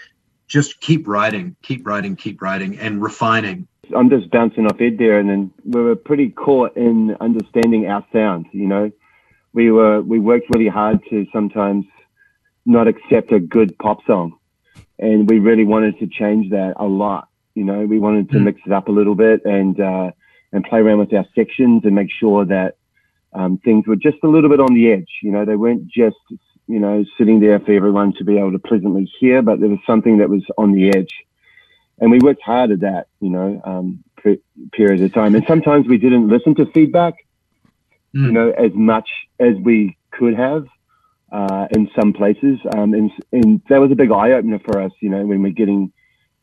just 0.47 0.81
keep 0.81 1.07
writing, 1.07 1.55
keep 1.63 1.87
writing, 1.87 2.17
keep 2.17 2.41
writing 2.41 2.79
and 2.79 3.03
refining. 3.03 3.67
I'm 3.95 4.11
just 4.11 4.31
bouncing 4.31 4.67
off 4.67 4.81
Ed 4.81 4.99
there, 4.99 5.19
and 5.19 5.29
then 5.31 5.51
we 5.65 5.81
were 5.83 5.97
pretty 5.97 6.31
caught 6.31 6.77
in 6.77 7.17
understanding 7.21 7.87
our 7.87 8.05
sound. 8.13 8.47
You 8.53 8.67
know, 8.67 8.91
we 9.53 9.71
were 9.71 10.01
we 10.03 10.19
worked 10.19 10.47
really 10.55 10.69
hard 10.69 11.01
to 11.11 11.27
sometimes 11.33 11.85
not 12.67 12.87
accept 12.89 13.33
a 13.33 13.41
good 13.41 13.79
pop 13.79 14.05
song, 14.07 14.37
and 14.99 15.29
we 15.29 15.39
really 15.39 15.65
wanted 15.65 15.99
to 16.01 16.07
change 16.07 16.51
that 16.51 16.75
a 16.77 16.87
lot. 16.87 17.29
You 17.55 17.65
know, 17.65 17.87
we 17.87 17.99
wanted 17.99 18.31
to 18.31 18.39
Mm. 18.39 18.45
mix 18.45 18.61
it 18.67 18.73
up 18.73 18.89
a 18.89 18.93
little 18.93 19.15
bit 19.15 19.45
and 19.45 19.79
uh, 19.81 20.11
and 20.53 20.65
play 20.65 20.81
around 20.81 20.99
with 20.99 21.13
our 21.15 21.27
sections 21.35 21.83
and 21.85 21.95
make 21.95 22.11
sure 22.11 22.45
that 22.45 22.77
um, 23.33 23.59
things 23.65 23.87
were 23.87 23.97
just 23.97 24.19
a 24.25 24.29
little 24.29 24.51
bit 24.51 24.61
on 24.61 24.75
the 24.75 24.93
edge. 24.93 25.11
You 25.23 25.33
know, 25.33 25.45
they 25.45 25.57
weren't 25.57 25.87
just 25.89 26.17
you 26.67 26.81
know 26.81 27.05
sitting 27.19 27.41
there 27.41 27.61
for 27.61 27.73
everyone 27.73 28.15
to 28.19 28.25
be 28.25 28.39
able 28.39 28.53
to 28.53 28.59
pleasantly 28.59 29.11
hear, 29.21 29.43
but 29.43 29.61
there 29.61 29.71
was 29.71 29.81
something 29.87 30.19
that 30.19 30.31
was 30.31 30.45
on 30.59 30.73
the 30.73 30.91
edge 30.91 31.13
and 32.01 32.11
we 32.11 32.19
worked 32.21 32.43
hard 32.43 32.71
at 32.71 32.81
that, 32.81 33.07
you 33.21 33.31
know, 33.31 33.61
um, 33.65 34.05
per- 34.17 34.37
period 34.73 35.03
of 35.03 35.13
time. 35.15 35.35
And 35.35 35.45
sometimes 35.47 35.87
we 35.89 35.99
didn't 35.99 36.29
listen 36.29 36.55
to 36.57 36.67
feedback, 36.73 37.15
you 38.23 38.31
Mm. 38.31 38.33
know, 38.33 38.51
as 38.51 38.73
much 38.75 39.09
as 39.41 39.57
we 39.63 39.97
could 40.13 40.35
have 40.37 40.67
uh, 41.33 41.69
in 41.73 41.91
some 41.99 42.13
places. 42.13 42.59
Um, 42.77 42.95
and, 42.95 43.11
and 43.33 43.63
that 43.69 43.81
was 43.81 43.93
a 43.93 43.97
big 43.97 44.13
eye 44.13 44.33
opener 44.33 44.61
for 44.61 44.81
us, 44.81 44.93
you 45.01 45.11
know, 45.11 45.27
when 45.27 45.43
we're 45.43 45.53
getting 45.53 45.93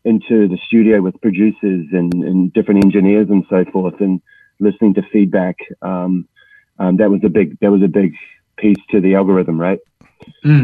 into 0.05 0.47
the 0.47 0.59
studio 0.67 1.01
with 1.01 1.19
producers 1.21 1.88
and, 1.91 2.13
and 2.13 2.53
different 2.53 2.83
engineers 2.86 3.29
and 3.29 3.45
so 3.49 3.65
forth, 3.71 3.99
and 4.01 4.21
listening 4.59 4.93
to 4.95 5.03
feedback. 5.11 5.57
Um, 5.81 6.27
um, 6.80 6.97
that 6.97 7.09
was 7.09 7.21
a 7.23 7.30
big 7.30 7.57
that 7.59 7.71
was 7.71 7.82
a 7.82 7.88
big 7.88 8.13
piece 8.57 8.78
to 8.91 9.01
the 9.01 9.15
algorithm, 9.15 9.59
right? 9.59 9.80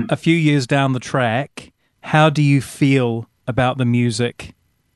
a 0.10 0.16
few 0.16 0.36
years 0.36 0.66
down 0.68 0.94
the 0.94 1.00
track, 1.00 1.72
how 2.02 2.30
do 2.30 2.42
you 2.42 2.62
feel 2.62 3.28
about 3.48 3.78
the 3.78 3.86
music 3.86 4.54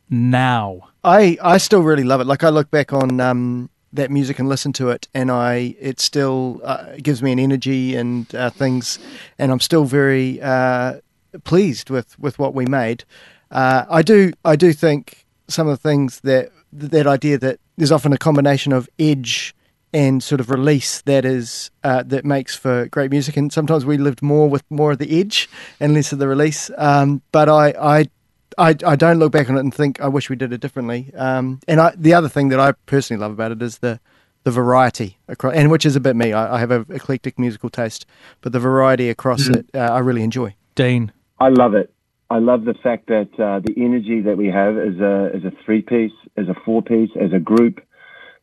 now? 0.09 0.89
I, 1.03 1.37
I 1.41 1.57
still 1.57 1.81
really 1.81 2.03
love 2.03 2.21
it. 2.21 2.25
Like 2.25 2.43
I 2.43 2.49
look 2.49 2.71
back 2.71 2.93
on 2.93 3.19
um, 3.19 3.69
that 3.93 4.11
music 4.11 4.39
and 4.39 4.49
listen 4.49 4.73
to 4.73 4.89
it, 4.89 5.07
and 5.13 5.31
I 5.31 5.75
it 5.79 5.99
still 5.99 6.61
uh, 6.63 6.95
gives 7.01 7.21
me 7.21 7.31
an 7.31 7.39
energy 7.39 7.95
and 7.95 8.33
uh, 8.33 8.49
things, 8.49 8.99
and 9.37 9.51
I'm 9.51 9.59
still 9.59 9.85
very 9.85 10.41
uh, 10.41 10.99
pleased 11.43 11.89
with, 11.89 12.17
with 12.19 12.39
what 12.39 12.53
we 12.53 12.65
made. 12.65 13.03
Uh, 13.51 13.85
I 13.89 14.01
do 14.01 14.33
I 14.43 14.55
do 14.55 14.73
think 14.73 15.25
some 15.47 15.67
of 15.67 15.81
the 15.81 15.89
things 15.89 16.21
that 16.21 16.49
that 16.73 17.07
idea 17.07 17.37
that 17.37 17.59
there's 17.77 17.91
often 17.91 18.13
a 18.13 18.17
combination 18.17 18.73
of 18.73 18.89
edge 18.97 19.55
and 19.95 20.21
sort 20.21 20.41
of 20.41 20.49
release 20.49 21.01
that 21.03 21.23
is 21.23 21.71
uh, 21.85 22.03
that 22.03 22.25
makes 22.25 22.53
for 22.53 22.85
great 22.87 23.11
music, 23.11 23.37
and 23.37 23.51
sometimes 23.51 23.85
we 23.85 23.97
lived 23.97 24.21
more 24.21 24.49
with 24.49 24.63
more 24.69 24.91
of 24.91 24.99
the 24.99 25.19
edge 25.19 25.49
and 25.79 25.93
less 25.93 26.11
of 26.11 26.19
the 26.19 26.27
release. 26.27 26.69
Um, 26.77 27.21
but 27.31 27.47
I, 27.47 27.73
I 27.79 28.09
I, 28.57 28.75
I 28.85 28.95
don't 28.97 29.19
look 29.19 29.31
back 29.31 29.49
on 29.49 29.55
it 29.55 29.61
and 29.61 29.73
think 29.73 30.01
I 30.01 30.09
wish 30.09 30.29
we 30.29 30.35
did 30.35 30.51
it 30.51 30.59
differently. 30.59 31.13
Um, 31.15 31.61
and 31.67 31.79
I, 31.79 31.93
the 31.95 32.13
other 32.13 32.29
thing 32.29 32.49
that 32.49 32.59
I 32.59 32.73
personally 32.85 33.21
love 33.21 33.31
about 33.31 33.51
it 33.53 33.61
is 33.61 33.77
the 33.79 33.99
the 34.43 34.51
variety 34.51 35.17
across, 35.27 35.55
and 35.55 35.71
which 35.71 35.85
is 35.85 35.95
a 35.95 35.99
bit 36.01 36.15
me. 36.15 36.33
I, 36.33 36.57
I 36.57 36.59
have 36.59 36.71
an 36.71 36.85
eclectic 36.89 37.39
musical 37.39 37.69
taste, 37.69 38.05
but 38.41 38.51
the 38.51 38.59
variety 38.59 39.09
across 39.09 39.47
it, 39.47 39.65
uh, 39.73 39.79
I 39.79 39.99
really 39.99 40.23
enjoy. 40.23 40.55
Dean. 40.75 41.13
I 41.39 41.49
love 41.49 41.73
it. 41.73 41.91
I 42.29 42.39
love 42.39 42.65
the 42.65 42.73
fact 42.73 43.07
that 43.07 43.29
uh, 43.39 43.59
the 43.59 43.73
energy 43.77 44.19
that 44.21 44.37
we 44.37 44.47
have 44.47 44.77
as 44.77 44.99
a 44.99 45.31
as 45.33 45.43
a 45.45 45.51
three 45.63 45.81
piece, 45.81 46.11
as 46.35 46.47
a 46.49 46.55
four 46.65 46.81
piece, 46.81 47.11
as 47.19 47.31
a 47.31 47.39
group, 47.39 47.79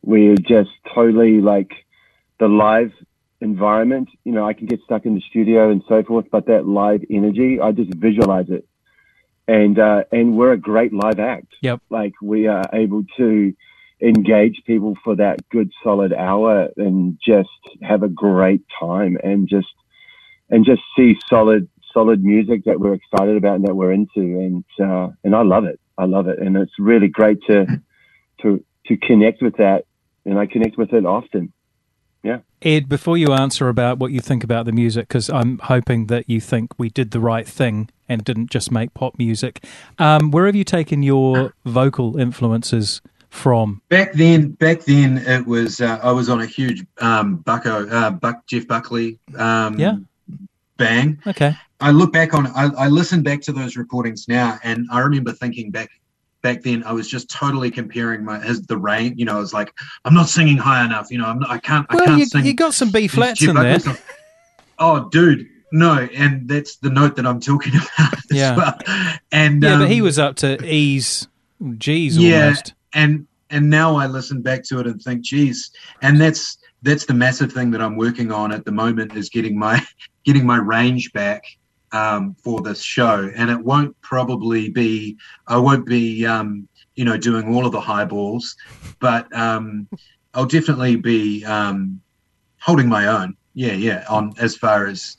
we're 0.03 0.35
just 0.35 0.69
totally 0.93 1.41
like 1.41 1.71
the 2.39 2.47
live 2.47 2.91
environment. 3.41 4.09
You 4.23 4.33
know, 4.33 4.45
I 4.45 4.53
can 4.53 4.67
get 4.67 4.81
stuck 4.83 5.05
in 5.05 5.15
the 5.15 5.21
studio 5.29 5.71
and 5.71 5.81
so 5.87 6.03
forth, 6.03 6.25
but 6.31 6.45
that 6.47 6.67
live 6.67 7.01
energy, 7.09 7.59
I 7.59 7.71
just 7.71 7.93
visualize 7.93 8.49
it. 8.49 8.67
and 9.47 9.77
uh, 9.79 10.03
and 10.11 10.37
we're 10.37 10.53
a 10.53 10.57
great 10.57 10.93
live 10.93 11.19
act. 11.19 11.47
Yep. 11.61 11.81
Like 11.89 12.13
we 12.21 12.47
are 12.47 12.69
able 12.73 13.03
to 13.17 13.53
engage 14.01 14.61
people 14.65 14.95
for 15.03 15.15
that 15.15 15.47
good 15.49 15.71
solid 15.83 16.13
hour 16.13 16.69
and 16.77 17.17
just 17.25 17.49
have 17.81 18.03
a 18.03 18.09
great 18.09 18.61
time 18.79 19.17
and 19.23 19.47
just 19.47 19.67
and 20.49 20.65
just 20.65 20.81
see 20.95 21.17
solid 21.29 21.69
solid 21.93 22.23
music 22.23 22.65
that 22.65 22.79
we're 22.79 22.95
excited 22.95 23.37
about 23.37 23.55
and 23.55 23.65
that 23.65 23.75
we're 23.75 23.91
into 23.91 24.09
and 24.17 24.65
uh, 24.79 25.09
and 25.23 25.35
I 25.35 25.43
love 25.43 25.65
it. 25.65 25.79
I 25.97 26.05
love 26.05 26.27
it, 26.27 26.39
and 26.39 26.57
it's 26.57 26.79
really 26.79 27.07
great 27.07 27.39
to 27.47 27.65
to 28.41 28.63
to 28.87 28.97
connect 28.97 29.41
with 29.41 29.57
that, 29.57 29.85
and 30.25 30.39
I 30.39 30.45
connect 30.45 30.77
with 30.77 30.93
it 30.93 31.05
often. 31.05 31.53
Yeah. 32.23 32.39
Ed, 32.61 32.87
before 32.87 33.17
you 33.17 33.33
answer 33.33 33.67
about 33.67 33.99
what 33.99 34.11
you 34.11 34.21
think 34.21 34.43
about 34.45 34.65
the 34.65 34.71
music, 34.71 35.09
because 35.09 35.29
I'm 35.29 35.59
hoping 35.59 36.07
that 36.07 36.29
you 36.29 36.39
think 36.39 36.71
we 36.77 36.89
did 36.89 37.11
the 37.11 37.19
right 37.19 37.45
thing 37.45 37.89
and 38.07 38.23
didn't 38.23 38.49
just 38.49 38.71
make 38.71 38.93
pop 38.93 39.17
music, 39.17 39.65
um, 39.99 40.31
where 40.31 40.45
have 40.45 40.55
you 40.55 40.63
taken 40.63 41.03
your 41.03 41.53
vocal 41.65 42.17
influences 42.17 43.01
from? 43.29 43.81
Back 43.89 44.13
then, 44.13 44.51
back 44.51 44.81
then 44.85 45.17
it 45.17 45.45
was 45.45 45.81
uh, 45.81 45.99
I 46.01 46.11
was 46.11 46.29
on 46.29 46.39
a 46.39 46.45
huge 46.45 46.85
um, 47.01 47.37
Bucko, 47.37 47.89
uh, 47.89 48.11
Buck 48.11 48.45
Jeff 48.47 48.67
Buckley 48.67 49.19
um, 49.37 49.77
Yeah. 49.77 49.97
bang. 50.77 51.19
Okay. 51.27 51.53
I 51.81 51.91
look 51.91 52.13
back 52.13 52.33
on 52.33 52.47
I, 52.47 52.69
I 52.77 52.87
listen 52.87 53.21
back 53.23 53.41
to 53.41 53.51
those 53.51 53.75
recordings 53.75 54.29
now, 54.29 54.57
and 54.63 54.87
I 54.89 54.99
remember 55.01 55.33
thinking 55.33 55.71
back 55.71 55.89
back 56.43 56.61
then 56.61 56.83
I 56.83 56.91
was 56.91 57.07
just 57.07 57.29
totally 57.31 57.71
comparing 57.71 58.23
my 58.23 58.39
his 58.39 58.61
the 58.63 58.77
rain. 58.77 59.15
You 59.17 59.25
know, 59.25 59.37
I 59.37 59.39
was 59.39 59.53
like, 59.53 59.73
I'm 60.05 60.13
not 60.13 60.29
singing 60.29 60.57
high 60.57 60.85
enough. 60.85 61.09
You 61.09 61.17
know, 61.17 61.25
I'm 61.25 61.39
not, 61.39 61.49
I 61.49 61.57
can't 61.57 61.87
I 61.89 61.95
Well, 61.95 62.05
can't 62.05 62.19
you, 62.19 62.25
sing. 62.27 62.45
you 62.45 62.53
got 62.53 62.73
some 62.75 62.91
B 62.91 63.07
flats 63.07 63.41
in 63.41 63.55
there. 63.55 63.79
Oh, 64.79 65.09
dude, 65.09 65.47
no, 65.71 66.07
and 66.13 66.47
that's 66.47 66.77
the 66.77 66.89
note 66.89 67.15
that 67.15 67.25
I'm 67.25 67.39
talking 67.39 67.73
about. 67.97 68.13
as 68.13 68.23
Yeah. 68.31 68.55
well. 68.55 68.77
and 69.31 69.63
Yeah, 69.63 69.79
but 69.79 69.89
he 69.89 69.99
um, 69.99 70.03
was 70.05 70.19
up 70.19 70.35
to 70.37 70.63
E's, 70.65 71.27
G's 71.77 72.17
Yeah. 72.17 72.43
almost. 72.45 72.73
and 72.93 73.25
and 73.49 73.69
now 73.69 73.95
I 73.95 74.07
listen 74.07 74.41
back 74.41 74.63
to 74.65 74.79
it 74.79 74.87
and 74.87 74.99
think, 75.01 75.21
geez, 75.21 75.69
and 76.01 76.19
that's 76.19 76.57
that's 76.81 77.05
the 77.05 77.13
massive 77.13 77.53
thing 77.53 77.71
that 77.71 77.81
I'm 77.81 77.95
working 77.97 78.31
on 78.31 78.51
at 78.51 78.65
the 78.65 78.71
moment 78.71 79.15
is 79.15 79.29
getting 79.29 79.57
my 79.57 79.81
getting 80.25 80.45
my 80.45 80.57
range 80.57 81.13
back 81.13 81.43
um, 81.93 82.35
for 82.43 82.61
this 82.61 82.81
show, 82.81 83.31
and 83.35 83.49
it 83.49 83.59
won't 83.59 83.99
probably 84.01 84.69
be 84.69 85.17
I 85.47 85.57
won't 85.57 85.85
be 85.85 86.25
um, 86.25 86.67
you 86.95 87.05
know 87.05 87.17
doing 87.17 87.55
all 87.55 87.65
of 87.65 87.71
the 87.71 87.79
high 87.79 88.05
balls, 88.05 88.55
but 88.99 89.33
um, 89.35 89.87
I'll 90.33 90.45
definitely 90.45 90.97
be 90.97 91.45
um, 91.45 92.01
holding 92.59 92.89
my 92.89 93.07
own. 93.07 93.37
Yeah, 93.53 93.73
yeah, 93.73 94.03
on 94.09 94.33
as 94.39 94.57
far 94.57 94.87
as 94.87 95.15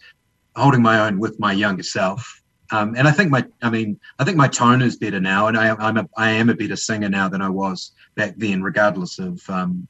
holding 0.57 0.83
my 0.83 1.07
own 1.07 1.19
with 1.19 1.39
my 1.39 1.53
younger 1.53 1.85
self. 1.85 2.43
Um, 2.71 2.95
and 2.97 3.07
I 3.07 3.13
think 3.13 3.31
my, 3.31 3.45
I 3.63 3.71
mean, 3.71 4.01
I 4.19 4.25
think 4.25 4.37
my 4.37 4.49
tone 4.49 4.83
is 4.83 4.97
better 4.97 5.21
now, 5.21 5.47
and 5.47 5.57
I, 5.57 5.75
I'm 5.77 5.97
a, 5.97 6.09
I 6.17 6.31
am 6.31 6.49
a 6.49 6.55
better 6.55 6.77
singer 6.77 7.09
now 7.09 7.29
than 7.29 7.43
I 7.43 7.49
was 7.49 7.93
back 8.17 8.35
then, 8.37 8.63
regardless 8.63 9.19
of, 9.19 9.49
um, 9.49 9.87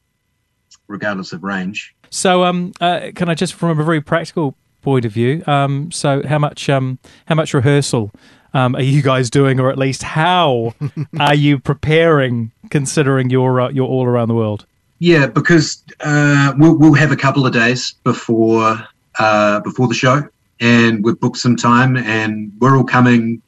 regardless 0.89 1.32
of 1.32 1.45
range. 1.45 1.95
So, 2.11 2.45
um, 2.45 2.72
uh, 2.80 3.11
can 3.14 3.28
I 3.28 3.35
just 3.35 3.55
from 3.55 3.78
a 3.78 3.85
very 3.85 4.01
practical 4.01 4.57
point 4.85 5.05
of 5.05 5.12
view, 5.12 5.43
um, 5.47 5.91
so 5.91 6.22
how 6.26 6.39
much, 6.39 6.68
um, 6.68 6.99
how 7.26 7.35
much 7.35 7.53
rehearsal 7.55 8.12
um, 8.55 8.76
are 8.76 8.82
you 8.82 9.03
guys 9.03 9.30
doing, 9.30 9.59
or 9.59 9.70
at 9.70 9.78
least 9.78 10.03
how 10.03 10.74
are 11.20 11.35
you 11.35 11.59
preparing, 11.59 12.53
considering 12.70 13.28
you're 13.30 13.61
uh, 13.61 13.68
you're 13.70 13.89
all 13.89 14.07
around 14.07 14.28
the 14.28 14.35
world? 14.35 14.64
Yeah, 15.01 15.26
because 15.26 15.82
uh, 16.01 16.55
we'll, 16.57 16.78
we'll 16.78 16.95
have 16.95 17.11
a 17.11 17.16
couple 17.16 17.45
of 17.47 17.53
days 17.53 17.95
before 18.05 18.78
uh, 19.18 19.61
before 19.61 19.89
the 19.89 19.95
show, 19.95 20.22
and 20.61 21.05
we've 21.05 21.18
booked 21.18 21.39
some 21.39 21.57
time, 21.57 21.97
and 21.97 22.53
we're 22.61 22.76
all 22.76 22.85
coming. 22.85 23.43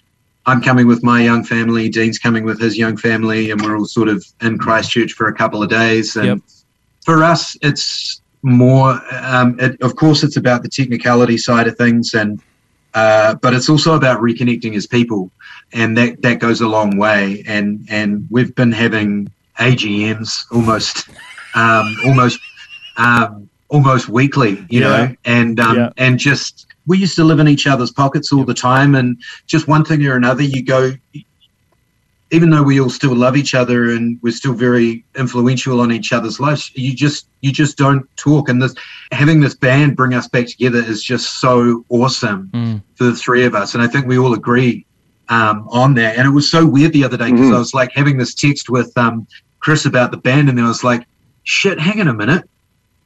I'm 0.49 0.61
coming 0.61 0.87
with 0.87 1.03
my 1.03 1.23
young 1.23 1.43
family. 1.45 1.89
Dean's 1.89 2.19
coming 2.19 2.45
with 2.45 2.61
his 2.61 2.77
young 2.77 2.97
family, 2.97 3.51
and 3.51 3.61
we're 3.63 3.77
all 3.77 3.85
sort 3.87 4.09
of 4.09 4.25
in 4.41 4.59
Christchurch 4.59 5.13
for 5.13 5.27
a 5.29 5.35
couple 5.35 5.63
of 5.63 5.69
days. 5.69 6.17
And 6.17 6.27
Yep. 6.27 6.39
for 7.05 7.25
us, 7.25 7.57
it's 7.63 8.21
more. 8.47 9.01
Um, 9.13 9.59
it, 9.61 9.81
of 9.83 9.97
course, 9.97 10.23
it's 10.23 10.37
about 10.37 10.63
the 10.63 10.69
technicality 10.69 11.37
side 11.37 11.67
of 11.67 11.77
things, 11.77 12.15
and 12.15 12.41
uh, 12.95 13.35
but 13.43 13.53
it's 13.53 13.69
also 13.69 13.95
about 13.95 14.21
reconnecting 14.21 14.75
as 14.77 14.87
people, 14.87 15.31
and 15.73 15.97
that 15.99 16.23
that 16.23 16.39
goes 16.39 16.61
a 16.61 16.69
long 16.69 16.97
way. 16.97 17.43
And 17.47 17.87
and 17.91 18.27
we've 18.31 18.55
been 18.55 18.73
having 18.73 19.33
AGMs 19.59 20.45
almost, 20.53 21.09
um, 21.55 21.97
almost, 22.05 22.39
um, 22.97 23.51
almost 23.69 24.09
weekly, 24.09 24.65
you 24.71 24.81
Yeah. 24.81 24.89
know, 24.89 25.15
and 25.25 25.61
um, 25.61 25.77
Yeah. 25.77 25.91
and 25.97 26.19
just 26.19 26.67
we 26.87 26.99
used 26.99 27.17
to 27.17 27.25
live 27.25 27.41
in 27.41 27.49
each 27.49 27.67
other's 27.67 27.91
pockets 27.91 28.33
all 28.33 28.45
the 28.45 28.55
time, 28.55 28.95
and 28.95 29.21
just 29.47 29.67
one 29.67 29.85
thing 29.85 30.07
or 30.07 30.15
another, 30.17 30.43
you 30.43 30.63
go. 30.65 30.93
Even 32.33 32.51
though 32.51 32.63
we 32.63 32.81
all 32.81 32.91
still 32.91 33.15
love 33.15 33.37
each 33.37 33.55
other 33.55 33.91
and 33.93 34.19
we're 34.21 34.33
still 34.33 34.53
very 34.53 35.05
influential 35.17 35.81
on 35.81 35.93
each 35.93 36.13
other's 36.13 36.41
lives, 36.41 36.73
you 36.75 36.93
just 36.95 37.29
you 37.41 37.53
just 37.53 37.79
don't 37.79 38.05
talk. 38.17 38.49
And 38.49 38.61
this 38.61 38.75
having 39.13 39.41
this 39.41 39.55
band 39.55 39.97
bring 39.97 40.13
us 40.13 40.27
back 40.27 40.47
together 40.49 40.79
is 40.79 41.03
just 41.05 41.41
so 41.41 41.85
awesome 41.89 42.51
Mm. 42.53 42.83
for 42.97 43.05
the 43.05 43.15
three 43.15 43.45
of 43.45 43.55
us, 43.55 43.75
and 43.75 43.83
I 43.83 43.87
think 43.87 44.07
we 44.07 44.19
all 44.19 44.35
agree 44.35 44.85
um, 45.29 45.67
on 45.71 45.95
that. 45.95 46.17
And 46.17 46.27
it 46.27 46.31
was 46.31 46.51
so 46.51 46.65
weird 46.67 46.93
the 46.93 47.05
other 47.05 47.17
day 47.17 47.31
because 47.33 47.49
Mhm. 47.51 47.55
I 47.55 47.59
was 47.59 47.75
like 47.75 47.91
having 47.93 48.17
this 48.17 48.33
text 48.35 48.71
with 48.71 48.97
um, 48.97 49.27
Chris 49.61 49.85
about 49.85 50.11
the 50.11 50.17
band, 50.19 50.49
and 50.49 50.57
then 50.59 50.65
I 50.65 50.69
was 50.69 50.85
like, 50.85 51.05
"Shit, 51.45 51.79
hang 51.81 52.01
on 52.01 52.09
a 52.09 52.15
minute." 52.15 52.49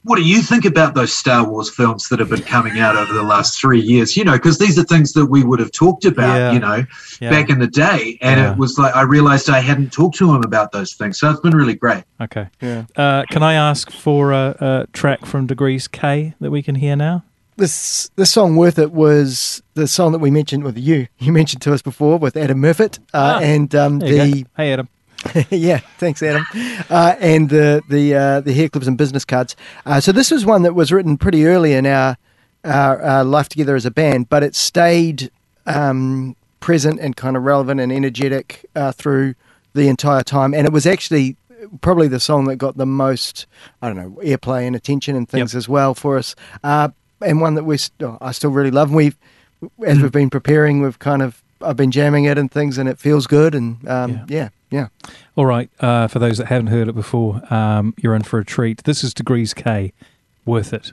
What 0.03 0.17
do 0.17 0.23
you 0.23 0.41
think 0.41 0.65
about 0.65 0.95
those 0.95 1.13
Star 1.13 1.47
Wars 1.47 1.69
films 1.69 2.09
that 2.09 2.21
have 2.21 2.31
been 2.31 2.41
coming 2.43 2.79
out 2.81 2.97
over 2.97 3.13
the 3.13 3.23
last 3.23 3.61
three 3.61 3.81
years? 3.81 4.17
You 4.17 4.25
know, 4.25 4.33
because 4.33 4.59
these 4.59 4.79
are 4.79 4.83
things 4.83 5.13
that 5.13 5.27
we 5.27 5.43
would 5.45 5.61
have 5.61 5.73
talked 5.73 6.07
about, 6.07 6.37
Yeah. 6.37 6.53
you 6.53 6.59
know, 6.59 6.85
Yeah. 7.21 7.31
back 7.31 7.51
in 7.51 7.59
the 7.59 7.67
day. 7.67 8.17
And 8.23 8.41
Yeah. 8.41 8.53
it 8.53 8.57
was 8.59 8.79
like, 8.79 8.97
I 8.97 9.03
realized 9.03 9.51
I 9.51 9.61
hadn't 9.61 9.93
talked 9.93 10.17
to 10.17 10.35
him 10.35 10.43
about 10.43 10.73
those 10.73 10.95
things. 10.95 11.19
So 11.19 11.31
it's 11.31 11.41
been 11.41 11.55
really 11.55 11.75
great. 11.75 12.05
Okay. 12.21 12.47
Yeah. 12.63 12.85
Uh, 12.97 13.25
can 13.31 13.43
I 13.43 13.53
ask 13.55 13.91
for 13.91 14.33
a, 14.33 14.57
a 14.61 14.87
track 14.95 15.27
from 15.27 15.47
Degrees 15.47 15.87
K 15.87 16.33
that 16.41 16.51
we 16.51 16.63
can 16.63 16.77
hear 16.77 16.97
now? 16.97 17.25
This 17.59 18.09
this 18.17 18.31
song 18.31 18.57
"Worth 18.57 18.79
It" 18.79 18.91
was 18.93 19.63
the 19.75 19.87
song 19.87 20.13
that 20.13 20.19
we 20.21 20.31
mentioned 20.31 20.65
with 20.65 20.79
you. 20.79 21.09
You 21.19 21.31
mentioned 21.31 21.61
to 21.63 21.75
us 21.75 21.83
before 21.83 22.17
with 22.19 22.35
Adam 22.35 22.59
Murfitt, 22.63 22.99
uh, 23.13 23.37
Ah, 23.37 23.39
and 23.41 23.75
um, 23.75 23.99
the 23.99 24.09
go. 24.45 24.49
Hey, 24.57 24.73
Adam. 24.73 24.89
yeah, 25.51 25.79
thanks, 25.99 26.23
Adam. 26.23 26.45
Uh, 26.89 27.15
and 27.21 27.51
the 27.51 27.83
the 27.89 28.15
uh, 28.15 28.41
the 28.41 28.53
hair 28.53 28.69
clips 28.69 28.87
and 28.87 28.97
business 28.97 29.25
cards. 29.25 29.55
Uh, 29.85 30.01
so 30.01 30.13
this 30.13 30.31
was 30.31 30.45
one 30.47 30.63
that 30.63 30.75
was 30.75 30.93
written 30.93 31.19
pretty 31.19 31.47
early 31.47 31.73
in 31.75 31.87
our 31.87 32.17
our, 32.65 33.01
our 33.03 33.25
life 33.25 33.49
together 33.49 33.77
as 33.77 33.87
a 33.87 33.91
band, 33.91 34.29
but 34.29 34.43
it 34.43 34.55
stayed 34.55 35.31
um, 35.67 36.37
present 36.61 37.01
and 37.01 37.17
kind 37.17 37.37
of 37.37 37.43
relevant 37.43 37.81
and 37.81 37.93
energetic 37.93 38.65
uh, 38.75 38.93
through 38.93 39.35
the 39.73 39.89
entire 39.89 40.23
time. 40.23 40.55
And 40.55 40.67
it 40.67 40.73
was 40.73 40.87
actually 40.87 41.37
probably 41.81 42.09
the 42.09 42.21
song 42.21 42.47
that 42.47 42.57
got 42.57 42.77
the 42.77 42.87
most 42.87 43.47
I 43.83 43.89
don't 43.89 43.97
know 43.97 44.23
airplay 44.23 44.67
and 44.67 44.75
attention 44.75 45.17
and 45.17 45.29
things 45.29 45.55
as 45.55 45.69
well 45.69 45.95
for 45.95 46.19
us. 46.19 46.35
Uh, 46.65 46.89
and 47.21 47.41
one 47.41 47.55
that 47.55 47.65
we 47.65 47.77
st- 47.77 48.17
I 48.21 48.33
still 48.33 48.51
really 48.51 48.71
love. 48.71 48.89
And 48.89 48.97
we've 48.97 49.19
as 49.87 50.01
we've 50.01 50.13
been 50.13 50.31
preparing, 50.31 50.81
we've 50.81 50.99
kind 50.99 51.23
of 51.23 51.43
I've 51.63 51.77
been 51.77 51.91
jamming 51.91 52.25
it 52.25 52.39
and 52.39 52.51
things, 52.51 52.79
and 52.79 52.89
it 52.89 52.99
feels 52.99 53.27
good. 53.27 53.55
And 53.55 53.87
um, 53.89 54.23
yeah, 54.29 54.49
yeah. 54.71 54.89
All 55.37 55.47
right. 55.47 55.71
Uh, 55.81 56.09
for 56.09 56.19
those 56.19 56.39
that 56.39 56.47
haven't 56.47 56.69
heard 56.69 56.89
it 56.89 56.95
before, 56.95 57.43
um, 57.53 57.95
you're 57.99 58.15
in 58.15 58.23
for 58.23 58.39
a 58.39 58.45
treat. 58.45 58.85
This 58.85 59.05
is 59.05 59.15
Degrees 59.15 59.55
K. 59.55 59.93
Worth 60.45 60.73
it. 60.73 60.91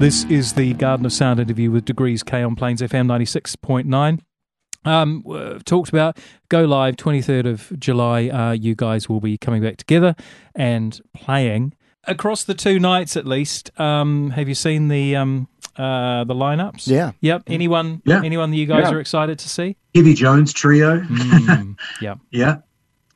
This 0.00 0.24
is 0.30 0.54
the 0.54 0.72
Garden 0.72 1.04
of 1.04 1.12
Sound 1.12 1.40
interview 1.40 1.70
with 1.70 1.84
Degrees 1.84 2.22
K 2.22 2.42
on 2.42 2.56
Plains 2.56 2.80
FM 2.80 3.06
96.9. 3.06 4.20
Um, 4.86 5.60
talked 5.66 5.90
about 5.90 6.16
go 6.48 6.64
live 6.64 6.96
23rd 6.96 7.46
of 7.46 7.78
July. 7.78 8.28
Uh, 8.30 8.52
you 8.52 8.74
guys 8.74 9.10
will 9.10 9.20
be 9.20 9.36
coming 9.36 9.62
back 9.62 9.76
together 9.76 10.16
and 10.54 10.98
playing 11.14 11.74
across 12.04 12.44
the 12.44 12.54
two 12.54 12.80
nights 12.80 13.14
at 13.14 13.26
least. 13.26 13.78
Um, 13.78 14.30
have 14.30 14.48
you 14.48 14.54
seen 14.54 14.88
the 14.88 15.16
um, 15.16 15.48
uh, 15.76 16.24
the 16.24 16.34
lineups? 16.34 16.86
Yeah. 16.88 17.12
Yep. 17.20 17.42
Anyone? 17.48 18.00
Yeah. 18.06 18.22
Anyone 18.24 18.52
that 18.52 18.56
you 18.56 18.64
guys 18.64 18.84
Yeah. 18.84 18.92
are 18.92 19.00
excited 19.00 19.38
to 19.40 19.50
see? 19.50 19.76
Heavy 19.94 20.14
Jones 20.14 20.54
trio. 20.54 21.00
Mm, 21.00 21.76
yeah. 22.00 22.14
Yeah. 22.30 22.56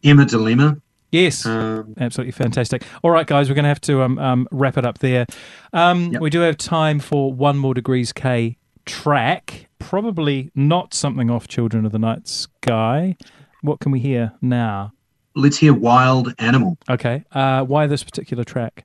Emma 0.04 0.26
Dilemma. 0.26 0.76
Yes. 1.14 1.46
Um, 1.46 1.94
Absolutely 1.98 2.32
fantastic. 2.32 2.82
All 3.02 3.10
right, 3.10 3.26
guys, 3.26 3.48
we're 3.48 3.54
going 3.54 3.64
to 3.64 3.68
have 3.68 3.80
to 3.82 4.02
um, 4.02 4.18
um, 4.18 4.48
wrap 4.50 4.76
it 4.76 4.84
up 4.84 4.98
there. 4.98 5.26
Um, 5.72 6.12
Yep. 6.12 6.20
We 6.22 6.30
do 6.30 6.40
have 6.40 6.56
time 6.56 6.98
for 6.98 7.32
one 7.32 7.56
more 7.56 7.72
Degrees 7.72 8.12
K 8.12 8.56
track. 8.84 9.68
Probably 9.78 10.50
not 10.54 10.92
something 10.92 11.30
off 11.30 11.46
Children 11.46 11.86
of 11.86 11.92
the 11.92 11.98
Night 11.98 12.26
Sky. 12.26 13.16
What 13.62 13.80
can 13.80 13.92
we 13.92 14.00
hear 14.00 14.32
now? 14.42 14.92
let's 15.36 15.56
hear 15.56 15.74
Wild 15.74 16.32
Animal. 16.38 16.78
Okay. 16.88 17.24
Uh, 17.32 17.64
why 17.64 17.86
this 17.88 18.04
particular 18.04 18.44
track? 18.44 18.84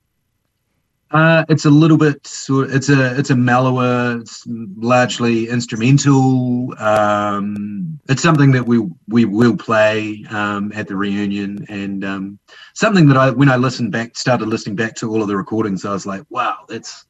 Uh, 1.10 1.44
it's 1.48 1.64
a 1.64 1.70
little 1.70 1.96
bit. 1.96 2.16
It's 2.22 2.88
a 2.88 3.18
it's 3.18 3.30
a 3.30 3.36
mellower, 3.36 4.18
it's 4.20 4.44
largely 4.46 5.48
instrumental. 5.48 6.72
Um, 6.78 7.98
it's 8.08 8.22
something 8.22 8.52
that 8.52 8.64
we 8.64 8.86
we 9.08 9.24
will 9.24 9.56
play 9.56 10.24
um, 10.30 10.70
at 10.72 10.86
the 10.86 10.94
reunion, 10.94 11.66
and 11.68 12.04
um, 12.04 12.38
something 12.74 13.08
that 13.08 13.16
I 13.16 13.30
when 13.30 13.48
I 13.48 13.56
listened 13.56 13.90
back, 13.90 14.16
started 14.16 14.46
listening 14.46 14.76
back 14.76 14.94
to 14.96 15.10
all 15.10 15.20
of 15.20 15.26
the 15.26 15.36
recordings, 15.36 15.84
I 15.84 15.92
was 15.92 16.06
like, 16.06 16.22
wow, 16.30 16.58
that's 16.68 17.06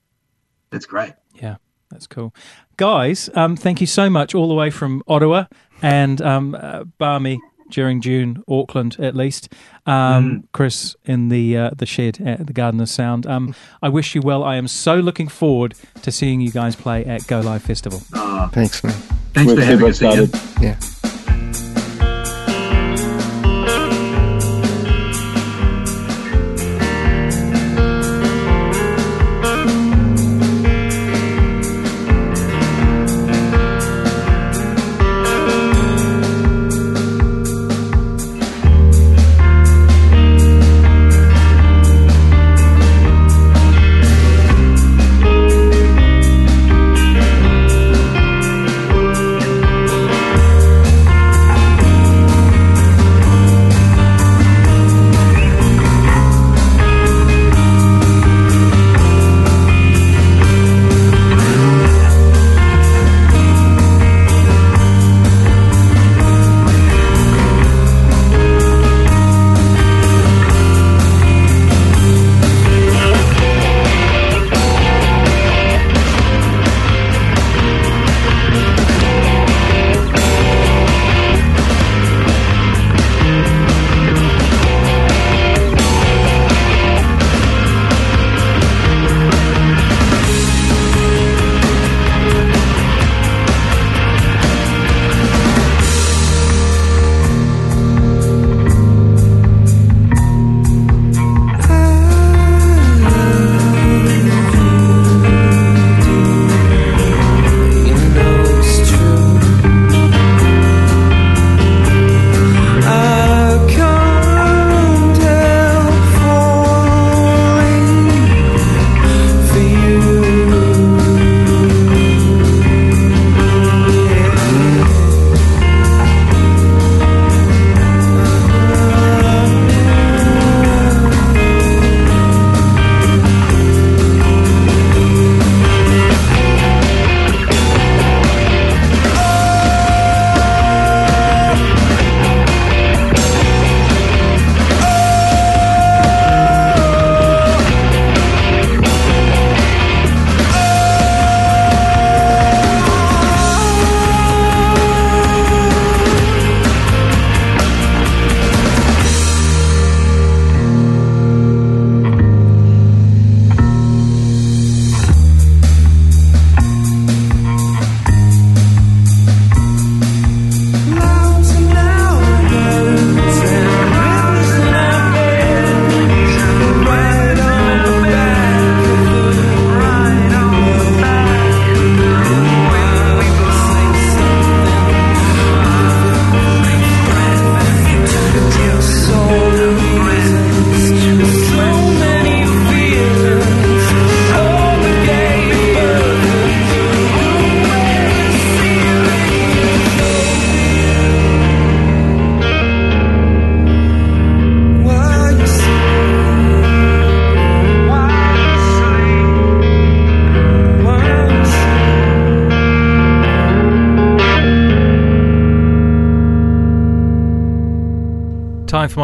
that's 0.70 0.86
great. 0.86 1.12
Yeah, 1.34 1.56
that's 1.90 2.06
cool. 2.06 2.34
Guys, 2.78 3.28
um, 3.34 3.54
thank 3.54 3.82
you 3.82 3.86
so 3.86 4.08
much 4.08 4.34
all 4.34 4.48
the 4.48 4.54
way 4.54 4.70
from 4.70 5.02
Ottawa 5.08 5.44
and 5.82 6.22
um, 6.22 6.56
uh, 6.58 6.84
Barmy 6.96 7.40
during 7.70 8.00
June, 8.00 8.42
Auckland 8.48 8.96
at 8.98 9.14
least. 9.14 9.52
Um, 9.86 10.44
Chris 10.52 10.94
in 11.04 11.28
the 11.28 11.56
uh, 11.56 11.70
the 11.76 11.86
shed 11.86 12.20
at 12.20 12.46
the 12.46 12.52
Garden 12.52 12.80
of 12.80 12.88
Sound. 12.88 13.26
Um, 13.26 13.54
I 13.82 13.88
wish 13.88 14.14
you 14.14 14.20
well. 14.20 14.44
I 14.44 14.56
am 14.56 14.68
so 14.68 14.96
looking 14.96 15.28
forward 15.28 15.74
to 16.02 16.12
seeing 16.12 16.40
you 16.40 16.50
guys 16.50 16.76
play 16.76 17.04
at 17.04 17.26
Go 17.26 17.40
Live 17.40 17.62
Festival. 17.62 18.02
Uh, 18.12 18.48
Thanks, 18.48 18.84
man. 18.84 18.92
thanks 19.34 19.50
We're 19.52 19.56
for 19.56 19.64
having 19.64 19.88
us, 19.88 20.02
Ian. 20.02 20.30
Yeah. 20.60 20.78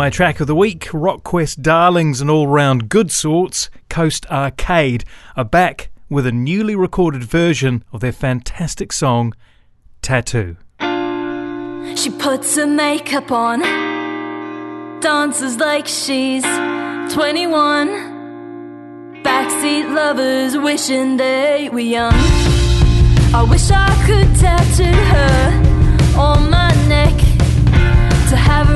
My 0.07 0.11
track 0.11 0.39
of 0.39 0.47
the 0.47 0.55
week 0.55 0.85
Rockquest 0.93 1.63
Darlings 1.63 2.21
and 2.21 2.31
all 2.31 2.47
round 2.47 2.89
good 2.89 3.11
sorts, 3.11 3.71
Coast 3.89 4.25
Arcade, 4.31 5.05
are 5.37 5.45
back 5.45 5.91
with 6.09 6.29
a 6.29 6.31
newly 6.31 6.77
recorded 6.77 7.25
version 7.25 7.83
of 7.93 8.03
their 8.03 8.13
fantastic 8.13 8.93
song, 8.93 9.35
Tattoo. 10.03 10.59
She 11.97 12.11
puts 12.11 12.55
her 12.55 12.69
makeup 12.69 13.33
on, 13.33 13.63
dances 15.01 15.57
like 15.57 15.89
she's 15.89 16.45
21. 17.13 17.89
Backseat 19.25 19.93
lovers 19.93 20.57
wishing 20.57 21.17
they 21.17 21.69
were 21.73 21.81
young. 21.81 22.15
I 23.35 23.45
wish 23.51 23.73
I 23.73 23.93
could 24.07 24.33
tattoo 24.37 24.85
her 24.85 26.17
on 26.17 26.49
my 26.49 26.73
neck 26.87 27.19
to 28.31 28.37
have 28.37 28.69
her 28.69 28.76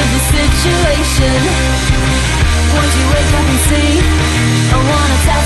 of 0.00 0.08
the 0.16 0.22
situation. 0.32 1.32
Won't 2.72 2.92
you 2.96 3.04
wake 3.12 3.32
up 3.38 3.46
and 3.52 3.60
see? 3.68 3.90
I 4.72 4.78
wanna 4.88 5.18
tell. 5.26 5.39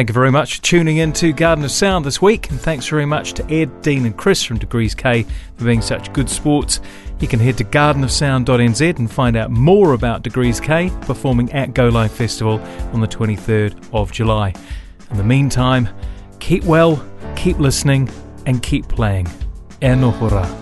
Thank 0.00 0.08
you 0.08 0.14
very 0.14 0.30
much 0.30 0.56
for 0.56 0.62
tuning 0.62 0.96
in 0.96 1.12
to 1.12 1.30
Garden 1.30 1.62
of 1.62 1.70
Sound 1.70 2.06
this 2.06 2.22
week, 2.22 2.48
and 2.48 2.58
thanks 2.58 2.88
very 2.88 3.04
much 3.04 3.34
to 3.34 3.44
Ed, 3.52 3.82
Dean, 3.82 4.06
and 4.06 4.16
Chris 4.16 4.42
from 4.42 4.56
Degrees 4.56 4.94
K 4.94 5.24
for 5.58 5.66
being 5.66 5.82
such 5.82 6.10
good 6.14 6.30
sports. 6.30 6.80
You 7.18 7.28
can 7.28 7.38
head 7.38 7.58
to 7.58 7.64
gardenofsound.nz 7.64 8.98
and 8.98 9.10
find 9.10 9.36
out 9.36 9.50
more 9.50 9.92
about 9.92 10.22
Degrees 10.22 10.58
K 10.58 10.90
performing 11.02 11.52
at 11.52 11.74
Go 11.74 11.90
Live 11.90 12.12
Festival 12.12 12.58
on 12.94 13.02
the 13.02 13.08
23rd 13.08 13.90
of 13.92 14.10
July. 14.10 14.54
In 15.10 15.18
the 15.18 15.22
meantime, 15.22 15.86
keep 16.38 16.64
well, 16.64 17.06
keep 17.36 17.58
listening, 17.58 18.08
and 18.46 18.62
keep 18.62 18.88
playing. 18.88 19.26
Enohora. 19.82 20.59